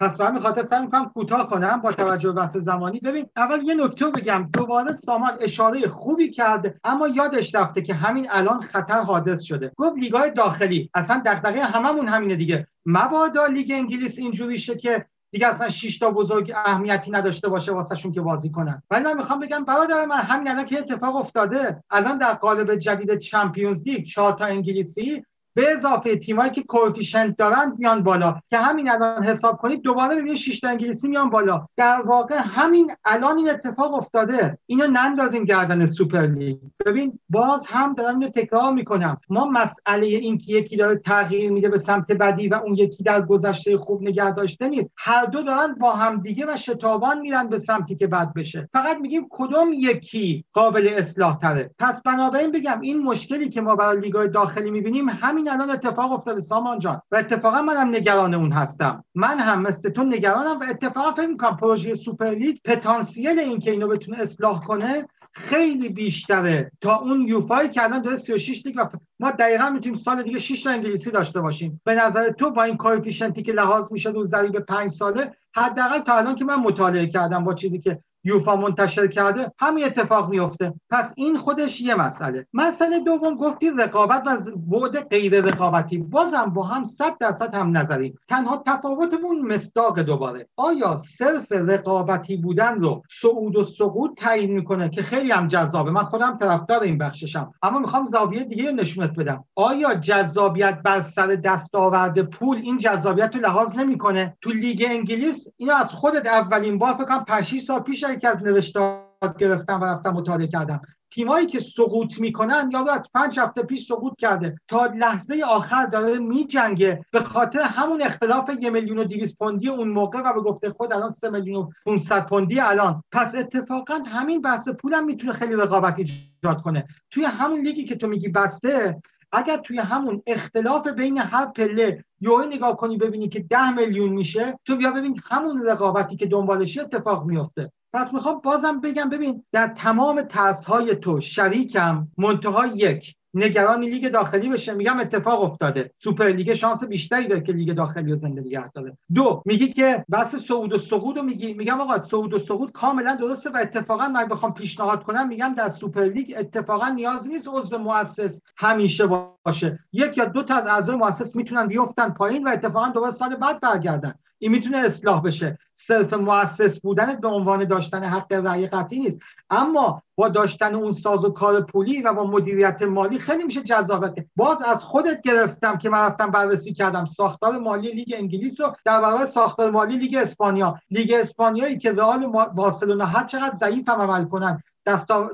[0.00, 3.00] پس به همین خاطر سعی می‌کنم کوتاه کنم با توجه به زمانی.
[3.00, 4.48] ببین اول یه نکته بگم.
[4.52, 9.72] دوباره سامان اشاره خوبی کرده اما یادش رفته که همین الان خطر حادث شده.
[9.76, 12.66] گفت لیگای داخلی اصلا دغدغه هممون همینه دیگه.
[12.86, 17.94] مبادا لیگ انگلیس اینجوری شه که دیگه اصلا 6 تا بزرگ اهمیتی نداشته باشه واسه
[17.94, 18.82] شون که بازی کنن.
[18.90, 23.18] ولی من می‌خوام بگم برادر من همین الان که اتفاق افتاده الان در قالب جدید
[23.18, 25.24] چمپیونز لیگ 4 تا انگلیسی
[25.54, 28.40] به اضافه تیمایی که coefficient دارن میان بالا.
[28.50, 31.66] که همین الان حساب کنید دوباره ببینید 6 انگلیسی میان بالا.
[31.76, 34.58] در واقع همین الان این اتفاق افتاده.
[34.66, 36.56] اینو نندازیم گردن سوپر لیگ.
[36.86, 39.20] ببین باز هم دارم اینو تکرار می‌کنم.
[39.28, 43.22] ما مسئله این که یکی داره تغییر میده به سمت بدی و اون یکی در
[43.22, 44.90] گذشته خوب نگه داشته نیست.
[44.96, 48.68] هر دو دارن با هم دیگه و شتابان میرن به سمتی که بد بشه.
[48.72, 54.00] فقط میگیم کدوم یکی قابل اصلاح تره پس بنابراین بگم این مشکلی که ما برای
[54.00, 57.02] لیگای داخلی می‌بینیم همین الان اتفاق افتاده سامان جان.
[57.10, 59.04] و اتفاقا منم نگران اون هستم.
[59.14, 63.70] من هم مثل تو نگرانم و اتفاقا فکر می‌کنم پروژه سوپر لیگ پتانسیل این که
[63.70, 66.70] اینو بتونه اصلاح کنه خیلی بیشتره.
[66.80, 68.88] تا اون یوفایی که الان داره 36 لیگ و
[69.20, 71.80] ما دقیقا می‌تونیم سال دیگه 6 تا انگلیسی داشته باشیم.
[71.84, 76.14] به نظر تو با این کوفیشنتی که لحاظ میشه رو ضریب 5 ساله حداقل تا
[76.14, 81.12] الان که من مطالعه کردم با چیزی که یوفا منتشر کرده همین اتفاق میفته پس
[81.16, 82.46] این خودش یه مسئله.
[82.52, 85.98] مسئله دوم گفتی رقابت و بعد غیر رقابتی.
[85.98, 88.18] بازم با هم صد درصد هم نظریم.
[88.28, 90.48] تنها تفاوتمون مصداق دوباره.
[90.56, 95.90] آیا صرف رقابتی بودن رو صعود و سقوط تعیین می‌کنه؟ که خیلی هم جذابه.
[95.90, 97.52] من خودم طرفدار این بخششم.
[97.62, 99.44] اما می‌خوام زاویه دیگه رو نشونت بدم.
[99.54, 105.74] آیا جذابیت بر سر دستاورد پول این جذابیت رو لحاظ نمی‌کنه؟ تو لیگ انگلیس اینو
[105.74, 109.04] از خودت اولین بار فکر کنم 5 سال پیش یکی از نوشتار
[109.38, 110.80] گرفتم و رفتم مطالعه کردم.
[111.10, 116.18] تیمایی که سقوط می‌کنن یا از پنج هفته پیش سقوط کرده تا لحظه آخر داره
[116.18, 117.04] میجنگه.
[117.12, 120.92] به خاطر همون اختلاف یه میلیون و دیویس پوندی اون موقع و به گفته خود
[120.92, 123.02] الان سه میلیون و 500 پوندی الان.
[123.12, 126.86] پس اتفاقا همین بحث پولم می‌تونه خیلی رقابت ایجاد کنه.
[127.10, 132.48] توی همون لیگی که تو میگی بسته اگر توی همون اختلاف بین هر پله یوهی
[132.48, 137.24] نگاه کنی ببینی که ده میلیون میشه تو بیا ببین همون رقابتی که دنبالشی اتفاق
[137.24, 140.28] میفته پس می‌خوام بازم بگم ببین در تمام
[140.66, 145.90] های تو شریکم منتها یک نگران لیگ داخلی بشه میگم اتفاق افتاده.
[145.98, 148.98] سوپر لیگ شانس بیشتری داره که لیگ داخلی رو زنده نگه داره.
[149.14, 151.54] دو میگی که بس صعود و سقوط رو میگی.
[151.54, 155.68] میگم آقا صعود و سقوط کاملا درسته و اتفاقا من بخوام پیشنهاد کنم میگم در
[155.68, 159.78] سوپر لیگ اتفاقا نیاز نیست عضو مؤسس همیشه باشه.
[159.92, 163.60] یک یا دو تا از اعضای مؤسس می‌تونن بیفتن پایین و اتفاقا دوباره سال بعد
[163.60, 164.14] برگردن.
[164.42, 165.58] این می‌تونه اصلاح بشه.
[165.74, 169.18] صرف مؤسس بودن به عنوان داشتن حق رأی قطعی نیست.
[169.50, 174.14] اما با داشتن اون ساز و کار پولی و با مدیریت مالی خیلی میشه جذابت
[174.36, 177.06] باز از خودت گرفتم که من رفتم بررسی کردم.
[177.16, 180.78] ساختار مالی لیگ انگلیس رو در برابر ساختار مالی لیگ اسپانیا.
[180.90, 184.62] لیگ اسپانیایی که رئال بارسلونا هر چقدر ضعیف هم عمل کنن.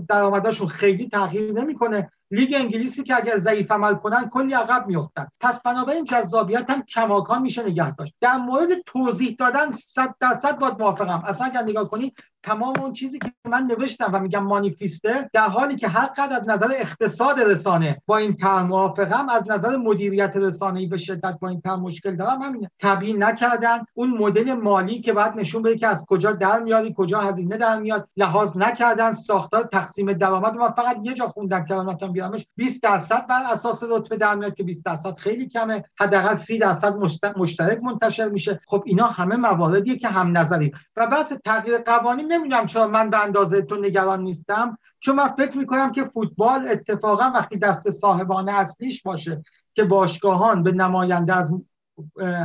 [0.08, 2.10] درآمدشون خیلی تغییر نمی‌کنه.
[2.30, 5.28] لیگ انگلیسی که اگر ضعیف عمل کنن کلی عقب میافتن.
[5.40, 8.14] پس بنابراین جذابیت هم کماکان میشه نگه داشت.
[8.20, 11.22] در مورد توضیح دادن صد درصد باید موافقم.
[11.26, 15.76] اصلا اگر نگاه کنید تمام اون چیزی که من نوشتم و میگم مانیفیسته در حالی
[15.76, 20.86] که هر قدر از نظر اقتصاد رسانه با این تر موافقم از نظر مدیریت رسانه‌ای
[20.86, 23.84] به شدت با این تر مشکل دارم همین تبیین نکردن.
[23.94, 27.80] اون مدل مالی که بعد نشون بده که از کجا در میاری کجا هزینه در
[27.80, 29.14] میاد لحاظ نکردن.
[29.14, 33.82] ساختار تقسیم درآمد من فقط یه جا خوندم که الان بیارمش 20 درصد بر اساس
[33.82, 35.84] رتبه در میاد که 20 درصد خیلی کمه.
[36.00, 36.94] حداقل 30 درصد
[37.36, 38.60] مشترک منتشر میشه.
[38.66, 43.24] خب اینا همه مواردیه که هم نظری و بحث تغییر قوانین نمی‌دونم چرا من به
[43.24, 49.02] اندازه تو نگران نیستم چون من فکر می‌کنم که فوتبال اتفاقا وقتی دست صاحبانه اصلیش
[49.02, 49.42] باشه
[49.74, 51.50] که باشگاهان به نماینده از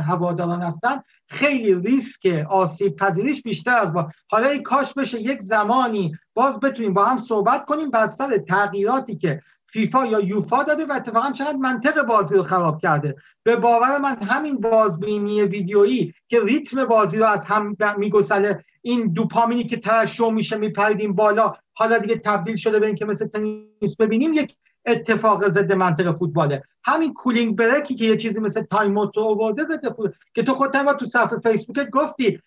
[0.06, 4.10] هواداران هستن خیلی ریسک آسیب پذیریش بیشتر از با.
[4.30, 9.16] حالا این کاش بشه یک زمانی باز بتونیم با هم صحبت کنیم بر سر تغییراتی
[9.16, 9.42] که
[9.72, 13.16] فیفا یا یوفا داده و اتفاقا چقدر منطق بازی رو خراب کرده.
[13.42, 19.64] به باور من همین بازبینی ویدیویی که ریتم بازی رو از هم میگسله این دوپامینی
[19.64, 24.56] که ترشح میشه میپریدیم بالا حالا دیگه تبدیل شده به اینکه مثل تنیس ببینیم یک
[24.86, 26.62] اتفاق ضد منطق فوتباله.
[26.84, 30.54] همین cooling break ی که یه چیزی مثل تایم اوت آورده ضد فوتبال که تو
[30.54, 32.40] خودت هم تو صفحه فیسبوکت گفتی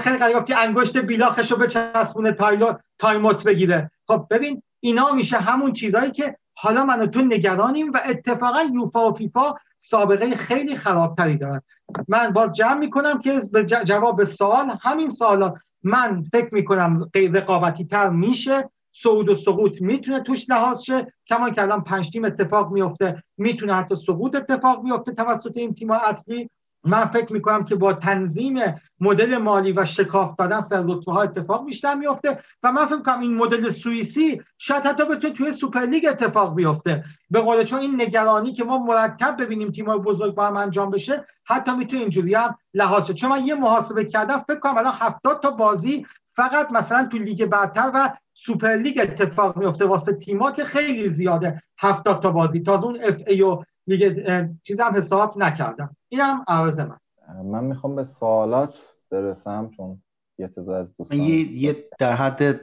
[0.00, 3.90] خیلی گفتی انگشت بیلاخشو به چسبونه تایلو تایم بگیره.
[4.06, 9.10] خب ببین اینا میشه همون چیزهایی که حالا من و تو نگرانیم و اتفاقا یوفا
[9.10, 11.62] و فیفا سابقه خیلی خرابتری دارن.
[12.08, 18.10] من باز جمع می‌کنم که به جواب سوال همین سوالات من فکر می‌کنم رقابتی تر
[18.10, 18.70] میشه.
[18.92, 21.12] صعود و سقوط می‌تونه توش لحاظ شه.
[21.26, 25.90] کما که الان پنج تیم اتفاق میفته می‌تونه حتی سقوط اتفاق میفته توسط این تیم
[25.90, 26.50] اصلی.
[26.84, 28.58] من فکر می‌کنم که با تنظیم
[29.00, 33.20] مدل مالی و شکاف دادن سر رتبه ها اتفاق بیشتر میفته و من فکر می‌کنم
[33.20, 37.04] این مدل سوئیسی شاید حتی بتونه توی سوپرلیگ اتفاق بیفته.
[37.30, 41.26] به قول چون این نگرانی که ما مرتب ببینیم تیم‌های بزرگ با هم انجام بشه
[41.44, 45.50] حتی می‌تونه اینجوری هم لحاظ چون من یه محاسبه کردم فکر کنم الان 70 تا
[45.50, 51.62] بازی فقط مثلا تو لیگ برتر و سوپرلیگ اتفاق میفته واسه تیم‌ها که خیلی زیاده
[51.78, 52.60] 70 تا بازی.
[52.60, 54.22] تازه اون FA و لیگ
[54.62, 55.96] چیزم حساب نکردم.
[56.08, 56.98] اینم عرض من.
[57.44, 60.02] من می‌خوام به سوالات برسم چون
[60.38, 62.60] یه از دوستان یه در حد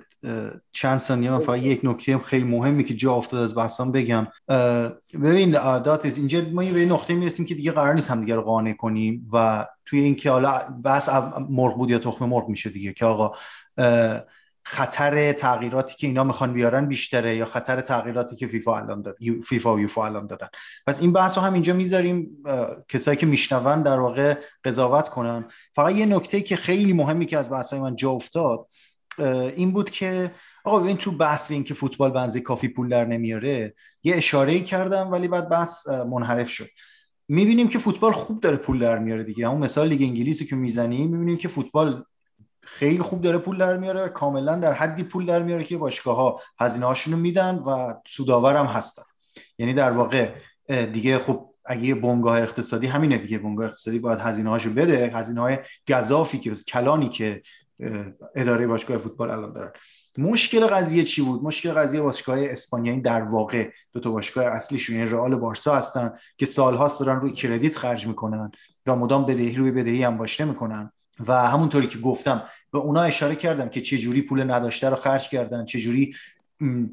[0.72, 4.28] چند ثانیه من فقط یک نکته خیلی مهمی که جا افتاد از بحثان بگم.
[5.14, 8.74] ببین داتیس اینجا ما به نقطه می‌رسیم که دیگه قرار نیست هم دیگه رو قانع
[8.74, 11.10] کنیم و توی این که حالا بحث
[11.50, 13.32] مرغ بود یا تخم مرغ میشه دیگه که آقا
[14.68, 19.76] خطر تغییراتی که اینا می‌خوان بیارن بیشتره یا خطر تغییراتی که فیفا الان داد فیفا
[19.76, 20.48] و یوفا الان دادن.
[20.88, 22.44] پس این بحث رو هم اینجا می‌ذاریم.
[22.88, 25.46] کسایی که میشنون در واقع قضاوت کنن.
[25.76, 28.68] فقط یه نکته که خیلی مهمی که از بحثای من جا افتاد
[29.56, 30.32] این بود که
[30.64, 33.74] آقا ببین تو بحث این که فوتبال بنزه کافی پول در نمیاره
[34.04, 36.68] یه اشاره کردم ولی بعد بحث منحرف شد.
[37.28, 39.48] می‌بینیم که فوتبال خوب داره پول در میاره دیگه.
[39.48, 42.04] همون مثال لیگ انگلیسی که می‌زنیم می‌بینیم که فوتبال
[42.66, 46.42] خیلی خوب داره پول در میاره کاملا در حدی پول در میاره که باشگاه ها
[46.60, 49.04] هزینه هاشونو میدن و سودآور هم هستن.
[49.58, 50.30] یعنی در واقع
[50.68, 53.38] دیگه خب اگه یه بنگاه اقتصادی همینه دیگه.
[53.38, 55.12] بنگاه اقتصادی باید هزینه هاشو بده.
[55.14, 55.58] هزینه های
[55.90, 57.42] گذافی که کلانی که
[58.36, 59.72] اداره باشگاه فوتبال الان دارن.
[60.18, 65.10] مشکل قضیه چی بود؟ مشکل قضیه باشگاه اسپانیایی در واقع دو تا باشگاه اصلیشون یعنی
[65.12, 68.52] رئال بارسا هستن که سالهاست دارن روی کردیت خرج می‌کنن
[68.86, 70.92] و مدام بدهی روی بدهی هم باش نمی‌کنن.
[71.28, 75.30] و همونطوری که گفتم به اونا اشاره کردم که چه جوری پول نداشته رو خرج
[75.30, 76.16] کردن چه جوری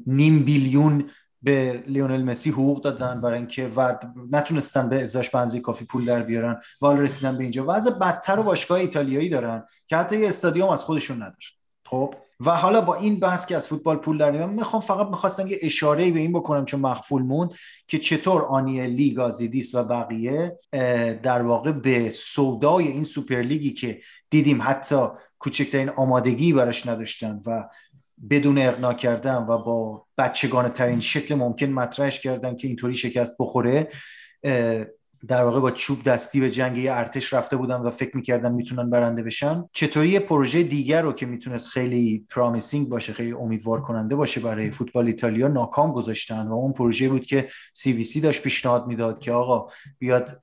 [0.07, 1.09] نیم بیلیون
[1.43, 3.95] به لیونل مسی حقوق دادن برای اینکه و
[4.31, 7.65] نتونستن به ازاش بنزی کافی پول در بیارن و رسیدن به اینجا.
[7.67, 11.37] وضع بدتر و باشگاه ایتالیایی دارن که حتی یه استادیوم از خودشون ندارن
[11.85, 15.47] خب؟ و حالا با این بحث که از فوتبال پول در میارن می‌خوام فقط می‌خواستم
[15.47, 17.49] یه اشاره به این بکنم چون مخفول موند
[17.87, 20.59] که چطور آنیلی گازیدیس و بقیه
[21.23, 25.07] در واقع به سودای این سوپرلیگی که دیدیم حتی
[25.39, 27.63] کوچکترین آمادگی براش نداشتن و
[28.29, 33.89] بدون اقناع کردن و با بچگانه ترین شکل ممکن مطرحش کردن که اینطوری شکست بخوره
[35.27, 38.89] در واقع با چوب دستی به جنگ یه ارتش رفته بودن و فکر می‌کردن می‌تونن
[38.89, 39.63] برنده بشن.
[39.73, 44.71] چطوری یه پروژه دیگر رو که می‌تونست خیلی پرامیسینگ باشه خیلی امیدوار کننده باشه برای
[44.71, 49.19] فوتبال ایتالیا ناکام گذاشتن و اون پروژه بود که سی وی سی داشت پیشنهاد می‌داد
[49.19, 49.69] که آقا
[49.99, 50.41] بیاد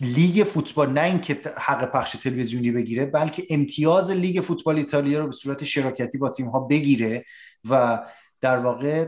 [0.00, 5.32] لیگ فوتبال نه اینکه حق پخش تلویزیونی بگیره بلکه امتیاز لیگ فوتبال ایتالیا رو به
[5.32, 7.24] صورت شراکتی با تیم ها بگیره
[7.70, 8.02] و
[8.46, 9.06] در واقع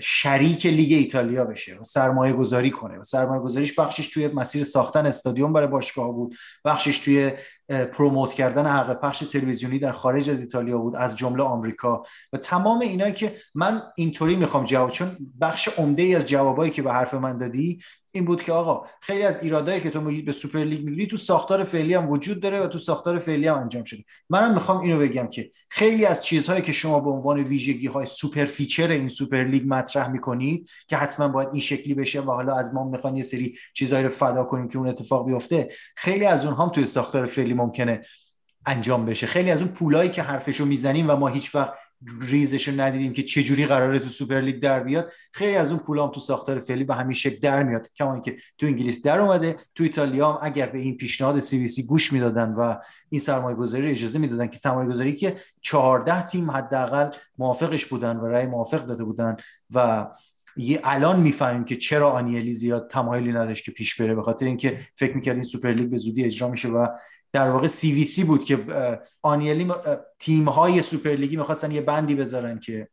[0.00, 2.98] شریک لیگ ایتالیا بشه و سرمایه گذاری کنه.
[2.98, 6.34] و سرمایه گذاریش بخشش توی مسیر ساختن استادیوم برای باشگاه بود.
[6.64, 7.32] بخشش توی
[7.92, 12.02] promote کردن حق پخش تلویزیونی در خارج از ایتالیا بود از جمله آمریکا.
[12.32, 16.82] و تمام اینایی که من اینطوری می‌خوام جواب چون بخش عمده ای از جوابایی که
[16.82, 17.80] به حرف من دادی
[18.12, 21.64] این بود که آقا خیلی از ایرادایی که تو به سوپر لیگ می‌گیری تو ساختار
[21.64, 24.04] فعلی هم وجود داره و تو ساختار فعلی هم انجام شده.
[24.30, 28.44] منم می‌خوام اینو بگم که خیلی از چیزهایی که شما به عنوان ویژگی های سوپر
[28.44, 32.74] feature این سوپر لیگ مطرح می‌کنید که حتما باید این شکلی بشه و حالا از
[32.74, 36.64] ما می‌خوان یه سری چیزهایی رو فدا کنیم که اون اتفاق بیفته خیلی از اونها
[36.64, 38.04] هم توی ساختار فعلی ممکنه
[38.66, 39.26] انجام بشه.
[39.26, 41.74] خیلی از اون پولایی که حرفشو می‌زنیم و ما هیچ وقت
[42.20, 45.12] ریزش رو ندیدیم که چه جوری قراره تو سوپر لیگ در بیاد.
[45.32, 48.66] خیلی از اون پولام تو ساختار فعلی به همین شکل در میاد کما اینکه تو
[48.66, 52.74] انگلیس در اومده تو ایتالیا هم اگر به این پیشنهاد CVC گوش می‌دادن و
[53.08, 58.26] این سرمایه گذاری اجازه می‌دادن که سرمایه گذاری که 14 تیم حداقل موافقش بودن و
[58.26, 59.36] رأی موافق داده بودن
[59.74, 60.06] و
[60.56, 64.78] یه الان می‌فهمیم که چرا آنیلی زیاد تمایلی نداشت که پیش بره به خاطر اینکه
[64.94, 66.86] فکر می‌کرد این سوپر لیگ به زودی اجرا میشه و
[67.32, 68.58] در واقع CVC بود که
[69.22, 69.72] آنیلی
[70.18, 72.88] تیم های سوپرلیگی می‌خواستن یه بندی بذارن که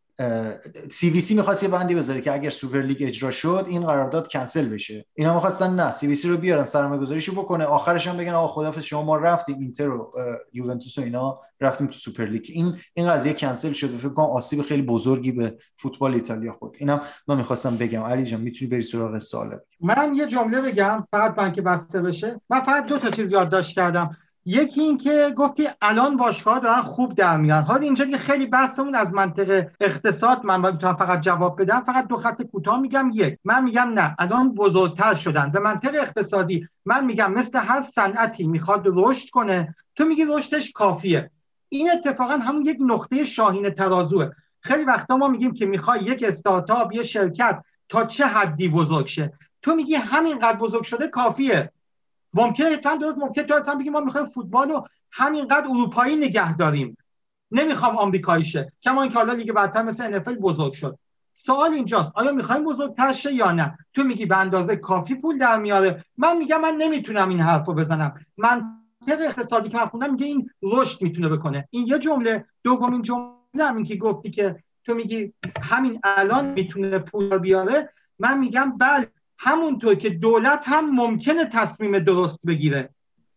[0.92, 5.06] CVC می‌خواست یه بندی بذاره که اگر سوپر لیگ اجرا شد این قرارداد کنسل بشه.
[5.14, 7.66] اینا می‌خواستن نه CVC رو بیارن سرمایه گذاریشو بکنه.
[7.66, 10.12] آخرش هم بگن آقا خدافظ شما ما رفتیم اینتر و
[10.54, 12.46] یوونتوس و اینا رفتیم تو سوپر لیگ.
[12.50, 16.74] این این قضیه کنسل شد و فکر کنم آسیب خیلی بزرگی به فوتبال ایتالیا خورد.
[16.78, 18.04] اینم من می‌خواستم بگم.
[18.04, 22.42] علی جان می‌تونی بری سراغ سوالت من یه جمله بگم فقط من که بسته بشه.
[22.50, 24.18] من فقط دو تا چیز یادداشت کردم.
[24.48, 27.64] یکی این که گفتی الان باشگاه دارن خوب در میان.
[27.64, 31.84] حالا اینجا که خیلی بحثمون از منطق اقتصاد من باید فقط جواب بدم.
[31.86, 33.12] فقط دو خط کوتاه میگم.
[33.14, 35.52] یک من میگم نه الان بزرگتر شدن.
[35.52, 41.32] به منطق اقتصادی من میگم مثل هر صنعتی می‌خواد رشد کنه تو میگی رشدش کافیه.
[41.70, 44.30] این اتفاقا همون یک نقطه شاهین ترازوه.
[44.62, 49.34] خیلی وقتا ما میگیم که می‌خوای یک استارتاپ یه شرکت تا چه حدی بزرگ شه؟
[49.62, 51.72] تو میگی همینقدر بزرگ شده کافیه.
[52.36, 56.98] ممکنه چند درست تو اصلا بگیم ما می‌خوایم فوتبال رو همینقدر اروپایی نگه داریم.
[57.52, 60.98] نمی‌خوام آمریکایی شه کما اینکه حالا لیگ برتر مثل NFL بزرگ شد.
[61.34, 62.12] سوال اینجاست.
[62.16, 66.06] آیا می‌خوایم بزرگتر شه یا نه؟ تو میگی به اندازه کافی پول در میاره.
[66.18, 68.14] من میگم من نمی‌تونم این حرف رو بزنم.
[68.38, 68.64] من
[69.08, 71.68] اقتصادی که من خوندم میگه این رشد می‌تونه بکنه.
[71.70, 72.46] این یه جمله.
[72.64, 77.90] دومین جمله هم این که گفتی که تو میگی همین الان می‌تونه پول بیاره.
[78.20, 79.12] من میگم بله.
[79.38, 82.90] همونطور که دولت هم ممکنه تصمیم درست بگیره.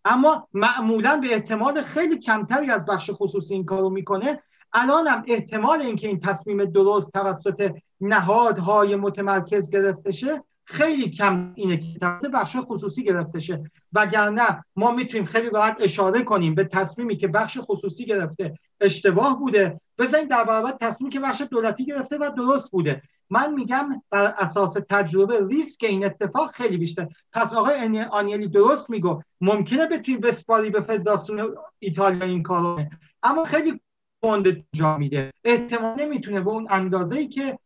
[0.05, 4.43] اما معمولا به احتمال خیلی کمتری از بخش خصوصی این کارو می‌کنه.
[4.73, 11.77] الان هم احتمال اینکه این تصمیم درست توسط نهادهای متمرکز گرفته شه خیلی کم اینه
[11.77, 13.71] که توسط بخش خصوصی گرفته شه.
[13.93, 19.81] وگرنه ما می‌تونیم خیلی راحت اشاره کنیم به تصمیمی که بخش خصوصی گرفته اشتباه بوده.
[19.99, 23.03] بزنیم در برابر تصمیمی که بخش دولتی گرفته و درست بوده.
[23.31, 27.09] من میگم بر اساس تجربه ریسک این اتفاق خیلی بیشتر.
[27.33, 32.81] پس آقای آنیلی درست میگو ممکنه بتونی بسپاری به فدراسیون ایتالیا این کارو
[33.23, 33.81] اما خیلی
[34.23, 35.33] گنده جا میده.
[35.45, 37.59] احتمال نمی‌تونه به اون اندازه ای که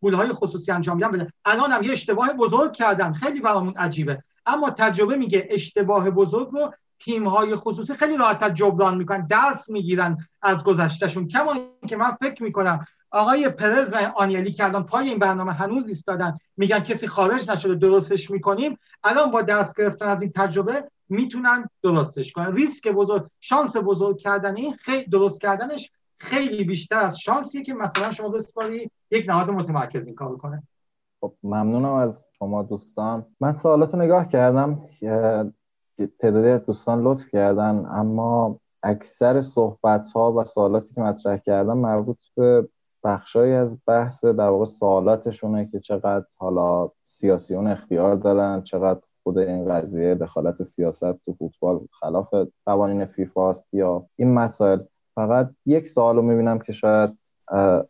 [0.00, 1.32] پول های خصوصی انجام میدن بده.
[1.44, 3.12] الان هم یه اشتباه بزرگ کردن.
[3.12, 4.22] خیلی برامون عجیبه.
[4.46, 9.26] اما تجربه میگه اشتباه بزرگ رو تیم های خصوصی خیلی راحت جبران می‌کنن.
[9.26, 11.28] درس می‌گیرن از گذشتهشون.
[11.28, 11.54] کما
[11.88, 12.84] که من فکر می‌کنم
[13.16, 17.74] آقای پرز و آنیلی که الان پای این برنامه هنوز ایستادن میگن کسی خارج نشده
[17.74, 18.78] درستش می‌کنیم.
[19.04, 22.52] الان با دست گرفتن از این تجربه می‌تونن درستش کنن.
[22.52, 28.10] ریسک بزرگ شانس بزرگ کردن این خیلی درست کردنش خیلی بیشتر از شانسیه که مثلا
[28.10, 30.62] شما بسپاری یک نهاد متمرکز این کار کنه.
[31.20, 33.26] خب ممنونم از شما دوستان.
[33.40, 34.80] من سوالات نگاه کردم
[36.18, 42.68] تعدادی دوستان لطف کردن اما اکثر صحبت ها و سوالاتی که مطرح کردم مربوط به
[43.06, 49.68] بخشایی از بحث در واقع سوالاتشونه که چقدر حالا سیاسیون اختیار دارن چقدر خود این
[49.68, 52.34] قضیه دخالت سیاست تو فوتبال خلاف
[52.66, 54.78] قوانین فیفا است یا این مسائل.
[55.14, 57.18] فقط یک سوال رو می‌بینم که شاید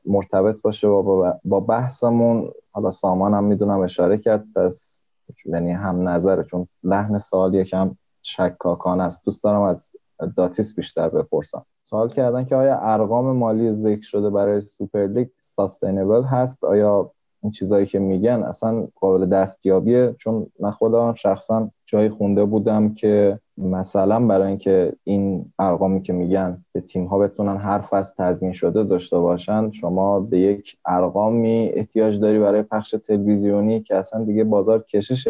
[0.07, 2.53] مرتبط باشه با, بحثمون.
[2.73, 5.03] حالا سامان هم می‌دونم اشاره کرد پس
[5.45, 9.25] یعنی هم نظره چون لحن سوال یکم شکاکان است.
[9.25, 9.93] دوست دارم از
[10.37, 11.67] داتیس بیشتر بپرسم.
[11.89, 17.11] سوال کردن که آیا ارقام مالی ذکر شده برای سوپر لیگ sustainable هست؟ آیا
[17.43, 23.41] این چیزایی که میگن اصلا قابل دستیابیه؟ چون من خودم شخصا جایی خونده بودم که
[23.59, 28.85] مثلا برای اینکه این ارقامی که میگن به تیم ها بتونن هر فصل تضمین شده
[28.85, 34.83] داشته باشن شما به یک ارقامی احتیاج داری برای پخش تلویزیونی که اصلا دیگه بازار
[34.83, 35.29] کشش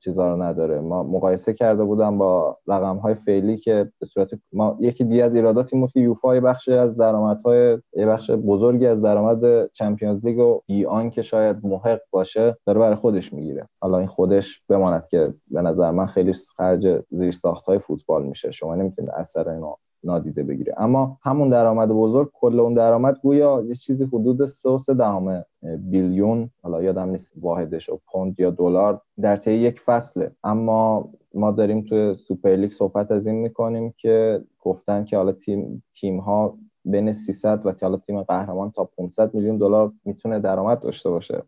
[0.00, 0.80] چیزا رو نداره.
[0.80, 5.34] ما مقایسه کرده بودم با رقم های فعلی که به صورت ما یکی دیگه از
[5.34, 10.60] ایرادات این که یوفا بخش از درآمدهای یه بخش بزرگی از درآمد چمپیونز لیگ و
[10.66, 13.68] بی آن که شاید محق باشه داره برای خودش می‌گیره.
[13.80, 18.50] حالا این خودش بماند که به نظر من خیلی خرج زیر ساخت های فوتبال میشه.
[18.50, 19.74] شما نمی‌تونید اثر اینو
[20.04, 20.74] نادیده بگیره.
[20.76, 25.44] اما همون درآمد بزرگ کل اون درآمد گویا یه چیزی حدود 3 دهم
[25.78, 30.30] billion حالا یادم نیست واحدش و پوند یا دلار در طی یک فصله.
[30.44, 35.84] اما ما داریم توی سوپر لیگ صحبت از این می‌کنیم که گفتن که حالا تیم
[35.94, 41.10] تیم ها بین 300 و حالا تیم قهرمان تا 500 میلیون دلار می‌تونه درآمد داشته
[41.10, 41.42] باشه.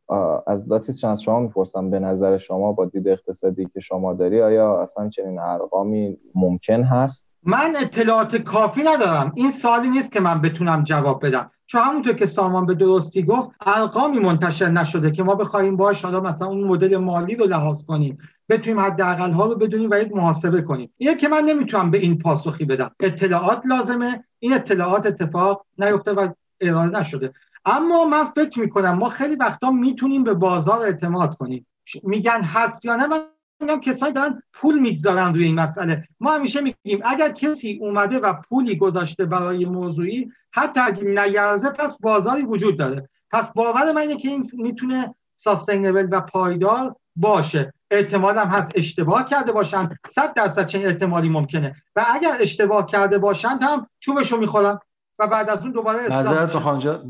[0.47, 4.81] از داتیس چند شما می‌پرسم به نظر شما با دید اقتصادی که شما داری آیا
[4.81, 9.33] اصلا چنین ارقامی ممکن هست؟ من اطلاعات کافی ندارم.
[9.35, 11.51] این سوالی نیست که من بتونم جواب بدم.
[11.67, 16.21] چون همونطور که سامان به درستی گفت ارقامی منتشر نشده که ما بخوایم باش حالا
[16.21, 18.19] مثلا اون مدل مالی رو لحاظ کنیم.
[18.49, 20.91] بتونیم حداقل ها رو بدونیم و یک محاسبه کنیم.
[20.97, 22.91] اینه که من نمی‌تونم به این پاسخی بدم.
[23.01, 24.25] اطلاعات لازمه.
[24.39, 26.29] این اطلاعات اتفاق نیفته و
[26.61, 27.33] ارائه نشده.
[27.65, 31.67] اما من فکر می‌کنم ما خیلی وقتا می‌تونیم به بازار اعتماد کنیم.
[32.03, 33.21] میگن هست یا نه؟ من
[33.61, 36.09] میگم کسایی دارن پول می‌گذارن روی این مسئله.
[36.21, 41.97] ما همیشه میگیم اگر کسی اومده و پولی گذاشته برای موضوعی حتی اگه نیرزه پس
[42.01, 43.09] بازاری وجود داره.
[43.31, 47.73] پس باور من اینه که این می‌تونه ساستینبل و پایدار باشه.
[47.91, 49.89] احتمال هم هست اشتباه کرده باشن.
[50.07, 51.77] صد درصد چنین احتمالی ممکنه.
[51.97, 54.79] و اگر اشتباه کرده باشند هم چوبشو می‌خورن.
[55.19, 57.01] و بعد از اون دوباره نظرت بخوان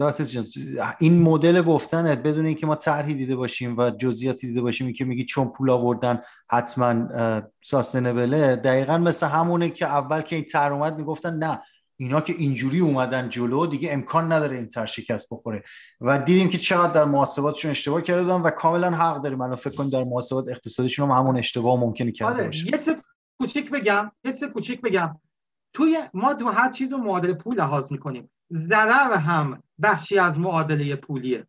[0.98, 5.24] این مدل گفتنت بدون اینکه ما طرحی دیده باشیم و جزئیاتی دیده باشیم که میگی
[5.24, 7.08] چون پول آوردن حتما
[7.62, 11.62] ساستنبله دقیقا مثل همونه که اول که این طرح اومد می‌گفتن نه
[11.96, 15.62] اینا که اینجوری اومدن جلو دیگه امکان نداره این تر شکست بخوره.
[16.00, 19.40] و دیدیم که چقدر در محاسباتشون اشتباه کرده بودن و کاملا حق داریم.
[19.40, 22.44] الان فکر کنیم در محاسبات اقتصادیشون هم همون اشتباه ممکنه کرده آره.
[22.44, 22.66] باشه.
[22.66, 22.80] یه
[23.38, 25.20] کوچیک بگم یه کوچیک بگم.
[25.76, 28.30] توی ما تو هر چیز رو معادله پول لحاظ می‌کنیم.
[28.52, 31.46] ضرر هم بخشی از معادله پولیه.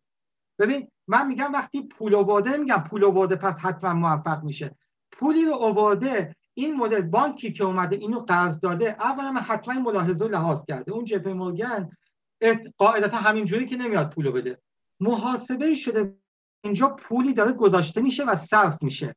[0.58, 4.76] ببین من میگم وقتی پول آورده میگم پول آورده پس حتما موفق میشه.
[5.12, 10.24] پولی رو آورده این مدل بانکی که اومده اینو قرض داده اولا حتما این ملاحظه
[10.24, 10.92] رو لحاظ کرده.
[10.92, 11.90] اون جپی مورگن
[12.78, 14.58] قاعدتا همینجوری که نمیاد پولو بده.
[15.00, 16.14] محاسبه شده
[16.64, 19.16] اینجا پولی داره گذاشته میشه و صرف میشه.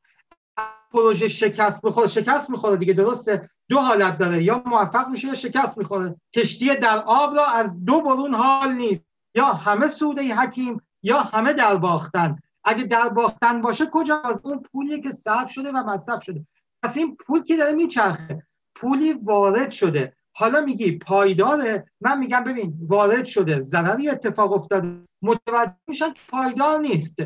[0.92, 5.78] پروژه شکست بخوره شکست می‌خوره دیگه درسته؟ دو حالت داره یا موفق میشه یا شکست
[5.78, 6.16] می‌خوره.
[6.34, 9.04] کشتی در آب را از دو برون حال نیست.
[9.34, 12.38] یا همه سوده حکیم یا همه در باختن.
[12.64, 16.46] اگه در باختن باشه کجا؟ از اون پولی که صرف شده و مصرف شده.
[16.82, 18.46] پس این پول که داره میچرخه.
[18.74, 20.16] پولی وارد شده.
[20.34, 21.86] حالا میگی پایداره.
[22.00, 23.60] من میگم ببین وارد شده.
[23.60, 25.04] ضرری اتفاق افتاده.
[25.22, 27.16] متوجه میشن که پایدار نیست.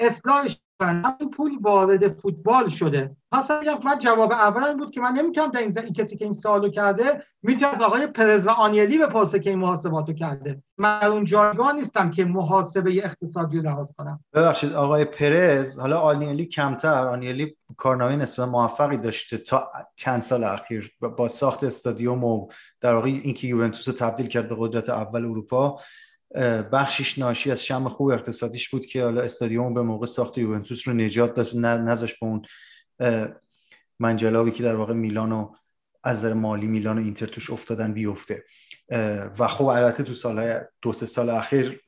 [0.00, 3.16] اصلاحش همین پول وارد فوتبال شده.
[3.32, 3.50] پس
[3.84, 7.74] من جواب اول بود که من نمی‌تونم در این, کسی که این سوالو کرده می‌تونم
[7.74, 10.62] از آقای پرز و آنیلی بپرسه که این محاسباتو کرده.
[10.78, 14.24] من اون جایگاه نیستم که محاسبه اقتصادی رو لحاظ کنم.
[14.34, 17.04] ببخشید آقای پرز حالا آنیلی کمتر.
[17.04, 22.48] آنیلی کارنامه نسبتا موفقی داشته تا چند سال اخیر با ساخت استادیوم و
[22.80, 25.80] در واقع اینکه یوونتوس تبدیل کرد به قدرت اول اروپا.
[26.72, 30.94] بخشش ناشی از شم خوب اقتصادیش بود که حالا استادیوم به موقع ساخت یوونتوس رو
[30.94, 32.42] نجات داد نذاش به اون
[33.98, 35.50] منجلابی که در واقع میلان
[36.04, 38.44] از نظر مالی میلان و اینتر توش افتادن بیفته.
[39.38, 41.80] و خب البته تو سالهای دو سه سال اخیر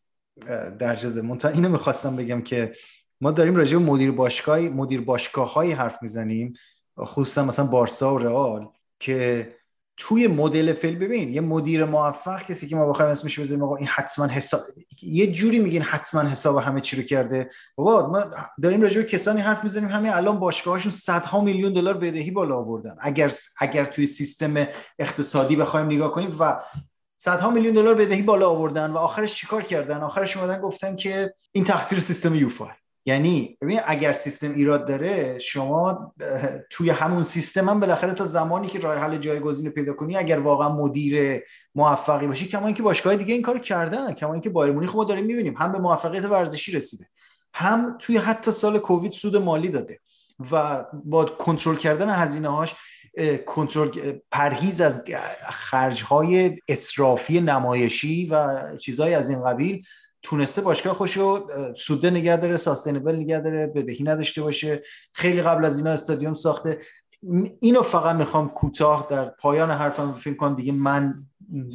[0.78, 2.72] در جزده منتها اینو می‌خواستم بگم که
[3.20, 6.52] ما داریم راجع به مدیر باشگاه مدیر باشگاه حرف می‌زنیم
[6.98, 8.68] خصوصا مثلا بارسا و رئال
[8.98, 9.48] که
[10.02, 13.86] توی مدل فیل ببین یه مدیر موفق کسی که ما بخوایم اسمش بذاریم آقا این
[13.86, 14.60] حتما حساب
[15.02, 17.50] یه جوری میگین حتما حساب همه چی رو کرده.
[17.76, 18.24] بابا ما
[18.62, 22.96] داریم راجع به کسانی حرف می‌زنیم همین الان باشگاهاشون صدها میلیون دلار بدهی بالا آوردن.
[23.00, 24.66] اگر اگر توی سیستم
[24.98, 26.60] اقتصادی بخوایم نگاه کنیم و
[27.18, 31.64] صدها میلیون دلار بدهی بالا آوردن و آخرش چیکار کردن؟ آخرش اومدن گفتن که این
[31.64, 32.68] تقصیر سیستم یوفا.
[33.06, 36.14] یعنی ببین اگر سیستم ایراد داره شما
[36.70, 40.68] توی همون سیستم هم بالاخره تا زمانی که راه حل جایگزین پیدا کنی اگر واقعا
[40.76, 41.42] مدیر
[41.74, 45.26] موفقی باشی کما اینکه باشگاه دیگه این کارو کردن کما اینکه بایر مونیخ ما داریم
[45.26, 47.06] می‌بینیم هم به موفقیت ورزشی رسیده
[47.54, 50.00] هم توی حتی سال کووید سود مالی داده
[50.52, 52.76] و با کنترل کردن هزینه هاش
[53.46, 55.04] کنترل پرهیز از
[55.50, 59.82] خرج های اسرافی نمایشی و چیزهای از این قبیل
[60.22, 64.82] تونسته باشگاه خوشو سوده نگه داره ساستینبل نگه داره بدهی نداشته باشه.
[65.12, 66.78] خیلی قبل از اینا استادیوم ساخته.
[67.60, 71.14] اینو فقط می‌خوام کوتاه در پایان حرفم فکر کنم دیگه من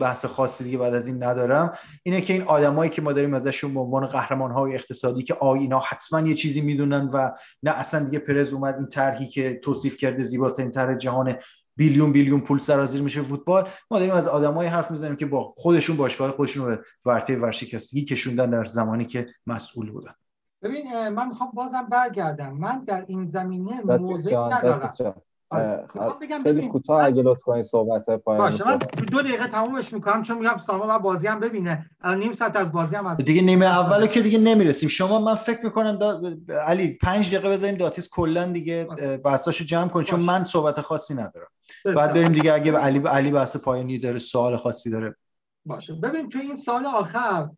[0.02, 1.74] بحث خاصی دیگه بعد از این ندارم.
[2.04, 5.54] اینه که این آدمایی که ما داریم ازشون به عنوان قهرمان های اقتصادی که آ
[5.54, 7.32] اینا حتما یه چیزی می‌دونن و
[7.64, 11.36] نه اصلا دیگه پرز اومد این طرحی که توصیف کرده زیباترین طرح جهان
[11.76, 13.70] بیلیون بیلیون پول سرازیر میشه فوتبال.
[13.92, 18.50] ما داریم از آدمایی حرف می‌زنیم که با خودشون باشگاه خودشون رو ورطه ورشکستگی کشوندن
[18.50, 20.14] در زمانی که مسئول بودن.
[20.62, 22.58] ببین من می‌خوام بازم برگردم.
[22.58, 25.22] من در این زمینه موضع ندارم.
[26.44, 28.78] خیلی کوتاه اگه لطف کنید صحبت پایان باشه من
[29.12, 31.90] دو دقیقه تمومش می‌کنم چون میگم سامان من بازی هم ببینه.
[32.18, 34.90] نیم ساعت از بازی هم از دیگه نیمه اول که دیگه نمی‌رسیم.
[34.90, 36.22] شما من فکر می‌کنم دا...
[36.68, 38.88] علی پنج دقیقه بذاریم داتیس کلا دیگه
[39.24, 41.48] بحثاشو جمع کن چون من صحبت خاصی ندارم.
[41.86, 45.16] بعد بریم دیگه اگه علی علی بحث پایانی داره سوال خاصی داره.
[45.66, 45.94] باشه.
[45.94, 47.50] ببین تو این سال آخر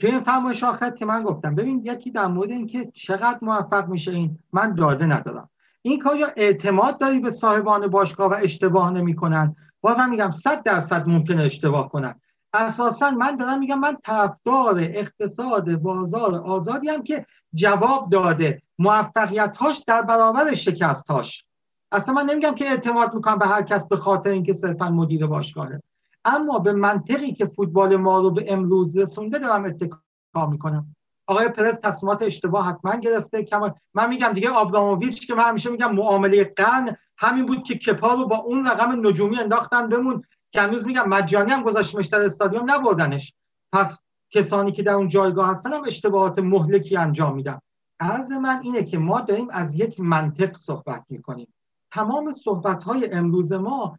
[0.00, 4.10] تو این فرمایش آخر که من گفتم ببین یکی در مورد اینکه چقدر موفق میشه
[4.10, 5.50] این من داده ندارم.
[5.86, 9.56] این کار یا اعتماد داری به صاحبان باشگاه و اشتباه نمی‌کنن.
[9.80, 12.20] بازم میگم صد درصد ممکنه اشتباه کنن.
[12.52, 18.62] اساسا من دارم میگم من طرفدار اقتصاد بازار آزادی هم که جواب داده.
[18.78, 21.44] موفقیت هاش در برابر شکست هاش
[21.92, 25.82] اصلا من نمیگم که اعتماد می‌کنم به هر کس به خاطر اینکه صرفا مدیر باشگاهه.
[26.24, 30.96] اما به منطقی که فوتبال ما رو به امروز رسونده دارم اتکا می‌کنم.
[31.26, 33.42] آقای پرس تصمیمات اشتباه حتما گرفته.
[33.42, 38.14] کما من میگم دیگه آبراموویچ که من همیشه میگم معامله قرن همین بود که کپا
[38.14, 42.70] رو با اون رقم نجومی انداختن بمون که هنوز میگم مجانی هم گذاشتمش در استادیوم
[42.70, 43.34] نبردنش.
[43.72, 47.58] پس کسانی که در اون جایگاه هستن هم اشتباهات مهلکی انجام میدن.
[48.00, 51.48] عرض من اینه که ما داریم از یک منطق صحبت می‌کنیم.
[51.92, 53.98] تمام صحبت های امروز ما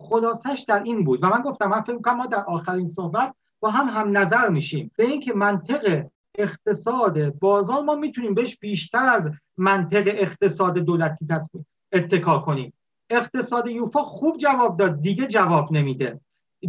[0.00, 1.22] خلاصش در این بود.
[1.22, 4.90] و من گفتم من فکر ما در آخرین صحبت با هم هم نظر میشیم.
[4.96, 6.06] به اینکه منطق
[6.42, 7.38] اقتصاد.
[7.38, 12.72] بازار ما می‌تونیم بهش بیشتر از منطق اقتصاد دولتی تصمیم اتکا کنیم.
[13.10, 16.20] اقتصاد یوفا خوب جواب داد دیگه جواب نمیده.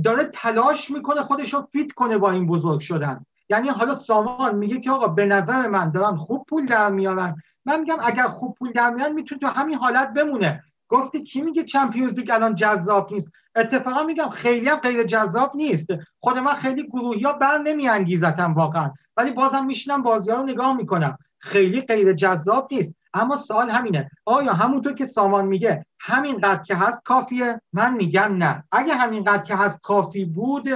[0.03, 3.25] داره تلاش می‌کنه خودش رو فیت کنه با این بزرگ شدن.
[3.49, 7.35] یعنی حالا سامان میگه که آقا به نظر من دارن خوب پول در میارن.
[7.65, 10.63] من میگم اگر خوب پول در میارن می‌تونه تو همین حالت بمونه.
[10.89, 15.87] گفتی کی میگه چمپیونز لیگ الان جذاب نیست؟ اتفاقا میگم خیلی هم غیر جذاب نیست.
[16.19, 18.91] خود من خیلی گروهی ها بر نمیانگیزتم واقعا.
[19.17, 21.17] ولی بازم میشینم بازی ها رو نگاه می‌کنم.
[21.39, 22.95] خیلی غیر جذاب نیست.
[23.13, 24.11] اما سوال همینه.
[24.25, 28.63] آیا همونطور که سامان میگه همینقدر که هست کافیه؟ من میگم نه.
[28.71, 30.67] اگه همینقدر که هست کافی بود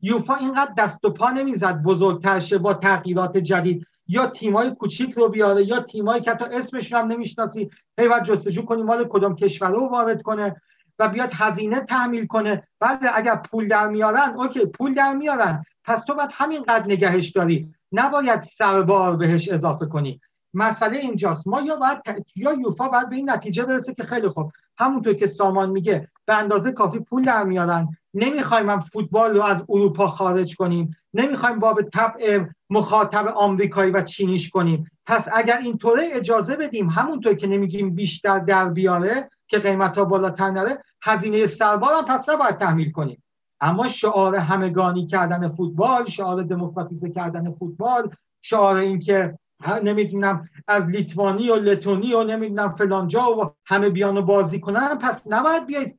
[0.00, 3.86] یوفا اینقدر دست و پا نمی‌زد بزرگتر شه با تغییرات جدید.
[4.08, 8.82] یا تیمای کوچیک رو بیاره یا تیمایی که حتی اسمشون هم نمی‌شناسی باید جستجو کنی
[8.82, 10.56] مال کدوم کشور رو وارد کنه
[10.98, 12.62] و بیاد هزینه تحمیل کنه.
[12.80, 15.64] بعد اگر پول در میارن OK پول در میارن.
[15.84, 17.73] پس تو باید همینقدر نگهش داری.
[17.94, 20.20] نباید سربار بهش اضافه کنی.
[20.54, 21.46] مسئله اینجاست.
[21.46, 24.52] ما یا باید یا یوفا باید به این نتیجه برسه که خیلی خوب.
[24.78, 27.88] همونطور که سامان میگه به اندازه کافی پول در میارن.
[28.14, 30.96] نمی‌خوایم هم فوتبال رو از اروپا خارج کنیم.
[31.14, 34.90] نمی‌خوایم باب طبع مخاطب آمریکایی و چینیش کنیم.
[35.06, 40.50] پس اگر اینطوره اجازه بدیم همونطور که نمیگیم بیشتر در بیاره که قیمت ها بالاتر
[40.50, 43.23] نره هزینه سربار هم پس نباید تحمیل کنیم.
[43.60, 48.10] اما شعار همگانی کردن فوتبال شعار دموکراتیزه کردن فوتبال
[48.42, 49.38] شعار این که
[49.82, 55.20] نمی‌دونم از لیتوانی و لتونی و نمی‌دونم فلانجا و همه بیان و بازی کنن پس
[55.26, 55.98] نباید بیاید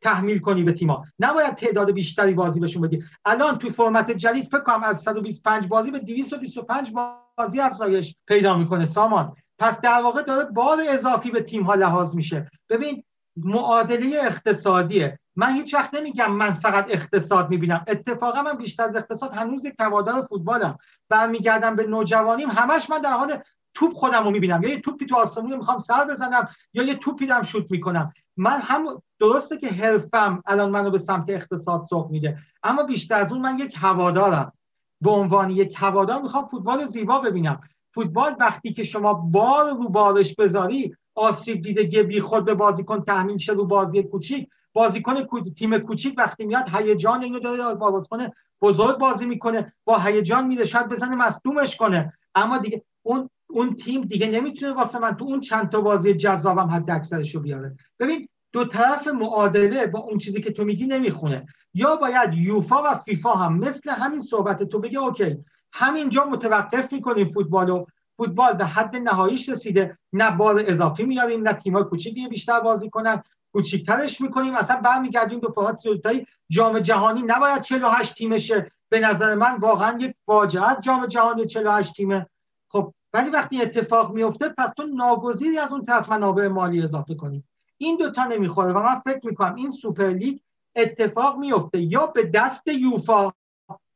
[0.00, 3.04] تحمیل کنی به تیما نباید تعداد بیشتری بازی بهشون بدی.
[3.24, 6.92] الان تو فرمت جدید فکر کنم از 125 بازی به 225
[7.36, 9.36] بازی افزایش پیدا می‌کنه سامان.
[9.58, 12.50] پس در واقع داره بار اضافی به تیم ها لحاظ میشه.
[12.70, 13.04] ببین
[13.36, 15.18] معادله اقتصادیه.
[15.36, 17.84] من هیچ وقت نمیگم من فقط اقتصاد می‌بینم.
[17.86, 20.78] اتفاقا من بیشتر از اقتصاد هنوز یک توادر فوتبالم.
[21.08, 23.38] برمیگردم به نوجوانیم همش من در حال
[23.74, 24.62] توپ خودم رو می‌بینم.
[24.62, 28.12] یا یه توپی تو آسمون می‌خوام سر بزنم یا یه توپی دارم شوت می‌کنم.
[28.36, 33.32] من هم درسته که حرفم الان منو به سمت اقتصاد سوق میده اما بیشتر از
[33.32, 34.52] اون من یک هوادارم.
[35.00, 37.60] به عنوان یک هوادار می‌خوام فوتبال زیبا ببینم.
[37.94, 43.36] فوتبال وقتی که شما بار رو بارش بذاری آسیب دیدگی بی خود به بازیکن تحمیل
[43.36, 44.48] شه رو بازی کوچیک.
[44.72, 45.26] بازیکن
[45.56, 48.28] تیم کوچیک وقتی میاد هیجان اینو داره با بازیکن
[48.60, 49.72] بزرگ بازی می‌کنه.
[49.84, 52.12] با هیجان میره شاید بزنه مصدومش کنه.
[52.34, 56.68] اما دیگه اون اون تیم دیگه نمی‌تونه واسه من تو اون چند تا بازی جذابم
[56.68, 57.76] حد اکثرشو بیاره.
[57.98, 61.46] ببین دو طرف معادله با اون چیزی که تو میگی نمی‌خونه.
[61.74, 67.30] یا باید یوفا و فیفا هم مثل همین صحبت تو بگه اوکی همینجا متوقف می‌کنیم
[67.30, 67.84] فوتبالو.
[68.16, 69.98] فوتبال به حد نهاییش رسیده.
[70.12, 73.22] نه بار اضافی میاریم نه تیم‌های کوچیکی بیشتر بازی کنن.
[73.52, 74.54] کوچیکترش می‌کنیم.
[74.54, 77.22] اصلا برمیگردیم به فقط سلطای جام جهانی.
[77.26, 82.26] نباید 48 تیمشه به نظر من واقعا یک فاجعه جام جهانی 48 تیمه
[82.68, 87.48] خب ولی وقتی اتفاق میفته پس تو ناگزیری از اون طرف منابع مالی اضافه کنیم
[87.78, 90.38] این دوتا نمی‌خوره و من فکر می‌کنم این سوپرلیگ
[90.76, 93.30] اتفاق میفته یا به دست یوفا.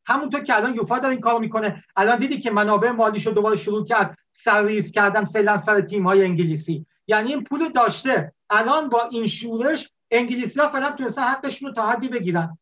[0.06, 1.84] همونطور که الان یوفا داره این کار می‌کنه.
[1.96, 4.18] الان دیدی که منابع مالیشو دوباره شروع کرد.
[4.32, 6.86] سرریز کردن فعلا سر تیم های انگلیسی.
[7.06, 8.32] یعنی این پول داشته.
[8.50, 12.58] الان با این شورش انگلیسی ها فعلا تونستن حقشون رو تا حدی بگیرن.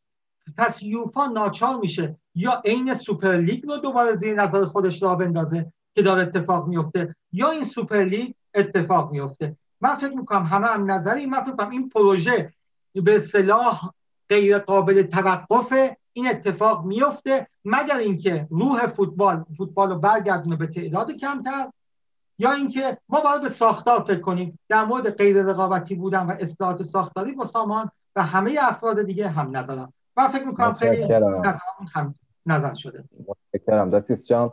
[0.59, 2.16] پس یوفا ناچار میشه.
[2.35, 7.51] یا عین سوپرلیگ رو دوباره زیر نظر خودش راه بندازه که داره اتفاق میفته یا
[7.51, 9.56] این سوپرلیگ اتفاق میفته.
[9.81, 12.52] من فکر می‌کنم همه هم نظریم من فکر می‌کنم این پروژه
[12.94, 13.90] به اصطلاح
[14.28, 15.73] غیر قابل توقف
[16.12, 21.70] این اتفاق میفته مگر اینکه روح فوتبال فوتبال رو برگردونه به تعداد کمتر
[22.39, 24.59] یا اینکه ما باید به ساختار فکر کنیم.
[24.69, 29.56] در مورد غیر رقابتی بودن و اصلاحات ساختاری با سامان و همه افراد دیگه هم
[29.56, 31.12] نظرم من فکر می‌کنم خیلی
[31.94, 32.15] هم
[32.47, 33.05] نظر شده.
[33.52, 33.90] متشکرم.
[33.90, 34.52] داتیس جان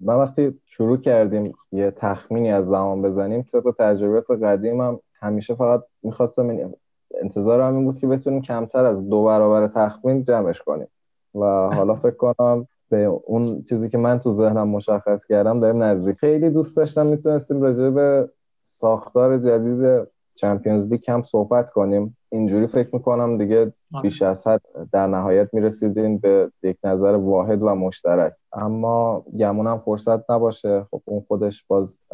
[0.00, 6.72] من وقتی شروع کردیم یه تخمینی از زمان بزنیم طبق تجربیات قدیمم همیشه فقط می‌خواستم
[7.20, 10.88] انتظار این بود که بتونیم کمتر از دو برابر تخمین جمعش کنیم.
[11.34, 11.44] و
[11.74, 16.16] حالا فکر کنم به اون چیزی که من تو ذهنم مشخص کردم داریم نزدیک.
[16.16, 18.28] خیلی دوست داشتم می‌تونستیم راجع به
[18.62, 22.16] ساختار جدید Champions League هم صحبت کنیم.
[22.28, 24.02] اینجوری فکر می‌کنم دیگه آره.
[24.02, 24.60] بیش از حد
[24.92, 28.32] در نهایت می‌رسیدین به یک نظر واحد و مشترک.
[28.52, 30.86] اما گمونم فرصت نباشه.
[30.90, 32.04] خب اون خودش باز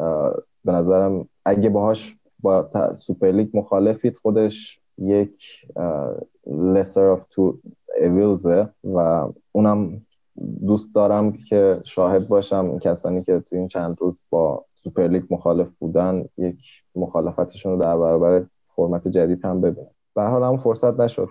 [0.65, 5.67] به نظرم اگه باهاش با سوپرلیگ مخالفید خودش یک
[6.85, 7.53] of two
[7.99, 10.01] evils و اونم
[10.67, 12.79] دوست دارم که شاهد باشم.
[12.79, 16.59] کسانی که تو این چند روز با سوپرلیگ مخالف بودن یک
[16.95, 18.45] مخالفتشون رو در برابر
[18.75, 19.89] فرمت جدید هم ببینم.
[20.15, 21.29] به حال هم فرصت نشد.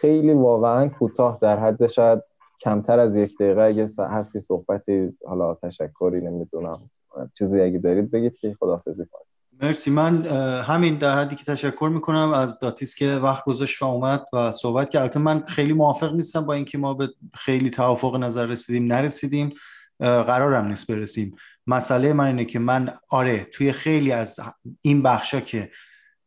[0.00, 2.22] خیلی واقعا کوتاه در حد شاید
[2.60, 3.62] کمتر از یک دقیقه.
[3.62, 6.90] اگه حرفی صحبتی حالا تشکری نمی‌دونم
[7.38, 9.35] چیزی اگه دارید بگید که خداحافظی کنید.
[9.60, 9.90] مرسی.
[9.90, 10.26] من
[10.62, 14.90] همین در حدی که تشکر می‌کنم از داتیس که وقت گذاشت و اومد و صحبت
[14.90, 15.18] کرد.
[15.18, 19.52] من خیلی موافق نیستم با اینکه ما به خیلی توافق نظر رسیدیم نرسیدیم.
[19.98, 21.36] قرارم نیست برسیم.
[21.66, 24.40] مسئله من اینه که من آره توی خیلی از
[24.82, 25.70] این بخشا که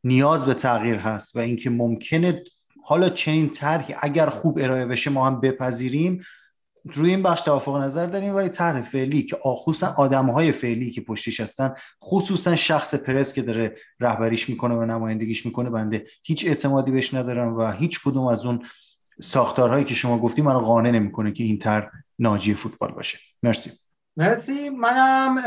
[0.04, 2.44] نیاز به تغییر هست و اینکه ممکنه
[2.84, 6.24] حالا چنین طرحی اگر خوب ارائه بشه ما هم بپذیریم.
[6.86, 11.02] روی این بخش توافق نظر داریم ولی طرح فعلی که خصوصا آدم های فعلی که
[11.02, 11.74] پشتش هستن
[12.04, 17.58] خصوصا شخص پرس که داره رهبریش می‌کنه و نمایندگیش می‌کنه بنده هیچ اعتمادی بهش ندارم
[17.58, 18.66] و هیچ کدوم از اون
[19.22, 21.90] ساختارهایی که شما گفتی منو قانع نمی‌کنه که این طرح
[22.20, 23.18] ناجی فوتبال باشه.
[23.44, 23.72] مرسی.
[24.18, 24.70] مرسی.
[24.70, 25.38] منم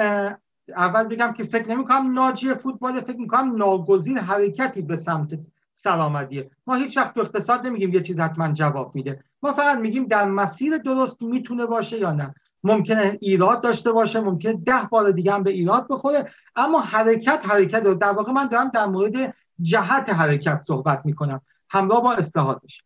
[0.77, 5.29] اول بگم که فکر نمی کنم ناجی فوتبال فکر می کنم ناگزیر حرکتی به سمت
[5.73, 9.25] سلامتیه ما هیچ وقت تو اقتصاد نمیگیم یه چیز حتما جواب میده.
[9.43, 12.35] ما فقط میگیم در مسیر درست می‌تونه باشه یا نه.
[12.65, 17.83] ممکنه ایراد داشته باشه ممکنه ده بار دیگه هم به ایراد بخوره اما حرکت حرکت.
[17.87, 21.41] رو در واقع من دارم در مورد جهت حرکت صحبت می‌کنم.
[21.71, 22.83] همراه با اصلاحاتش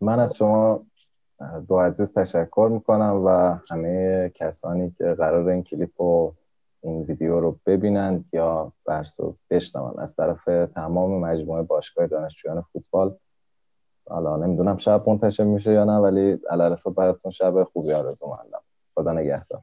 [0.00, 0.86] من از شما
[1.68, 6.32] دو عزیز تشکر می‌کنم و همه کسانی که قرار این کلیپ و
[6.82, 10.44] این ویدیو رو ببینند یا برس و بشنون از طرف
[10.74, 13.16] تمام مجموعه باشگاه دانشجویان فوتبال
[14.10, 18.62] حالا نمی‌دونم شب منتشر میشه یا نه ولی علالحساب براتون شب خوبی آرزو مندم
[18.94, 19.62] خدا نگهدار.